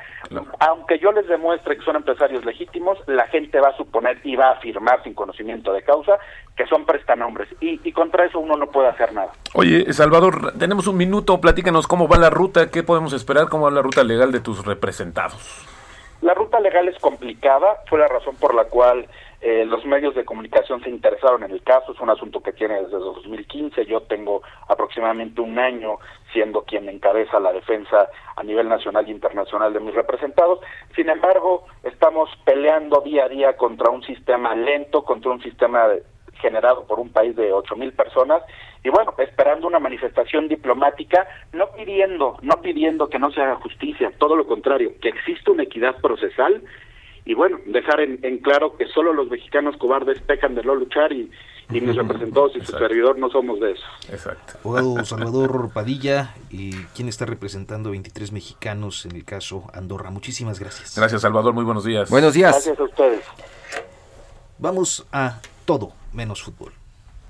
Aunque 0.60 1.00
yo 1.00 1.12
les 1.12 1.28
demuestre 1.28 1.78
que 1.78 1.84
son 1.84 1.96
empresarios 1.96 2.46
legítimos, 2.46 2.98
la 3.08 3.28
gente 3.28 3.60
va 3.60 3.70
a 3.70 3.78
suponer 3.78 4.20
y 4.24 4.36
va 4.36 4.50
a 4.50 4.52
afirmar 4.54 5.04
sin 5.04 5.14
conocimiento 5.14 5.74
de 5.74 5.82
causa 5.84 6.18
que 6.56 6.68
son 6.68 6.86
prestanombres 6.86 7.48
y, 7.62 7.80
y 7.84 7.92
contra 7.92 8.26
eso 8.26 8.40
uno 8.40 8.56
no 8.56 8.68
puede 8.68 8.90
hacer 8.90 9.14
nada. 9.14 9.32
Oye, 9.54 9.92
Salvador, 9.94 10.54
tenemos 10.58 10.86
un 10.88 10.98
minuto, 10.98 11.40
platícanos 11.40 11.88
cómo 11.88 12.08
va 12.08 12.18
la 12.18 12.30
ruta, 12.30 12.70
qué 12.70 12.84
podemos 12.84 13.14
esperar, 13.14 13.48
cómo 13.50 13.66
va 13.66 13.72
la 13.72 13.82
ruta 13.82 14.04
legal 14.04 14.31
de 14.32 14.40
tus 14.40 14.66
representados. 14.66 15.68
La 16.22 16.36
ruta 16.36 16.60
legal 16.60 16.88
es 16.88 17.00
complicada, 17.00 17.82
fue 17.88 17.98
la 17.98 18.08
razón 18.08 18.36
por 18.36 18.54
la 18.54 18.66
cual 18.66 19.08
eh, 19.42 19.66
los 19.66 19.84
medios 19.86 20.14
de 20.14 20.24
comunicación 20.24 20.84
se 20.84 20.90
interesaron 20.92 21.44
en 21.44 21.50
el 21.50 21.64
caso, 21.64 21.94
es 21.94 22.00
un 22.00 22.12
asunto 22.12 22.42
que 22.42 22.54
tiene 22.54 22.76
desde 22.84 23.00
2015, 23.00 23.88
yo 23.88 24.02
tengo 24.02 24.44
aproximadamente 24.68 25.42
un 25.42 25.58
año 25.58 25.98
siendo 26.32 26.62
quien 26.62 26.88
encabeza 26.90 27.40
la 27.40 27.52
defensa 27.52 28.08
a 28.36 28.44
nivel 28.44 28.70
nacional 28.70 29.08
e 29.08 29.12
internacional 29.12 29.74
de 29.74 29.80
mis 29.80 29.96
representados, 29.96 30.60
sin 30.96 31.10
embargo, 31.10 31.66
estamos 31.82 32.30
peleando 32.46 33.02
día 33.02 33.26
a 33.26 33.30
día 33.30 33.58
contra 33.58 33.90
un 33.90 34.04
sistema 34.04 34.54
lento, 34.54 35.04
contra 35.04 35.32
un 35.32 35.42
sistema 35.42 35.88
generado 36.40 36.86
por 36.86 37.00
un 37.00 37.10
país 37.10 37.36
de 37.36 37.54
ocho 37.54 37.76
mil 37.76 37.92
personas 37.94 38.42
y 38.84 38.90
bueno 38.90 39.14
esperando 39.18 39.68
una 39.68 39.80
manifestación 39.80 40.48
diplomática 40.48 41.28
no 41.54 41.70
pidiendo 41.72 42.38
no 42.42 42.62
pidiendo 42.62 43.10
que 43.10 43.20
no 43.20 43.32
se 43.32 43.42
haga 43.42 43.56
justicia 43.56 44.12
todo 44.18 44.36
lo 44.36 44.48
contrario 44.48 44.94
que 45.02 45.10
exista 45.10 45.52
una 45.52 45.64
equidad 45.64 45.96
procesal 46.02 46.64
y 47.26 47.34
bueno 47.34 47.60
dejar 47.66 48.02
en, 48.02 48.38
claro 48.40 48.76
que 48.78 48.88
solo 48.88 49.14
los 49.14 49.30
mexicanos 49.30 49.78
cobardes 49.78 50.22
pecan 50.22 50.56
de 50.56 50.64
no 50.64 50.76
luchar 50.76 51.14
y, 51.14 51.32
y 51.70 51.82
mis 51.82 51.96
representados 52.02 52.56
y 52.56 52.62
su 52.62 52.78
servidor 52.78 53.18
no 53.18 53.30
somos 53.30 53.60
de 53.60 53.72
eso. 53.72 53.84
Exacto. 54.10 54.54
Abogado 54.64 55.06
Salvador 55.06 55.72
Padilla, 55.74 56.34
y 56.50 56.72
quien 56.96 57.08
está 57.08 57.26
representando 57.26 57.92
23 57.92 58.32
mexicanos 58.32 59.06
en 59.06 59.16
el 59.16 59.24
caso 59.24 59.68
Andorra. 59.74 60.10
Muchísimas 60.10 60.60
gracias. 60.60 60.98
Gracias, 60.98 61.22
Salvador. 61.22 61.54
Muy 61.54 61.64
buenos 61.64 61.86
días. 61.86 62.10
Buenos 62.10 62.34
días. 62.34 62.52
Gracias 62.52 62.80
a 62.80 62.84
ustedes. 62.84 63.24
Vamos 64.58 65.08
a 65.12 65.40
todo 65.66 66.01
menos 66.14 66.44
fútbol. 66.44 66.74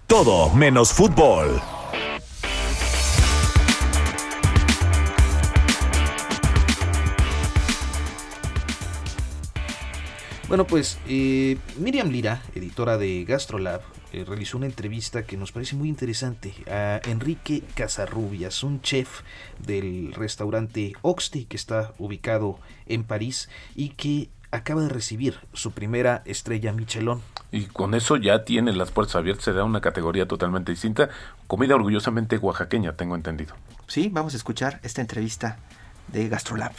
Todo 0.07 0.53
menos 0.53 0.91
fútbol. 0.91 1.61
Bueno, 10.51 10.67
pues 10.67 10.99
eh, 11.07 11.57
Miriam 11.77 12.09
Lira, 12.09 12.41
editora 12.55 12.97
de 12.97 13.23
Gastrolab, 13.23 13.79
eh, 14.11 14.25
realizó 14.27 14.57
una 14.57 14.65
entrevista 14.65 15.23
que 15.23 15.38
nos 15.38 15.53
parece 15.53 15.77
muy 15.77 15.88
interesante 15.88 16.53
a 16.69 16.99
Enrique 17.05 17.63
Casarrubias, 17.73 18.61
un 18.61 18.82
chef 18.82 19.21
del 19.59 20.13
restaurante 20.13 20.91
Oxte 21.03 21.45
que 21.45 21.55
está 21.55 21.93
ubicado 21.97 22.59
en 22.86 23.05
París 23.05 23.47
y 23.77 23.91
que 23.91 24.27
acaba 24.52 24.82
de 24.82 24.89
recibir 24.89 25.39
su 25.54 25.72
primera 25.72 26.22
estrella 26.26 26.74
Michelin. 26.74 27.22
Y 27.52 27.66
con 27.66 27.93
eso 27.95 28.18
ya 28.18 28.43
tiene 28.45 28.74
las 28.74 28.91
puertas 28.91 29.16
abiertas, 29.16 29.45
se 29.45 29.54
da 29.54 29.64
una 29.64 29.82
categoría 29.82 30.28
totalmente 30.28 30.72
distinta. 30.72 31.10
Comida 31.47 31.76
orgullosamente 31.76 32.38
oaxaqueña, 32.38 32.93
tengo 32.93 33.16
entendido. 33.16 33.56
Sí, 33.88 34.10
vamos 34.12 34.34
a 34.34 34.38
escuchar 34.38 34.80
esta 34.84 35.02
entrevista 35.02 35.58
de 36.08 36.30
Gastrolab. 36.30 36.74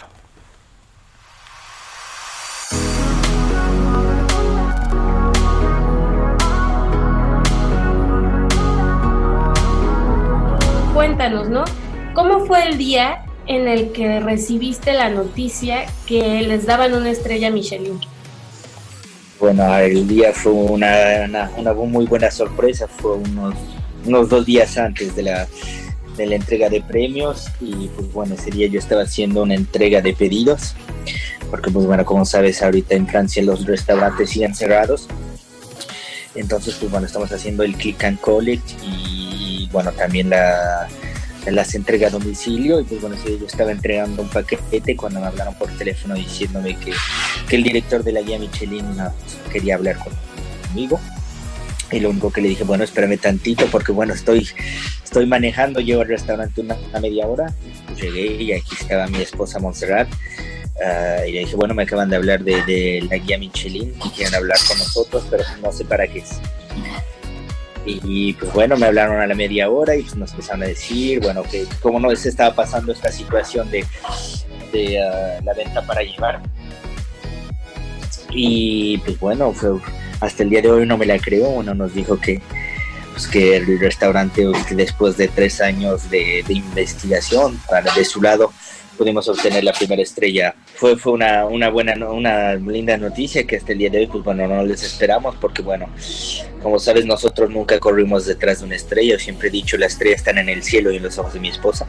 Cuéntanos, 10.94 11.48
¿no? 11.48 11.64
¿Cómo 12.14 12.44
fue 12.46 12.68
el 12.68 12.78
día 12.78 13.24
en 13.46 13.68
el 13.68 13.92
que 13.92 14.20
recibiste 14.20 14.92
la 14.92 15.08
noticia 15.08 15.86
que 16.06 16.42
les 16.42 16.66
daban 16.66 16.94
una 16.94 17.10
estrella 17.10 17.50
Michelin? 17.50 17.98
Bueno, 19.40 19.76
el 19.78 20.06
día 20.06 20.32
fue 20.32 20.52
una, 20.52 21.50
una, 21.56 21.72
muy 21.74 22.06
buena 22.06 22.30
sorpresa, 22.30 22.86
fue 22.86 23.14
unos, 23.14 23.54
unos 24.06 24.28
dos 24.28 24.46
días 24.46 24.78
antes 24.78 25.16
de 25.16 25.24
la, 25.24 25.48
de 26.16 26.26
la 26.26 26.36
entrega 26.36 26.68
de 26.68 26.80
premios 26.80 27.48
y 27.60 27.88
pues 27.88 28.12
bueno, 28.12 28.34
ese 28.34 28.50
día 28.52 28.68
yo 28.68 28.78
estaba 28.78 29.02
haciendo 29.02 29.42
una 29.42 29.54
entrega 29.54 30.00
de 30.00 30.12
pedidos, 30.12 30.74
porque 31.50 31.70
pues 31.70 31.86
bueno, 31.86 32.04
como 32.04 32.24
sabes, 32.24 32.62
ahorita 32.62 32.94
en 32.94 33.08
Francia 33.08 33.42
los 33.42 33.66
restaurantes 33.66 34.30
siguen 34.30 34.54
cerrados, 34.54 35.08
entonces 36.36 36.76
pues 36.78 36.92
bueno, 36.92 37.06
estamos 37.06 37.32
haciendo 37.32 37.64
el 37.64 37.74
click 37.74 38.04
and 38.04 38.20
collect 38.20 38.70
y 38.84 39.68
bueno, 39.72 39.90
también 39.90 40.30
la 40.30 40.88
las 41.46 41.74
entrega 41.74 42.06
a 42.06 42.10
domicilio 42.10 42.80
y 42.80 42.84
pues 42.84 43.00
bueno, 43.00 43.16
yo 43.24 43.46
estaba 43.46 43.72
entregando 43.72 44.22
un 44.22 44.28
paquete 44.28 44.94
cuando 44.96 45.20
me 45.20 45.26
hablaron 45.26 45.54
por 45.54 45.68
teléfono 45.76 46.14
diciéndome 46.14 46.78
que, 46.78 46.92
que 47.48 47.56
el 47.56 47.64
director 47.64 48.04
de 48.04 48.12
la 48.12 48.20
guía 48.20 48.38
Michelin 48.38 48.84
quería 49.50 49.74
hablar 49.74 49.96
conmigo 49.98 51.00
y 51.90 52.00
lo 52.00 52.10
único 52.10 52.32
que 52.32 52.40
le 52.40 52.48
dije, 52.48 52.64
bueno, 52.64 52.84
espérame 52.84 53.18
tantito 53.18 53.66
porque 53.66 53.92
bueno, 53.92 54.14
estoy, 54.14 54.48
estoy 55.04 55.26
manejando, 55.26 55.80
llevo 55.80 56.02
al 56.02 56.08
restaurante 56.08 56.60
una, 56.60 56.76
media 57.00 57.26
hora, 57.26 57.52
llegué 58.00 58.42
y 58.42 58.52
aquí 58.52 58.74
estaba 58.80 59.06
mi 59.08 59.20
esposa 59.20 59.58
Montserrat 59.58 60.08
ah, 60.84 61.26
y 61.26 61.32
le 61.32 61.40
dije, 61.40 61.56
bueno, 61.56 61.74
me 61.74 61.82
acaban 61.82 62.08
de 62.08 62.16
hablar 62.16 62.44
de, 62.44 62.62
de 62.64 63.06
la 63.10 63.16
guía 63.16 63.38
Michelin 63.38 63.94
y 64.04 64.08
quieren 64.10 64.34
hablar 64.34 64.58
con 64.66 64.78
nosotros, 64.78 65.26
pero 65.30 65.44
no 65.62 65.72
sé 65.72 65.84
para 65.84 66.06
qué 66.06 66.20
es. 66.20 66.40
Y 67.84 68.34
pues 68.34 68.52
bueno, 68.52 68.76
me 68.76 68.86
hablaron 68.86 69.20
a 69.20 69.26
la 69.26 69.34
media 69.34 69.68
hora 69.68 69.96
y 69.96 70.02
pues 70.02 70.14
nos 70.16 70.30
empezaron 70.30 70.62
a 70.62 70.66
decir, 70.66 71.20
bueno, 71.20 71.42
que 71.42 71.66
cómo 71.80 71.98
no 71.98 72.14
se 72.14 72.28
estaba 72.28 72.54
pasando 72.54 72.92
esta 72.92 73.10
situación 73.10 73.70
de, 73.70 73.84
ah, 74.04 75.40
la 75.42 75.54
venta 75.54 75.82
para 75.82 76.02
llevar. 76.02 76.40
Y 78.30 78.98
pues 78.98 79.18
bueno, 79.18 79.52
fue, 79.52 79.80
hasta 80.20 80.42
el 80.42 80.50
día 80.50 80.62
de 80.62 80.70
hoy 80.70 80.86
no 80.86 80.96
me 80.96 81.06
la 81.06 81.18
creo, 81.18 81.48
uno 81.48 81.74
nos 81.74 81.92
dijo 81.92 82.18
que, 82.18 82.40
pues 83.12 83.26
que 83.26 83.56
el 83.56 83.78
restaurante 83.80 84.46
después 84.70 85.16
de 85.16 85.28
tres 85.28 85.60
años 85.60 86.08
de, 86.08 86.44
de 86.46 86.54
investigación 86.54 87.60
para 87.68 87.92
de 87.92 88.04
su 88.04 88.22
lado 88.22 88.52
pudimos 89.02 89.28
obtener 89.28 89.64
la 89.64 89.72
primera 89.72 90.00
estrella. 90.00 90.54
Fue, 90.76 90.96
fue 90.96 91.12
una, 91.14 91.44
una 91.46 91.70
buena, 91.70 91.94
una 92.08 92.54
linda 92.54 92.96
noticia 92.96 93.44
que 93.44 93.56
hasta 93.56 93.72
el 93.72 93.78
día 93.78 93.90
de 93.90 93.98
hoy, 93.98 94.06
pues 94.06 94.22
bueno, 94.22 94.46
no 94.46 94.64
les 94.64 94.80
esperamos 94.84 95.34
porque 95.40 95.60
bueno, 95.60 95.88
como 96.62 96.78
sabes, 96.78 97.04
nosotros 97.04 97.50
nunca 97.50 97.80
corrimos 97.80 98.26
detrás 98.26 98.60
de 98.60 98.66
una 98.66 98.76
estrella, 98.76 99.18
siempre 99.18 99.48
he 99.48 99.50
dicho, 99.50 99.76
la 99.76 99.86
estrella 99.86 100.14
están 100.14 100.38
en 100.38 100.48
el 100.48 100.62
cielo 100.62 100.92
y 100.92 100.98
en 100.98 101.02
los 101.02 101.18
ojos 101.18 101.34
de 101.34 101.40
mi 101.40 101.48
esposa. 101.48 101.84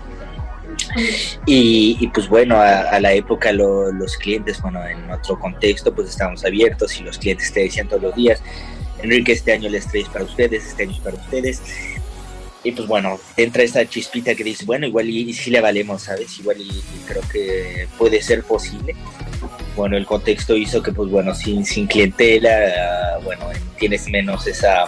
Y, 1.46 1.98
y 2.00 2.08
pues 2.08 2.28
bueno, 2.28 2.60
a, 2.60 3.00
la 3.00 3.14
época 3.14 3.52
los 3.52 4.18
clientes, 4.18 4.60
bueno, 4.60 4.84
en 4.84 5.12
otro 5.12 5.40
contexto, 5.40 5.94
pues 5.94 6.10
estábamos 6.10 6.44
abiertos 6.44 7.00
y 7.00 7.04
los 7.04 7.20
clientes 7.20 7.54
te 7.54 7.60
decían 7.60 7.88
todos 7.88 8.02
los 8.02 8.16
días, 8.16 8.42
Enrique, 9.04 9.34
este 9.34 9.52
año 9.52 9.70
la 9.70 9.78
estrella 9.78 10.08
es 10.08 10.14
para 10.14 10.26
ustedes, 10.26 10.66
este 10.66 10.84
año 10.84 10.94
es 10.94 11.00
para 11.00 11.16
ustedes 11.18 11.62
y 12.64 12.72
pues 12.72 12.88
bueno, 12.88 13.20
entra 13.36 13.64
esta 13.64 13.86
chispita 13.86 14.36
que 14.36 14.44
dice, 14.44 14.66
bueno, 14.66 14.88
igual 14.88 15.10
y, 15.10 15.34
si 15.34 15.52
le 15.52 15.60
valemos, 15.60 16.04
¿sabes? 16.04 16.40
Igual 16.40 16.62
y, 16.62 16.82
creo 17.06 17.22
que 17.32 17.88
puede 17.98 18.22
ser 18.22 18.44
posible. 18.44 18.96
bueno, 19.76 19.98
el 19.98 20.06
contexto 20.06 20.56
hizo 20.56 20.82
que, 20.82 20.94
pues 20.94 21.10
bueno, 21.10 21.36
sin, 21.36 21.66
sin 21.66 21.88
clientela, 21.88 23.20
bueno, 23.24 23.48
tienes 23.78 24.08
menos 24.10 24.48
esa, 24.48 24.86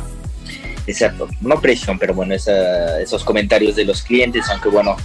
esa, 0.88 1.14
no 1.42 1.62
presión, 1.62 2.00
pero 2.00 2.14
bueno, 2.14 2.34
esa, 2.34 3.02
esos 3.02 3.24
comentarios 3.24 3.76
de 3.76 3.84
los 3.84 4.02
clientes, 4.04 4.46
aunque 4.50 4.70
bueno, 4.70 4.96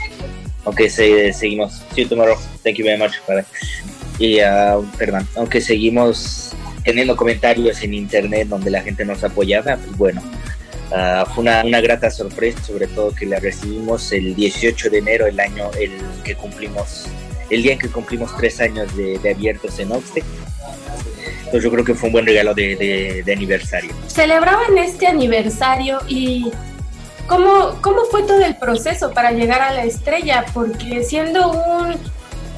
aunque 0.65 0.89
se, 0.89 1.33
seguimos, 1.33 1.83
see 1.95 2.03
you 2.03 2.09
tomorrow, 2.09 2.37
thank 2.63 2.77
you 2.77 2.85
very 2.85 3.01
much, 3.01 3.15
y, 4.21 4.39
uh, 4.43 4.85
perdón, 4.99 5.27
aunque 5.35 5.63
seguimos 5.63 6.53
teniendo 6.85 7.17
comentarios 7.17 7.83
en 7.83 7.95
internet 7.95 8.49
donde 8.49 8.71
la 8.71 8.83
gente 8.83 9.05
nos 9.05 9.25
apoyaba, 9.25 9.77
pues 9.77 9.97
bueno, 9.97 10.23
uh, 10.91 11.27
fue 11.35 11.43
una, 11.43 11.65
una, 11.65 11.81
grata 11.81 12.11
sorpresa, 12.11 12.63
sobre 12.63 12.87
todo 12.87 13.15
que 13.15 13.27
la 13.27 13.39
recibimos 13.39 14.13
el 14.13 14.35
18 14.35 14.91
de 14.91 14.99
enero, 14.99 15.27
el 15.27 15.39
año 15.41 15.71
el 15.79 15.93
que 16.25 16.35
cumplimos 16.35 17.09
el 17.51 17.63
día 17.63 17.73
en 17.73 17.79
que 17.79 17.89
cumplimos 17.89 18.35
tres 18.37 18.61
años 18.61 18.97
de, 18.97 19.19
abiertos 19.31 19.79
en 19.79 19.93
Oxte. 19.93 20.23
Entonces 21.39 21.65
yo 21.65 21.71
creo 21.71 21.85
que 21.85 21.95
fue 21.95 22.09
un 22.09 22.13
buen 22.13 22.27
regalo 22.27 22.55
de, 22.55 23.25
aniversario. 23.27 23.91
Celebraban 24.07 24.79
este 24.79 25.09
aniversario 25.09 25.99
y 26.09 26.51
¿cómo, 27.27 27.77
¿cómo 27.83 28.05
fue 28.05 28.23
todo 28.23 28.45
el 28.45 28.57
proceso 28.57 29.13
para 29.13 29.33
llegar 29.33 29.61
a 29.61 29.73
la 29.73 29.85
estrella? 29.85 30.45
Porque 30.55 31.03
siendo 31.03 31.51
un, 31.51 31.97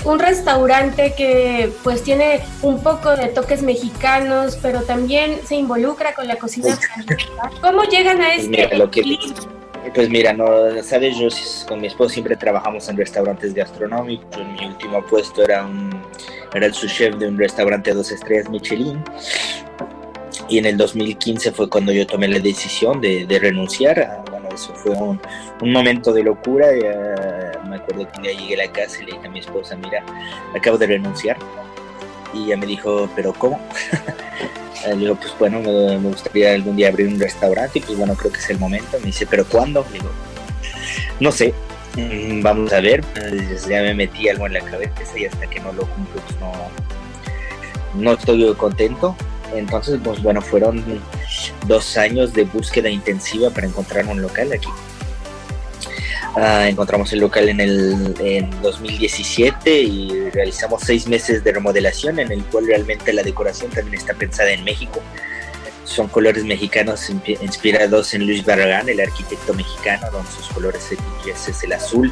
un 0.05 0.19
restaurante 0.19 1.15
que 1.17 1.73
pues 1.83 2.03
tiene 2.03 2.41
un 2.63 2.83
poco 2.83 3.17
de 3.17 3.29
toques 3.29 3.63
mexicanos, 3.63 4.59
pero 4.61 4.83
también 4.83 5.41
se 5.47 5.57
involucra 5.57 6.15
con 6.15 6.27
la 6.27 6.37
cocina 6.37 6.77
francesa. 6.77 7.51
¿Cómo 7.61 7.83
llegan 7.85 8.21
a 8.21 8.27
pues 8.27 8.45
este 8.45 8.69
pues 9.95 10.09
mira, 10.09 10.33
no 10.33 10.47
sabes, 10.83 11.19
yo 11.19 11.29
con 11.67 11.81
mi 11.81 11.89
esposo 11.89 12.11
siempre 12.11 12.37
trabajamos 12.37 12.89
en 12.89 12.97
restaurantes 12.97 13.53
gastronómicos. 13.53 14.39
Mi 14.59 14.67
último 14.67 15.05
puesto 15.07 15.43
era 15.43 15.65
un 15.65 15.91
era 16.55 16.67
el 16.67 16.73
chef 16.73 17.17
de 17.17 17.29
un 17.29 17.39
restaurante 17.39 17.91
de 17.91 17.97
dos 17.97 18.13
estrellas 18.13 18.49
Michelin. 18.51 19.03
Y 20.49 20.59
en 20.59 20.67
el 20.67 20.77
2015 20.77 21.53
fue 21.53 21.69
cuando 21.69 21.93
yo 21.93 22.07
tomé 22.07 22.29
la 22.29 22.39
decisión 22.39 23.01
de, 23.01 23.27
renunciar. 23.41 24.23
Bueno, 24.31 24.49
eso 24.55 24.75
fue 24.75 24.93
un, 24.93 25.21
momento 25.73 26.13
de 26.13 26.23
locura. 26.23 26.67
me 26.73 27.42
acuerdo 27.83 28.11
que 28.11 28.17
un 28.17 28.23
día 28.23 28.33
llegué 28.33 28.55
a 28.55 28.67
la 28.67 28.73
casa 28.73 29.03
y 29.03 29.07
le 29.07 29.13
dije 29.13 29.27
a 29.27 29.31
mi 29.31 29.39
esposa, 29.41 29.77
mira, 29.77 30.05
acabo 30.57 30.79
de 30.79 30.87
renunciar. 30.87 31.37
Y 32.33 32.45
ella 32.45 32.57
me 32.57 32.67
dijo, 32.67 33.09
¿pero 33.15 33.33
cómo? 33.33 33.61
Le 34.97 35.15
pues 35.15 35.33
bueno, 35.39 35.61
me, 35.61 35.97
gustaría 35.99 36.55
algún 36.55 36.75
día 36.75 36.89
abrir 36.89 37.07
un 37.07 37.21
restaurante 37.21 37.79
y 37.79 37.83
pues 37.83 37.97
bueno, 37.97 38.17
creo 38.17 38.33
que 38.33 38.41
es 38.41 38.51
el 38.51 38.59
momento. 38.59 38.99
Me 38.99 39.07
dice, 39.07 39.27
¿pero 39.27 39.45
cuándo? 39.47 39.87
Le 39.93 40.01
digo, 40.01 40.11
no 41.21 41.31
sé, 41.31 41.55
mm, 41.95 42.43
vamos 42.43 42.73
a 42.73 42.81
ver. 42.81 43.05
Ya 43.69 43.83
me 43.83 43.95
metí 43.95 44.29
algo 44.29 44.47
en 44.47 44.55
la 44.55 44.61
cabeza 44.61 45.17
y 45.17 45.27
hasta 45.27 45.47
que 45.47 45.61
no 45.61 45.73
lo 45.73 45.87
cumplo, 45.87 46.21
pues 46.21 46.41
no, 46.41 46.53
no 47.95 48.13
estoy 48.15 48.53
contento. 48.57 49.15
Entonces, 49.55 50.01
pues 50.03 50.21
bueno, 50.21 50.41
fueron 50.41 50.83
dos 51.67 51.97
años 51.97 52.33
de 52.33 52.45
búsqueda 52.45 52.89
intensiva 52.89 53.51
para 53.51 53.67
encontrar 53.67 54.07
un 54.07 54.21
local 54.21 54.53
aquí. 54.53 54.69
Ah, 56.35 56.67
encontramos 56.67 57.13
el 57.13 57.21
local 57.21 57.51
en 57.51 57.61
el 57.61 58.15
en 58.21 58.51
2017 58.63 59.83
y 59.83 60.31
realizamos 60.31 60.83
seis 60.83 61.07
meses 61.07 61.45
de 61.45 61.53
remodelación 61.53 62.19
en 62.21 62.33
el 62.33 62.43
cual 62.45 62.67
realmente 62.67 63.13
la 63.13 63.23
decoración 63.23 63.71
también 63.71 64.01
está 64.01 64.15
pensada 64.15 64.51
en 64.51 64.65
México. 64.65 65.03
Son 65.85 66.09
colores 66.09 66.43
mexicanos 66.45 67.11
inspirados 67.11 68.15
en 68.15 68.27
Luis 68.27 68.47
Barragán, 68.47 68.89
el 68.89 69.01
arquitecto 69.01 69.53
mexicano, 69.53 70.07
donde 70.11 70.31
sus 70.31 70.49
colores 70.49 70.89
es 71.27 71.63
el 71.65 71.73
azul, 71.75 72.11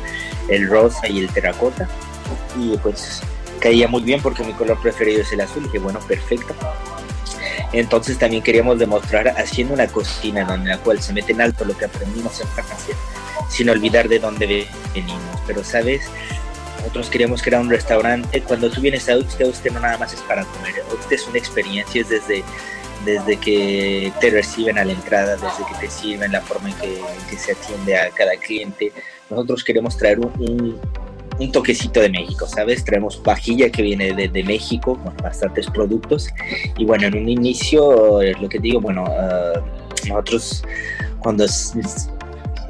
el 0.49 0.69
rosa 0.69 1.09
y 1.09 1.21
el 1.21 1.33
terracota. 1.33 1.89
Y 2.59 2.77
pues 2.77 3.23
caía 3.59 3.89
muy 3.89 4.03
bien 4.03 4.21
porque 4.21 4.45
mi 4.45 4.53
color 4.53 4.79
preferido 4.83 5.23
es 5.23 5.33
el 5.33 5.41
azul 5.41 5.65
y 5.65 5.71
que 5.71 5.79
bueno, 5.79 5.99
perfecto. 6.01 6.55
Entonces 7.73 8.19
también 8.19 8.43
queríamos 8.43 8.79
demostrar 8.79 9.29
haciendo 9.29 9.73
una 9.73 9.87
cocina 9.87 10.47
en 10.55 10.69
la 10.69 10.77
cual 10.77 11.01
se 11.01 11.15
mete 11.15 11.33
en 11.33 11.41
alto 11.41 11.65
lo 11.65 11.75
que 11.79 11.87
aprendimos 11.87 12.39
en 12.43 12.49
Francia 12.49 12.95
sin 13.51 13.69
olvidar 13.69 14.09
de 14.09 14.19
dónde 14.19 14.67
venimos. 14.95 15.41
Pero, 15.47 15.63
¿sabes? 15.65 16.03
Nosotros 16.79 17.11
queríamos 17.11 17.43
crear 17.43 17.61
un 17.61 17.69
restaurante. 17.69 18.41
Cuando 18.43 18.71
tú 18.71 18.81
vienes 18.81 19.09
a 19.09 19.17
usted, 19.17 19.47
usted 19.47 19.71
no 19.71 19.81
nada 19.81 19.99
más 19.99 20.15
es 20.15 20.21
para 20.23 20.45
comer. 20.45 20.83
Usted 20.99 21.17
es 21.17 21.27
una 21.27 21.39
experiencia, 21.39 22.01
es 22.01 22.09
desde, 22.09 22.43
desde 23.05 23.37
que 23.37 24.13
te 24.21 24.31
reciben 24.31 24.79
a 24.79 24.85
la 24.85 24.93
entrada, 24.93 25.35
desde 25.35 25.71
que 25.71 25.87
te 25.87 25.91
sirven, 25.91 26.33
la 26.33 26.41
forma 26.41 26.71
en 26.71 26.77
que, 26.77 27.37
se 27.37 27.53
atiende 27.53 27.97
a 27.97 28.11
cada 28.11 28.35
cliente. 28.37 28.93
Nosotros 29.29 29.63
queremos 29.63 29.97
traer 29.97 30.21
un, 30.21 30.81
un, 31.39 31.53
toquecito 31.53 32.01
de 32.01 32.09
México, 32.09 32.47
¿sabes? 32.47 32.85
Traemos 32.85 33.23
vajilla 33.23 33.71
que 33.71 33.83
viene 33.83 34.13
de, 34.15 34.43
México, 34.45 34.99
con 35.03 35.15
bastantes 35.19 35.67
productos. 35.67 36.31
Y 36.79 36.85
bueno, 36.85 37.09
en 37.09 37.17
un 37.17 37.29
inicio, 37.29 38.21
lo 38.41 38.49
que 38.49 38.59
digo, 38.59 38.81
bueno, 38.81 39.05
uh, 39.05 40.09
nosotros 40.09 40.63
cuando 41.21 41.47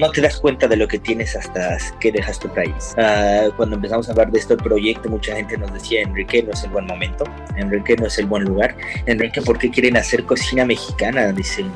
no 0.00 0.10
te 0.10 0.20
das 0.20 0.38
cuenta 0.40 0.66
de 0.66 0.76
lo 0.76 0.88
que 0.88 0.98
tienes 0.98 1.36
hasta 1.36 1.76
que 2.00 2.10
dejas 2.10 2.38
tu 2.38 2.48
país. 2.48 2.94
Ah, 2.96 3.48
cuando 3.56 3.76
empezamos 3.76 4.08
a 4.08 4.12
hablar 4.12 4.32
de 4.32 4.38
este 4.38 4.56
proyecto, 4.56 5.08
mucha 5.08 5.36
gente 5.36 5.56
nos 5.58 5.72
decía, 5.72 6.02
Enrique, 6.02 6.42
no 6.42 6.52
es 6.52 6.64
el 6.64 6.70
buen 6.70 6.86
momento, 6.86 7.24
Enrique 7.56 7.96
no 7.96 8.06
es 8.06 8.18
el 8.18 8.26
buen 8.26 8.44
lugar, 8.44 8.76
Enrique, 9.06 9.42
¿por 9.42 9.58
qué 9.58 9.70
quieren 9.70 9.96
hacer 9.96 10.24
cocina 10.24 10.64
mexicana? 10.64 11.32
Dicen, 11.32 11.70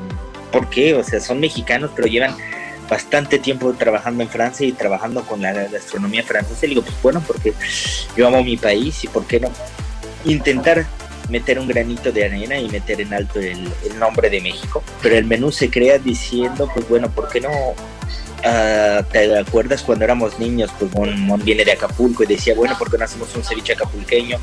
¿por 0.51 0.69
qué? 0.69 0.95
O 0.95 1.03
sea, 1.03 1.19
son 1.19 1.39
mexicanos, 1.39 1.91
pero 1.95 2.07
llevan 2.07 2.35
bastante 2.89 3.39
tiempo 3.39 3.73
trabajando 3.73 4.23
en 4.23 4.29
Francia 4.29 4.65
y 4.65 4.71
trabajando 4.71 5.21
con 5.21 5.41
la 5.41 5.53
gastronomía 5.53 6.23
francesa. 6.23 6.65
Y 6.65 6.69
digo, 6.69 6.81
pues 6.81 6.95
bueno, 7.01 7.23
porque 7.25 7.53
yo 8.17 8.27
amo 8.27 8.43
mi 8.43 8.57
país 8.57 9.03
y 9.03 9.07
por 9.07 9.25
qué 9.25 9.39
no 9.39 9.49
intentar 10.25 10.85
meter 11.29 11.59
un 11.59 11.67
granito 11.67 12.11
de 12.11 12.25
arena 12.25 12.57
y 12.57 12.69
meter 12.69 13.01
en 13.01 13.13
alto 13.13 13.39
el, 13.39 13.71
el, 13.83 13.99
nombre 13.99 14.29
de 14.29 14.41
México. 14.41 14.83
Pero 15.01 15.15
el 15.15 15.25
menú 15.25 15.51
se 15.51 15.69
crea 15.69 15.97
diciendo, 15.97 16.69
pues 16.73 16.87
bueno, 16.87 17.09
¿por 17.09 17.29
qué 17.29 17.41
no 17.41 17.49
Ah, 18.47 19.03
¿Te 19.11 19.37
acuerdas 19.37 19.81
cuando 19.81 20.05
éramos 20.05 20.37
niños? 20.39 20.69
Pues 20.77 20.91
Mon, 20.93 21.43
viene 21.43 21.65
de 21.65 21.71
Acapulco 21.71 22.23
y 22.23 22.27
decía, 22.27 22.53
bueno, 22.53 22.77
¿por 22.77 22.91
qué 22.91 22.97
no 22.99 23.05
hacemos 23.05 23.35
un 23.35 23.43
ceviche 23.43 23.73
acapulqueño? 23.73 24.37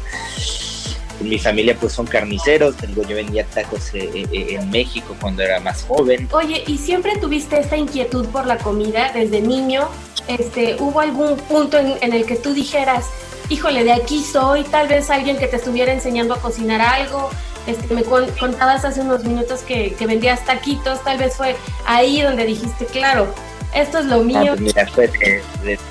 En 1.21 1.29
mi 1.29 1.39
familia 1.39 1.77
pues 1.79 1.93
son 1.93 2.07
carniceros, 2.07 2.75
yo 2.97 3.15
vendía 3.15 3.45
tacos 3.45 3.95
eh, 3.95 4.11
eh, 4.13 4.27
eh, 4.33 4.47
en 4.59 4.71
México 4.71 5.15
cuando 5.21 5.43
era 5.43 5.61
más 5.61 5.85
joven. 5.85 6.29
Oye, 6.33 6.65
¿y 6.67 6.79
siempre 6.79 7.13
tuviste 7.21 7.61
esta 7.61 7.77
inquietud 7.77 8.27
por 8.27 8.45
la 8.45 8.59
comida 8.59 9.13
desde 9.15 9.41
niño? 9.41 9.89
Este, 10.27 10.77
¿Hubo 10.81 10.99
algún 10.99 11.37
punto 11.37 11.79
en, 11.79 12.13
el 12.13 12.27
que 12.27 12.35
tú 12.35 12.55
dijeras, 12.55 13.07
híjole, 13.53 13.85
de 13.85 13.93
aquí 13.93 14.25
soy, 14.25 14.65
tal 14.65 14.89
vez 14.89 15.11
alguien 15.11 15.39
que 15.39 15.47
te 15.47 15.57
estuviera 15.57 15.93
enseñando 15.93 16.35
a 16.35 16.41
cocinar 16.41 16.81
algo? 16.81 17.31
Este, 17.67 17.95
me 17.95 18.03
contabas 18.03 18.85
hace 18.85 19.03
unos 19.03 19.25
minutos 19.25 19.61
que, 19.61 19.95
que 19.95 20.07
vendías 20.07 20.45
taquitos, 20.45 21.05
tal 21.05 21.19
vez 21.19 21.37
fue 21.37 21.55
ahí 21.87 22.21
donde 22.23 22.45
dijiste, 22.45 22.87
claro, 22.87 23.33
esto 23.75 23.99
es 23.99 24.07
lo 24.07 24.17
ah, 24.17 24.25
mío. 24.25 24.47
Pues 24.49 24.61
mira, 24.61 24.87
fue 24.89 25.11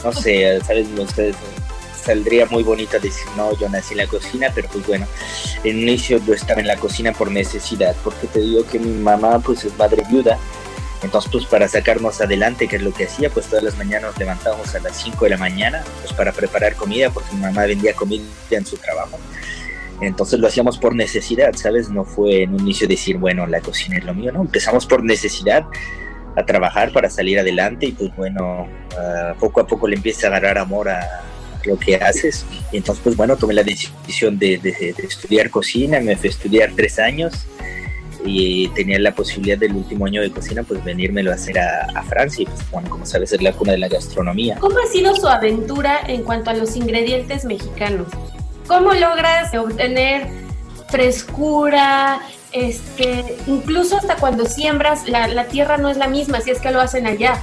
no 0.03 0.12
sé, 0.12 0.59
sabes, 0.62 0.88
ustedes 0.97 1.36
saldría 2.03 2.45
muy 2.47 2.64
bonito 2.64 2.99
decir, 2.99 3.28
no, 3.38 3.55
yo 3.57 3.70
nací 3.70 3.93
en 3.93 3.99
la 3.99 4.07
cocina, 4.07 4.51
pero 4.53 4.68
pues 4.70 4.86
bueno, 4.88 5.05
en 5.64 5.80
inicio 5.80 6.20
yo 6.26 6.34
estaba 6.34 6.59
en 6.62 6.68
la 6.68 6.78
cocina 6.78 7.14
por 7.14 7.32
necesidad, 7.32 7.95
porque 8.03 8.28
te 8.28 8.39
digo 8.39 8.66
que 8.66 8.80
mi 8.80 8.97
mamá 8.99 9.39
pues 9.39 9.64
es 9.64 9.78
madre 9.78 10.03
viuda, 10.09 10.38
entonces 11.04 11.32
pues 11.32 11.45
para 11.45 11.68
sacarnos 11.68 12.22
adelante, 12.22 12.68
que 12.68 12.76
es 12.76 12.82
lo 12.82 12.93
que 12.93 13.06
hacía, 13.06 13.30
pues 13.30 13.47
todas 13.47 13.64
las 13.64 13.78
mañanas 13.78 14.12
nos 14.12 14.20
levantábamos 14.20 14.74
a 14.76 14.80
las 14.80 15.02
5 15.02 15.26
de 15.26 15.32
la 15.32 15.38
mañana, 15.38 15.84
pues 16.02 16.14
para 16.14 16.32
preparar 16.32 16.76
comida, 16.76 17.10
porque 17.10 17.34
mi 17.34 17.41
mamá 17.41 17.66
vendía 17.66 17.93
comida 17.93 18.24
en 18.52 18.66
su 18.66 18.78
trabajo. 18.78 19.18
Entonces 19.99 20.39
lo 20.39 20.47
hacíamos 20.47 20.78
por 20.78 20.95
necesidad, 20.95 21.54
¿sabes? 21.56 21.89
No 21.89 22.06
fue 22.06 22.43
en 22.43 22.54
un 22.54 22.62
inicio 22.62 22.88
decir, 22.88 23.18
bueno, 23.18 23.47
la 23.47 23.62
cocina 23.62 23.97
es 23.97 24.04
lo 24.04 24.14
mío, 24.14 24.32
¿no? 24.32 24.41
Empezamos 24.41 24.86
por 24.86 25.04
necesidad 25.04 25.66
a 26.36 26.45
trabajar 26.45 26.91
para 26.91 27.10
salir 27.10 27.39
adelante 27.39 27.88
y 27.88 27.91
pues 27.91 28.16
bueno, 28.16 28.68
uh, 28.91 29.39
poco 29.39 29.62
a 29.62 29.68
poco 29.68 29.88
le 29.88 29.97
empieza 29.97 30.28
a 30.28 30.30
agarrar 30.30 30.58
amor 30.60 30.89
a 30.89 31.24
lo 31.66 31.78
que 31.78 31.95
haces. 31.95 32.45
Y 32.72 32.78
entonces 32.78 33.04
pues 33.04 33.16
bueno, 33.16 33.38
tomé 33.38 33.56
la 33.56 33.64
decisión 33.64 34.38
de, 34.38 34.58
de, 34.58 34.95
estudiar 35.04 35.49
cocina, 35.49 35.99
me 35.99 36.16
fui 36.16 36.30
a 36.30 36.32
estudiar 36.32 36.72
tres 36.76 36.99
años 36.99 37.45
y 38.24 38.67
tenía 38.69 38.99
la 38.99 39.13
posibilidad 39.13 39.57
del 39.57 39.74
último 39.74 40.05
año 40.05 40.22
de 40.22 40.32
cocina 40.32 40.63
pues 40.63 40.84
venírmelo 40.84 41.32
a 41.32 41.36
hacer 41.36 41.57
a, 41.59 41.88
a 41.95 42.03
Francia 42.03 42.43
y 42.43 42.45
pues 42.45 42.72
bueno, 42.72 42.89
como 42.89 43.05
sabes 43.05 43.32
es 43.32 43.41
la 43.41 43.53
cuna 43.53 43.72
de 43.74 43.80
la 43.80 43.88
gastronomía. 43.88 44.57
¿Cómo 44.59 44.78
ha 44.78 44.91
sido 44.91 45.15
su 45.15 45.28
aventura 45.28 45.99
en 46.07 46.24
cuanto 46.24 46.51
a 46.51 46.53
los 46.53 46.76
ingredientes 46.76 47.45
mexicanos? 47.45 48.07
¿Cómo 48.67 48.93
logras 48.93 49.53
obtener 49.55 50.28
frescura, 50.91 52.22
este, 52.51 53.38
incluso 53.47 53.97
hasta 53.97 54.17
cuando 54.17 54.45
siembras, 54.45 55.07
la, 55.07 55.28
la, 55.28 55.45
tierra 55.45 55.78
no 55.78 55.89
es 55.89 55.97
la 55.97 56.07
misma, 56.07 56.41
si 56.41 56.51
es 56.51 56.59
que 56.59 56.69
lo 56.69 56.82
hacen 56.82 57.07
allá. 57.07 57.39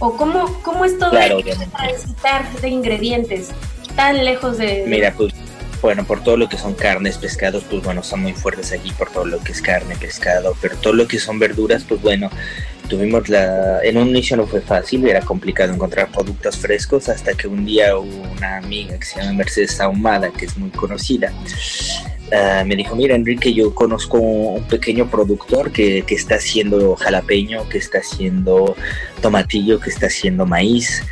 ¿O 0.00 0.16
cómo, 0.16 0.60
cómo 0.62 0.84
es 0.84 0.98
todo 0.98 1.10
claro, 1.10 1.38
necesitar 1.38 2.48
de 2.60 2.68
ingredientes 2.68 3.50
tan 3.96 4.24
lejos 4.24 4.58
de, 4.58 4.84
Mira, 4.86 5.12
pues, 5.16 5.32
bueno, 5.80 6.04
por 6.04 6.22
todo 6.22 6.36
lo 6.36 6.48
que 6.48 6.58
son 6.58 6.74
carnes, 6.74 7.18
pescados, 7.18 7.64
pues 7.68 7.82
bueno, 7.82 8.02
son 8.02 8.20
muy 8.20 8.32
fuertes 8.32 8.72
aquí 8.72 8.92
por 8.92 9.10
todo 9.10 9.24
lo 9.24 9.38
que 9.40 9.52
es 9.52 9.62
carne, 9.62 9.96
pescado, 9.96 10.56
pero 10.60 10.76
todo 10.76 10.92
lo 10.92 11.06
que 11.06 11.18
son 11.18 11.38
verduras, 11.38 11.84
pues 11.84 12.00
bueno, 12.02 12.30
tuvimos 12.88 13.28
la... 13.28 13.80
En 13.82 13.96
un 13.96 14.08
inicio 14.08 14.36
no 14.36 14.46
fue 14.46 14.60
fácil, 14.60 15.06
era 15.06 15.20
complicado 15.20 15.72
encontrar 15.72 16.10
productos 16.10 16.56
frescos, 16.56 17.08
hasta 17.08 17.34
que 17.34 17.46
un 17.46 17.64
día 17.64 17.96
una 17.96 18.56
amiga 18.56 18.98
que 18.98 19.04
se 19.06 19.20
llama 19.20 19.34
Mercedes 19.34 19.80
Ahumada, 19.80 20.30
que 20.30 20.46
es 20.46 20.56
muy 20.56 20.70
conocida, 20.70 21.32
ah, 22.32 22.64
me 22.66 22.74
dijo, 22.74 22.96
mira 22.96 23.14
Enrique, 23.14 23.54
yo 23.54 23.74
conozco 23.74 24.18
un 24.18 24.64
pequeño 24.64 25.08
productor 25.08 25.70
que, 25.70 26.02
que, 26.02 26.14
está 26.14 26.36
haciendo 26.36 26.96
jalapeño, 26.96 27.68
que 27.68 27.78
está 27.78 27.98
haciendo 27.98 28.74
tomatillo, 29.20 29.78
que 29.78 29.90
está 29.90 30.06
haciendo 30.06 30.44
maíz, 30.46 31.04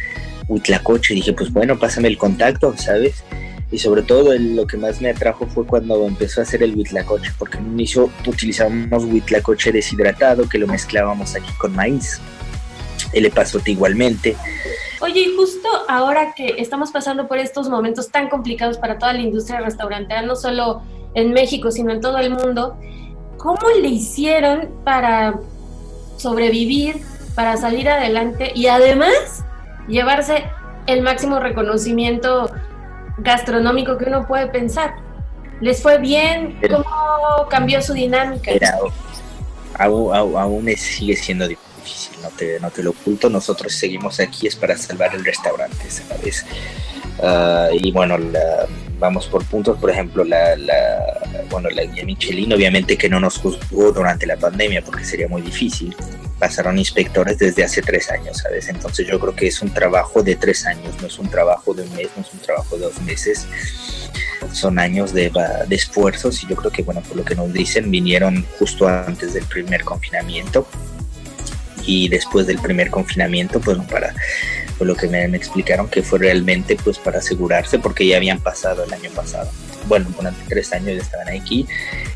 huitlacoche. 0.48 1.14
Y 1.14 1.16
dije, 1.18 1.32
pues 1.32 1.52
bueno, 1.52 1.78
pásame 1.78 2.08
el 2.08 2.18
contacto, 2.18 2.74
¿sabes? 2.76 3.22
Y 3.70 3.78
sobre 3.78 4.02
todo 4.02 4.32
lo 4.38 4.66
que 4.66 4.76
más 4.76 5.00
me 5.00 5.10
atrajo 5.10 5.46
fue 5.46 5.66
cuando 5.66 6.06
empezó 6.06 6.40
a 6.40 6.44
hacer 6.44 6.62
el 6.62 6.76
huitlacoche, 6.76 7.32
porque 7.38 7.58
en 7.58 7.66
un 7.66 7.72
inicio 7.72 8.10
utilizábamos 8.26 9.04
huitlacoche 9.04 9.72
deshidratado, 9.72 10.48
que 10.48 10.58
lo 10.58 10.66
mezclábamos 10.66 11.34
aquí 11.34 11.52
con 11.58 11.74
maíz. 11.74 12.20
El 13.12 13.26
epazote 13.26 13.72
igualmente. 13.72 14.36
Oye, 15.00 15.20
y 15.20 15.36
justo 15.36 15.68
ahora 15.88 16.32
que 16.34 16.54
estamos 16.58 16.90
pasando 16.90 17.26
por 17.28 17.38
estos 17.38 17.68
momentos 17.68 18.10
tan 18.10 18.28
complicados 18.28 18.78
para 18.78 18.98
toda 18.98 19.12
la 19.12 19.20
industria 19.20 19.60
restaurantera, 19.60 20.22
no 20.22 20.36
solo 20.36 20.82
en 21.14 21.32
México, 21.32 21.70
sino 21.70 21.92
en 21.92 22.00
todo 22.00 22.18
el 22.18 22.30
mundo, 22.30 22.76
¿cómo 23.36 23.68
le 23.80 23.88
hicieron 23.88 24.70
para 24.84 25.40
sobrevivir, 26.16 27.02
para 27.34 27.56
salir 27.56 27.88
adelante 27.88 28.52
y 28.54 28.66
además 28.66 29.44
llevarse 29.88 30.44
el 30.86 31.02
máximo 31.02 31.40
reconocimiento 31.40 32.50
gastronómico 33.18 33.96
que 33.96 34.04
uno 34.04 34.26
puede 34.26 34.46
pensar? 34.48 34.96
¿Les 35.60 35.82
fue 35.82 35.98
bien? 35.98 36.58
¿Cómo 36.70 37.48
cambió 37.48 37.80
su 37.80 37.92
dinámica? 37.94 38.52
aún, 39.78 40.14
aún 40.14 40.66
sigue 40.76 41.16
siendo 41.16 41.48
difícil 41.48 41.65
no 42.22 42.28
te, 42.30 42.60
no 42.60 42.70
te 42.70 42.82
lo 42.82 42.90
oculto, 42.90 43.30
nosotros 43.30 43.72
seguimos 43.72 44.20
aquí 44.20 44.46
es 44.46 44.56
para 44.56 44.76
salvar 44.76 45.14
el 45.14 45.24
restaurante, 45.24 45.90
¿sabes? 45.90 46.44
Uh, 47.18 47.74
y 47.74 47.90
bueno, 47.92 48.18
vamos 48.98 49.26
por 49.26 49.44
puntos, 49.44 49.78
por 49.78 49.90
ejemplo, 49.90 50.24
la, 50.24 50.56
la, 50.56 51.20
bueno, 51.50 51.68
la 51.70 51.84
guía 51.84 52.04
Michelin 52.04 52.52
obviamente 52.52 52.96
que 52.96 53.08
no 53.08 53.20
nos 53.20 53.38
juzgó 53.38 53.92
durante 53.92 54.26
la 54.26 54.36
pandemia 54.36 54.82
porque 54.82 55.04
sería 55.04 55.28
muy 55.28 55.42
difícil. 55.42 55.94
Pasaron 56.38 56.78
inspectores 56.78 57.38
desde 57.38 57.64
hace 57.64 57.80
tres 57.80 58.10
años, 58.10 58.38
¿sabes? 58.38 58.68
Entonces 58.68 59.06
yo 59.06 59.18
creo 59.18 59.34
que 59.34 59.46
es 59.46 59.62
un 59.62 59.72
trabajo 59.72 60.22
de 60.22 60.36
tres 60.36 60.66
años, 60.66 60.94
no 61.00 61.06
es 61.06 61.18
un 61.18 61.30
trabajo 61.30 61.72
de 61.72 61.82
un 61.82 61.94
mes, 61.94 62.08
no 62.14 62.22
es 62.22 62.32
un 62.32 62.40
trabajo 62.40 62.76
de 62.76 62.82
dos 62.84 63.00
meses 63.00 63.46
son 64.52 64.78
años 64.78 65.12
de, 65.12 65.30
de, 65.66 65.74
esfuerzos 65.74 66.42
y 66.42 66.46
yo 66.46 66.56
creo 66.56 66.70
que, 66.70 66.82
bueno, 66.82 67.00
por 67.02 67.16
lo 67.16 67.24
que 67.24 67.34
nos 67.34 67.52
dicen, 67.52 67.90
vinieron 67.90 68.46
justo 68.58 68.86
antes 68.86 69.34
del 69.34 69.44
primer 69.44 69.84
confinamiento 69.84 70.66
y 71.86 72.08
después 72.08 72.46
del 72.46 72.58
primer 72.58 72.90
confinamiento, 72.90 73.60
pues 73.60 73.78
para 73.90 74.12
lo 74.80 74.94
que 74.94 75.08
me, 75.08 75.24
explicaron 75.24 75.88
que 75.88 76.02
fue 76.02 76.18
realmente 76.18 76.76
pues 76.76 76.98
para 76.98 77.18
asegurarse 77.18 77.78
porque 77.78 78.06
ya 78.06 78.16
habían 78.16 78.40
pasado 78.40 78.84
el 78.84 78.92
año 78.92 79.10
pasado. 79.10 79.50
Bueno, 79.88 80.06
durante 80.16 80.42
tres 80.48 80.72
años 80.72 80.96
ya 80.96 81.02
estaban 81.02 81.28
aquí, 81.28 81.66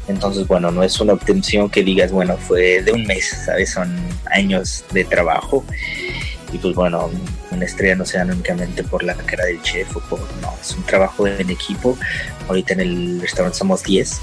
entonces 0.09 0.47
bueno, 0.47 0.71
no 0.71 0.83
es 0.83 1.01
una 1.01 1.13
obtención 1.13 1.71
que 1.71 1.85
digas, 1.85 2.11
bueno, 2.11 2.37
fue 2.37 2.83
de 2.83 2.93
un 2.93 3.05
mes, 3.05 3.45
¿sabes? 3.47 3.71
Son 3.71 3.97
años 4.27 4.85
de 4.93 5.05
trabajo 5.05 5.65
y 6.53 6.59
pues 6.59 6.75
bueno, 6.75 7.11
una 7.53 7.65
estrella 7.65 7.95
no 7.95 8.05
se 8.05 8.19
dan 8.19 8.31
únicamente 8.31 8.83
por 8.83 9.05
la 9.05 9.15
cara 9.15 9.45
del 9.45 9.63
chef 9.63 9.97
o 9.97 10.01
por, 10.01 10.21
no, 10.43 10.53
es 10.61 10.73
un 10.73 10.83
trabajo 10.83 11.27
en 11.27 11.49
equipo. 11.49 11.97
Ahorita 12.49 12.75
en 12.75 12.81
el 12.81 13.21
restaurante 13.21 13.59
somos 13.59 13.85
10 13.85 14.21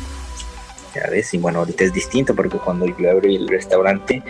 y 1.32 1.38
bueno, 1.38 1.60
ahorita 1.60 1.84
es 1.84 1.94
distinto 1.94 2.36
porque 2.36 2.58
cuando 2.58 2.86
yo 2.86 3.12
abrí 3.12 3.36
el 3.36 3.48
restaurante, 3.48 4.24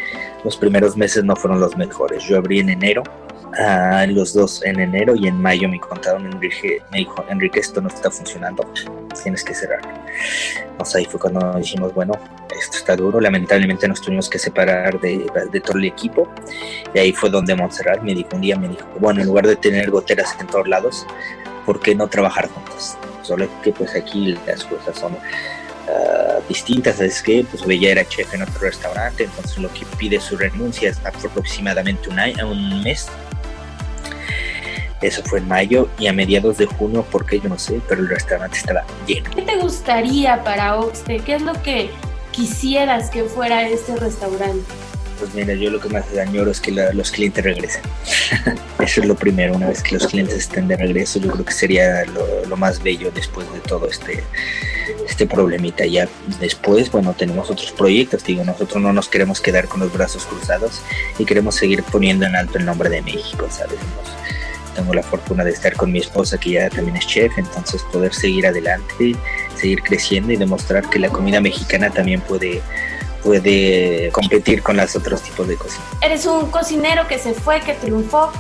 los 0.44 0.58
primeros 0.58 0.96
meses 0.96 1.24
no 1.24 1.36
fueron 1.36 1.60
los 1.60 1.76
mejores. 1.78 2.24
Yo 2.24 2.38
abrí 2.38 2.60
en 2.60 2.70
enero, 2.70 3.04
uh, 3.46 4.12
los 4.12 4.34
dos 4.34 4.64
en 4.64 4.80
enero 4.80 5.16
y 5.16 5.28
en 5.28 5.42
mayo 5.42 5.68
me 5.70 5.80
contaron, 5.80 6.26
Enrique, 6.26 6.82
me 6.92 7.00
dijo, 7.00 7.24
Enrique, 7.30 7.60
esto 7.60 7.82
no 7.82 7.88
está 7.88 8.12
funcionando, 8.12 8.72
tienes 9.22 9.44
que 9.44 9.54
cerrar. 9.54 9.82
Entonces 10.72 10.96
ahí 10.96 11.06
fue 11.06 11.20
cuando 11.20 11.54
dijimos, 11.58 11.94
bueno, 11.94 12.14
esto 12.60 12.78
está 12.78 12.96
duro, 12.96 13.20
lamentablemente 13.20 13.88
nos 13.88 14.02
tuvimos 14.02 14.30
que 14.30 14.40
separar 14.40 15.00
de, 15.00 15.26
de 15.52 15.62
todo 15.62 15.78
el 15.78 15.86
equipo 15.86 16.28
y 16.94 17.00
ahí 17.00 17.12
fue 17.12 17.30
donde 17.30 17.56
Montserrat 17.56 18.02
me 18.02 18.14
dijo, 18.16 18.30
un 18.34 18.42
día 18.42 18.58
me 18.58 18.70
dijo, 18.70 18.88
bueno, 19.00 19.22
en 19.22 19.28
lugar 19.28 19.48
de 19.48 19.56
tener 19.56 19.92
goteras 19.92 20.36
en 20.40 20.48
todos 20.48 20.68
lados, 20.68 21.06
¿por 21.66 21.80
qué 21.80 21.94
no 21.94 22.08
trabajar 22.08 22.48
juntos? 22.50 22.98
Solo 23.22 23.48
que 23.62 23.72
pues 23.74 23.94
aquí 23.96 24.38
las 24.46 24.64
cosas 24.64 24.98
son 24.98 25.18
distintas, 26.48 27.00
es 27.00 27.22
que 27.22 27.46
pues 27.50 27.64
ella 27.68 27.92
era 27.92 28.08
chef 28.08 28.34
en 28.34 28.42
otro 28.42 28.60
restaurante, 28.60 29.26
entonces 29.26 29.58
lo 29.58 29.72
que 29.74 29.86
pide 29.98 30.20
su 30.20 30.38
renuncia 30.38 30.90
es 30.90 30.98
aproximadamente 31.06 32.10
un, 32.10 32.20
año, 32.20 32.50
un 32.50 32.84
mes. 32.84 33.08
Eso 35.02 35.22
fue 35.24 35.40
en 35.40 35.48
mayo 35.48 35.90
y 36.00 36.08
a 36.08 36.14
mediados 36.14 36.58
de 36.58 36.66
junio, 36.66 37.06
porque 37.12 37.40
yo 37.40 37.50
no 37.50 37.60
sé, 37.60 37.80
pero 37.88 38.02
el 38.02 38.10
restaurante 38.10 38.58
estaba 38.58 38.84
lleno. 39.06 39.30
¿Qué 39.36 39.44
te 39.44 39.58
gustaría 39.58 40.44
para 40.44 40.78
Oxte? 40.78 41.20
¿Qué 41.20 41.36
es 41.36 41.44
lo 41.44 41.54
que 41.62 41.92
quisieras 42.32 43.12
que 43.12 43.24
fuera 43.24 43.68
este 43.70 43.96
restaurante? 43.96 44.66
Pues 45.20 45.34
mira, 45.34 45.54
yo 45.54 45.70
lo 45.70 45.80
que 45.80 45.90
más 45.90 46.06
añoro 46.18 46.50
es 46.52 46.60
que 46.60 46.72
los 46.72 47.12
clientes 47.12 47.44
regresen. 47.44 47.82
Eso 48.80 49.02
es 49.02 49.08
lo 49.08 49.16
primero, 49.16 49.56
una 49.56 49.68
vez 49.68 49.84
que 49.84 49.96
los 49.96 50.08
clientes 50.08 50.36
estén 50.36 50.68
de 50.68 50.78
regreso, 50.78 51.20
yo 51.20 51.32
creo 51.32 51.46
que 51.46 51.54
sería 51.54 52.06
lo, 52.06 52.46
lo 52.46 52.58
más 52.58 52.82
bello 52.82 53.12
después 53.12 53.52
de 53.54 53.60
todo 53.60 53.88
este 53.88 54.24
este 55.18 55.26
problemita. 55.26 55.84
Ya 55.86 56.08
después, 56.40 56.92
bueno, 56.92 57.16
tenemos 57.18 57.50
otros 57.50 57.72
proyectos. 57.72 58.24
Digo, 58.24 58.44
nosotros 58.44 58.82
no 58.82 58.94
nos 58.94 59.10
queremos 59.10 59.42
quedar 59.42 59.68
con 59.68 59.80
los 59.80 59.92
brazos 59.92 60.26
cruzados 60.28 60.82
y 61.18 61.26
queremos 61.26 61.56
seguir 61.56 61.82
poniendo 61.84 62.28
en 62.28 62.36
alto 62.36 62.60
el 62.60 62.66
nombre 62.66 62.90
de 62.90 63.02
México, 63.02 63.48
¿sabes? 63.50 63.80
tengo 64.76 64.94
la 64.94 65.02
fortuna 65.02 65.44
de 65.44 65.50
estar 65.50 65.76
con 65.76 65.92
mi 65.92 65.98
esposa, 65.98 66.38
que 66.38 66.52
ya 66.52 66.70
también 66.70 66.98
es 66.98 67.08
chef, 67.08 67.36
entonces 67.40 67.82
poder 67.92 68.14
seguir 68.14 68.46
adelante, 68.46 69.16
seguir 69.56 69.82
creciendo 69.82 70.32
y 70.32 70.36
demostrar 70.36 70.88
que 70.88 71.00
la 71.00 71.10
comida 71.10 71.42
mexicana 71.42 71.90
también 71.90 72.22
puede 72.22 72.62
puede 73.24 74.12
competir 74.12 74.62
con 74.62 74.78
los 74.78 74.96
otros 74.96 75.24
tipos 75.24 75.48
de 75.48 75.56
cocina. 75.56 75.84
Eres 76.04 76.28
un 76.28 76.52
cocinero 76.52 77.08
que 77.08 77.18
se 77.18 77.34
fue, 77.34 77.60
que 77.62 77.74
triunfó, 77.74 78.32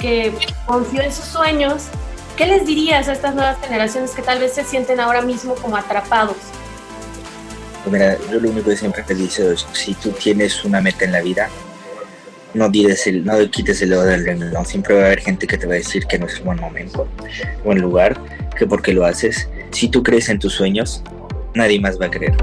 que 0.00 0.32
confió 0.66 1.00
en 1.02 1.12
sus 1.12 1.26
sueños 1.26 1.84
¿Qué 2.36 2.46
les 2.46 2.66
dirías 2.66 3.06
a 3.08 3.12
estas 3.12 3.34
nuevas 3.36 3.58
generaciones 3.60 4.10
que 4.10 4.20
tal 4.20 4.40
vez 4.40 4.54
se 4.54 4.64
sienten 4.64 4.98
ahora 4.98 5.22
mismo 5.22 5.54
como 5.54 5.76
atrapados? 5.76 6.36
Pues 7.84 7.92
mira, 7.92 8.18
yo 8.28 8.40
lo 8.40 8.50
único 8.50 8.70
que 8.70 8.76
siempre 8.76 9.04
te 9.04 9.14
digo 9.14 9.28
es, 9.28 9.64
si 9.72 9.94
tú 9.94 10.10
tienes 10.10 10.64
una 10.64 10.80
meta 10.80 11.04
en 11.04 11.12
la 11.12 11.20
vida, 11.20 11.48
no, 12.52 12.66
el, 12.72 13.24
no 13.24 13.50
quites 13.50 13.82
el 13.82 13.90
dedo 13.90 14.02
del 14.02 14.24
renglón. 14.24 14.66
Siempre 14.66 14.94
va 14.96 15.02
a 15.02 15.06
haber 15.06 15.20
gente 15.20 15.46
que 15.46 15.56
te 15.58 15.66
va 15.66 15.74
a 15.74 15.76
decir 15.76 16.06
que 16.06 16.18
no 16.18 16.26
es 16.26 16.38
un 16.40 16.46
buen 16.46 16.60
momento, 16.60 17.06
buen 17.62 17.80
lugar, 17.80 18.18
que 18.56 18.66
porque 18.66 18.92
lo 18.92 19.04
haces. 19.04 19.48
Si 19.70 19.88
tú 19.88 20.02
crees 20.02 20.28
en 20.28 20.40
tus 20.40 20.54
sueños, 20.54 21.04
nadie 21.54 21.78
más 21.78 22.00
va 22.00 22.06
a 22.06 22.10
creer. 22.10 22.34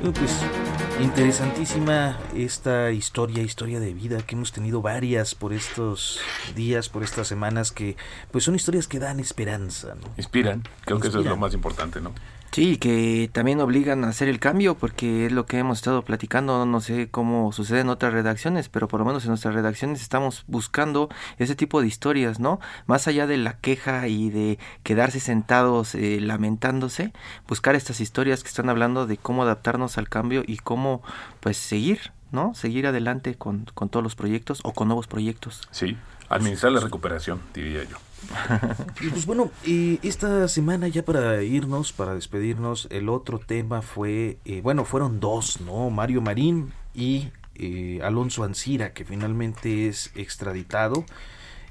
Pues 0.00 0.57
Interesantísima 1.00 2.18
esta 2.34 2.90
historia, 2.90 3.44
historia 3.44 3.78
de 3.78 3.94
vida 3.94 4.20
que 4.22 4.34
hemos 4.34 4.50
tenido 4.50 4.82
varias 4.82 5.36
por 5.36 5.52
estos 5.52 6.20
días, 6.56 6.88
por 6.88 7.04
estas 7.04 7.28
semanas 7.28 7.70
que 7.70 7.96
pues 8.32 8.42
son 8.42 8.56
historias 8.56 8.88
que 8.88 8.98
dan 8.98 9.20
esperanza, 9.20 9.94
¿no? 9.94 10.08
Inspiran, 10.16 10.64
creo 10.84 10.98
que 10.98 11.06
eso 11.06 11.20
es 11.20 11.26
lo 11.26 11.36
más 11.36 11.54
importante, 11.54 12.00
¿no? 12.00 12.12
Sí, 12.50 12.78
que 12.78 13.30
también 13.32 13.60
obligan 13.60 14.04
a 14.04 14.08
hacer 14.08 14.28
el 14.28 14.40
cambio 14.40 14.74
porque 14.76 15.26
es 15.26 15.32
lo 15.32 15.46
que 15.46 15.58
hemos 15.58 15.78
estado 15.78 16.02
platicando, 16.02 16.64
no 16.66 16.80
sé 16.80 17.08
cómo 17.10 17.52
sucede 17.52 17.80
en 17.80 17.88
otras 17.88 18.12
redacciones, 18.12 18.68
pero 18.68 18.88
por 18.88 19.00
lo 19.00 19.06
menos 19.06 19.24
en 19.24 19.28
nuestras 19.28 19.54
redacciones 19.54 20.00
estamos 20.00 20.44
buscando 20.46 21.08
ese 21.38 21.54
tipo 21.54 21.80
de 21.80 21.86
historias, 21.86 22.40
¿no? 22.40 22.58
Más 22.86 23.06
allá 23.06 23.26
de 23.26 23.36
la 23.36 23.58
queja 23.58 24.08
y 24.08 24.30
de 24.30 24.58
quedarse 24.82 25.20
sentados 25.20 25.94
eh, 25.94 26.20
lamentándose, 26.20 27.12
buscar 27.46 27.74
estas 27.74 28.00
historias 28.00 28.42
que 28.42 28.48
están 28.48 28.70
hablando 28.70 29.06
de 29.06 29.18
cómo 29.18 29.42
adaptarnos 29.42 29.98
al 29.98 30.08
cambio 30.08 30.42
y 30.46 30.56
cómo 30.56 31.02
pues 31.40 31.58
seguir, 31.58 32.12
¿no? 32.32 32.54
Seguir 32.54 32.86
adelante 32.86 33.34
con, 33.34 33.66
con 33.74 33.88
todos 33.88 34.02
los 34.02 34.16
proyectos 34.16 34.60
o 34.64 34.72
con 34.72 34.88
nuevos 34.88 35.06
proyectos. 35.06 35.68
Sí, 35.70 35.96
administrar 36.28 36.72
la 36.72 36.80
recuperación, 36.80 37.40
diría 37.54 37.84
yo. 37.84 37.98
pues 39.10 39.26
bueno, 39.26 39.50
eh, 39.64 39.98
esta 40.02 40.48
semana 40.48 40.88
ya 40.88 41.04
para 41.04 41.42
irnos, 41.42 41.92
para 41.92 42.14
despedirnos, 42.14 42.88
el 42.90 43.08
otro 43.08 43.38
tema 43.38 43.82
fue, 43.82 44.38
eh, 44.44 44.60
bueno, 44.62 44.84
fueron 44.84 45.20
dos, 45.20 45.60
¿no? 45.60 45.90
Mario 45.90 46.20
Marín 46.20 46.72
y 46.94 47.30
eh, 47.54 48.00
Alonso 48.02 48.44
Ancira, 48.44 48.92
que 48.92 49.04
finalmente 49.04 49.88
es 49.88 50.12
extraditado. 50.14 51.04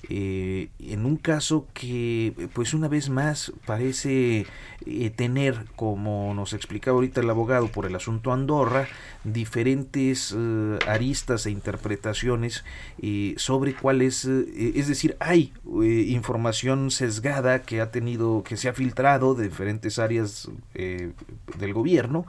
En 0.09 1.05
un 1.05 1.17
caso 1.17 1.67
que 1.73 2.49
pues 2.53 2.73
una 2.73 2.87
vez 2.87 3.09
más 3.09 3.51
parece 3.65 4.45
tener 5.15 5.65
como 5.75 6.33
nos 6.33 6.53
explicaba 6.53 6.95
ahorita 6.95 7.21
el 7.21 7.29
abogado 7.29 7.67
por 7.67 7.85
el 7.85 7.95
asunto 7.95 8.31
Andorra 8.31 8.87
diferentes 9.33 10.33
eh, 10.35 10.79
aristas 10.87 11.45
e 11.45 11.51
interpretaciones 11.51 12.63
eh, 13.01 13.33
sobre 13.37 13.73
cuál 13.73 14.01
es, 14.01 14.25
eh, 14.25 14.73
es 14.75 14.87
decir, 14.87 15.17
hay 15.19 15.53
información 15.65 16.91
sesgada 16.91 17.61
que 17.61 17.81
ha 17.81 17.91
tenido, 17.91 18.43
que 18.43 18.57
se 18.57 18.69
ha 18.69 18.73
filtrado 18.73 19.35
de 19.35 19.45
diferentes 19.45 19.99
áreas 19.99 20.49
del 20.73 21.73
gobierno 21.73 22.25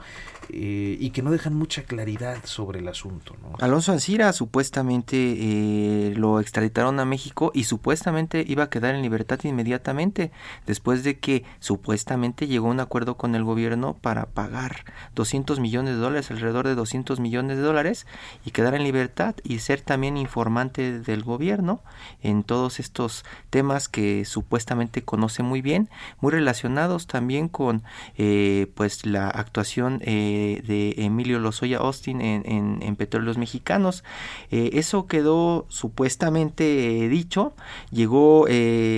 y 0.49 1.09
que 1.11 1.21
no 1.21 1.31
dejan 1.31 1.53
mucha 1.53 1.83
claridad 1.83 2.37
sobre 2.43 2.79
el 2.79 2.87
asunto. 2.87 3.35
Alonso 3.59 3.91
Ancira 3.91 4.33
supuestamente 4.33 6.13
lo 6.15 6.39
extraditaron 6.39 6.99
a 6.99 7.05
México 7.05 7.51
y 7.53 7.63
supuestamente 7.69 8.43
iba 8.47 8.63
a 8.63 8.69
quedar 8.69 8.95
en 8.95 9.01
libertad 9.01 9.39
inmediatamente 9.43 10.31
después 10.65 11.03
de 11.03 11.19
que 11.19 11.45
supuestamente 11.59 12.47
llegó 12.47 12.67
a 12.67 12.71
un 12.71 12.79
acuerdo 12.79 13.15
con 13.15 13.35
el 13.35 13.43
gobierno 13.43 13.95
para 14.01 14.25
pagar 14.25 14.83
200 15.15 15.59
millones 15.59 15.95
de 15.95 16.01
dólares, 16.01 16.31
alrededor 16.31 16.67
de 16.67 16.75
200 16.75 17.19
millones 17.19 17.57
de 17.57 17.63
dólares 17.63 18.07
y 18.45 18.51
quedar 18.51 18.73
en 18.73 18.83
libertad 18.83 19.35
y 19.43 19.59
ser 19.59 19.81
también 19.81 20.17
informante 20.17 20.99
del 20.99 21.23
gobierno 21.23 21.81
en 22.21 22.43
todos 22.43 22.79
estos 22.79 23.23
temas 23.49 23.87
que 23.87 24.25
supuestamente 24.25 25.03
conoce 25.03 25.43
muy 25.43 25.61
bien, 25.61 25.89
muy 26.19 26.31
relacionados 26.31 27.07
también 27.07 27.47
con 27.47 27.83
eh, 28.17 28.71
pues 28.75 29.05
la 29.05 29.29
actuación 29.29 30.01
eh, 30.03 30.63
de 30.65 30.95
Emilio 30.97 31.39
Lozoya 31.39 31.77
Austin 31.77 32.21
en, 32.21 32.43
en, 32.81 32.95
Petróleos 32.95 33.37
Mexicanos. 33.37 34.03
Eh, 34.51 34.71
eso 34.73 35.07
quedó 35.07 35.65
supuestamente 35.69 37.07
dicho, 37.09 37.53
llegó 37.91 38.45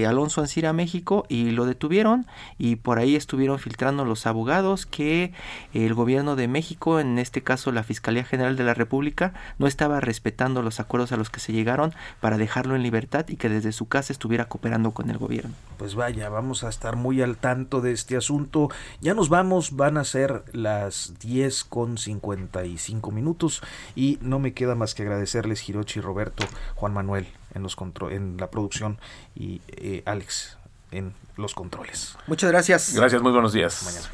Alonso 0.07 0.41
Ancira 0.41 0.69
a 0.69 0.73
México 0.73 1.25
y 1.29 1.51
lo 1.51 1.65
detuvieron 1.65 2.25
y 2.57 2.77
por 2.77 2.99
ahí 2.99 3.15
estuvieron 3.15 3.59
filtrando 3.59 4.05
los 4.05 4.25
abogados 4.25 4.85
que 4.85 5.33
el 5.73 5.93
gobierno 5.93 6.35
de 6.35 6.47
México, 6.47 6.99
en 6.99 7.19
este 7.19 7.41
caso 7.41 7.71
la 7.71 7.83
Fiscalía 7.83 8.23
General 8.23 8.55
de 8.55 8.63
la 8.63 8.73
República, 8.73 9.33
no 9.57 9.67
estaba 9.67 9.99
respetando 9.99 10.61
los 10.61 10.79
acuerdos 10.79 11.11
a 11.11 11.17
los 11.17 11.29
que 11.29 11.39
se 11.39 11.53
llegaron 11.53 11.93
para 12.19 12.37
dejarlo 12.37 12.75
en 12.75 12.83
libertad 12.83 13.25
y 13.29 13.37
que 13.37 13.49
desde 13.49 13.71
su 13.71 13.87
casa 13.87 14.13
estuviera 14.13 14.45
cooperando 14.45 14.91
con 14.91 15.09
el 15.09 15.17
gobierno. 15.17 15.53
Pues 15.77 15.95
vaya, 15.95 16.29
vamos 16.29 16.63
a 16.63 16.69
estar 16.69 16.95
muy 16.95 17.21
al 17.21 17.37
tanto 17.37 17.81
de 17.81 17.91
este 17.91 18.15
asunto. 18.15 18.69
Ya 19.01 19.13
nos 19.13 19.29
vamos, 19.29 19.75
van 19.75 19.97
a 19.97 20.03
ser 20.03 20.43
las 20.53 21.13
10 21.19 21.63
con 21.65 21.97
55 21.97 23.11
minutos 23.11 23.61
y 23.95 24.19
no 24.21 24.39
me 24.39 24.53
queda 24.53 24.75
más 24.75 24.93
que 24.93 25.03
agradecerles 25.03 25.67
Hirochi, 25.67 25.99
Roberto, 26.01 26.45
Juan 26.75 26.93
Manuel 26.93 27.27
en, 27.53 27.63
los 27.63 27.75
en 28.11 28.37
la 28.37 28.49
producción 28.49 28.99
y 29.35 29.61
eh, 29.67 30.03
Alex 30.05 30.57
en 30.91 31.13
los 31.37 31.53
controles. 31.53 32.17
Muchas 32.27 32.51
gracias. 32.51 32.93
Gracias, 32.93 33.21
muy 33.21 33.31
buenos 33.31 33.53
días. 33.53 33.83
Mañana. 33.83 34.07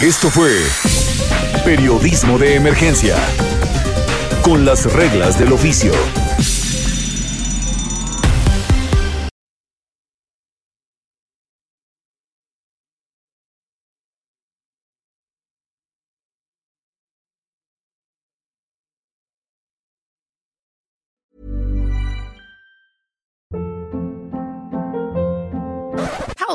Esto 0.00 0.30
fue 0.30 0.50
Periodismo 1.62 2.38
de 2.38 2.54
Emergencia, 2.54 3.16
con 4.42 4.64
las 4.64 4.90
reglas 4.90 5.38
del 5.38 5.52
oficio. 5.52 5.92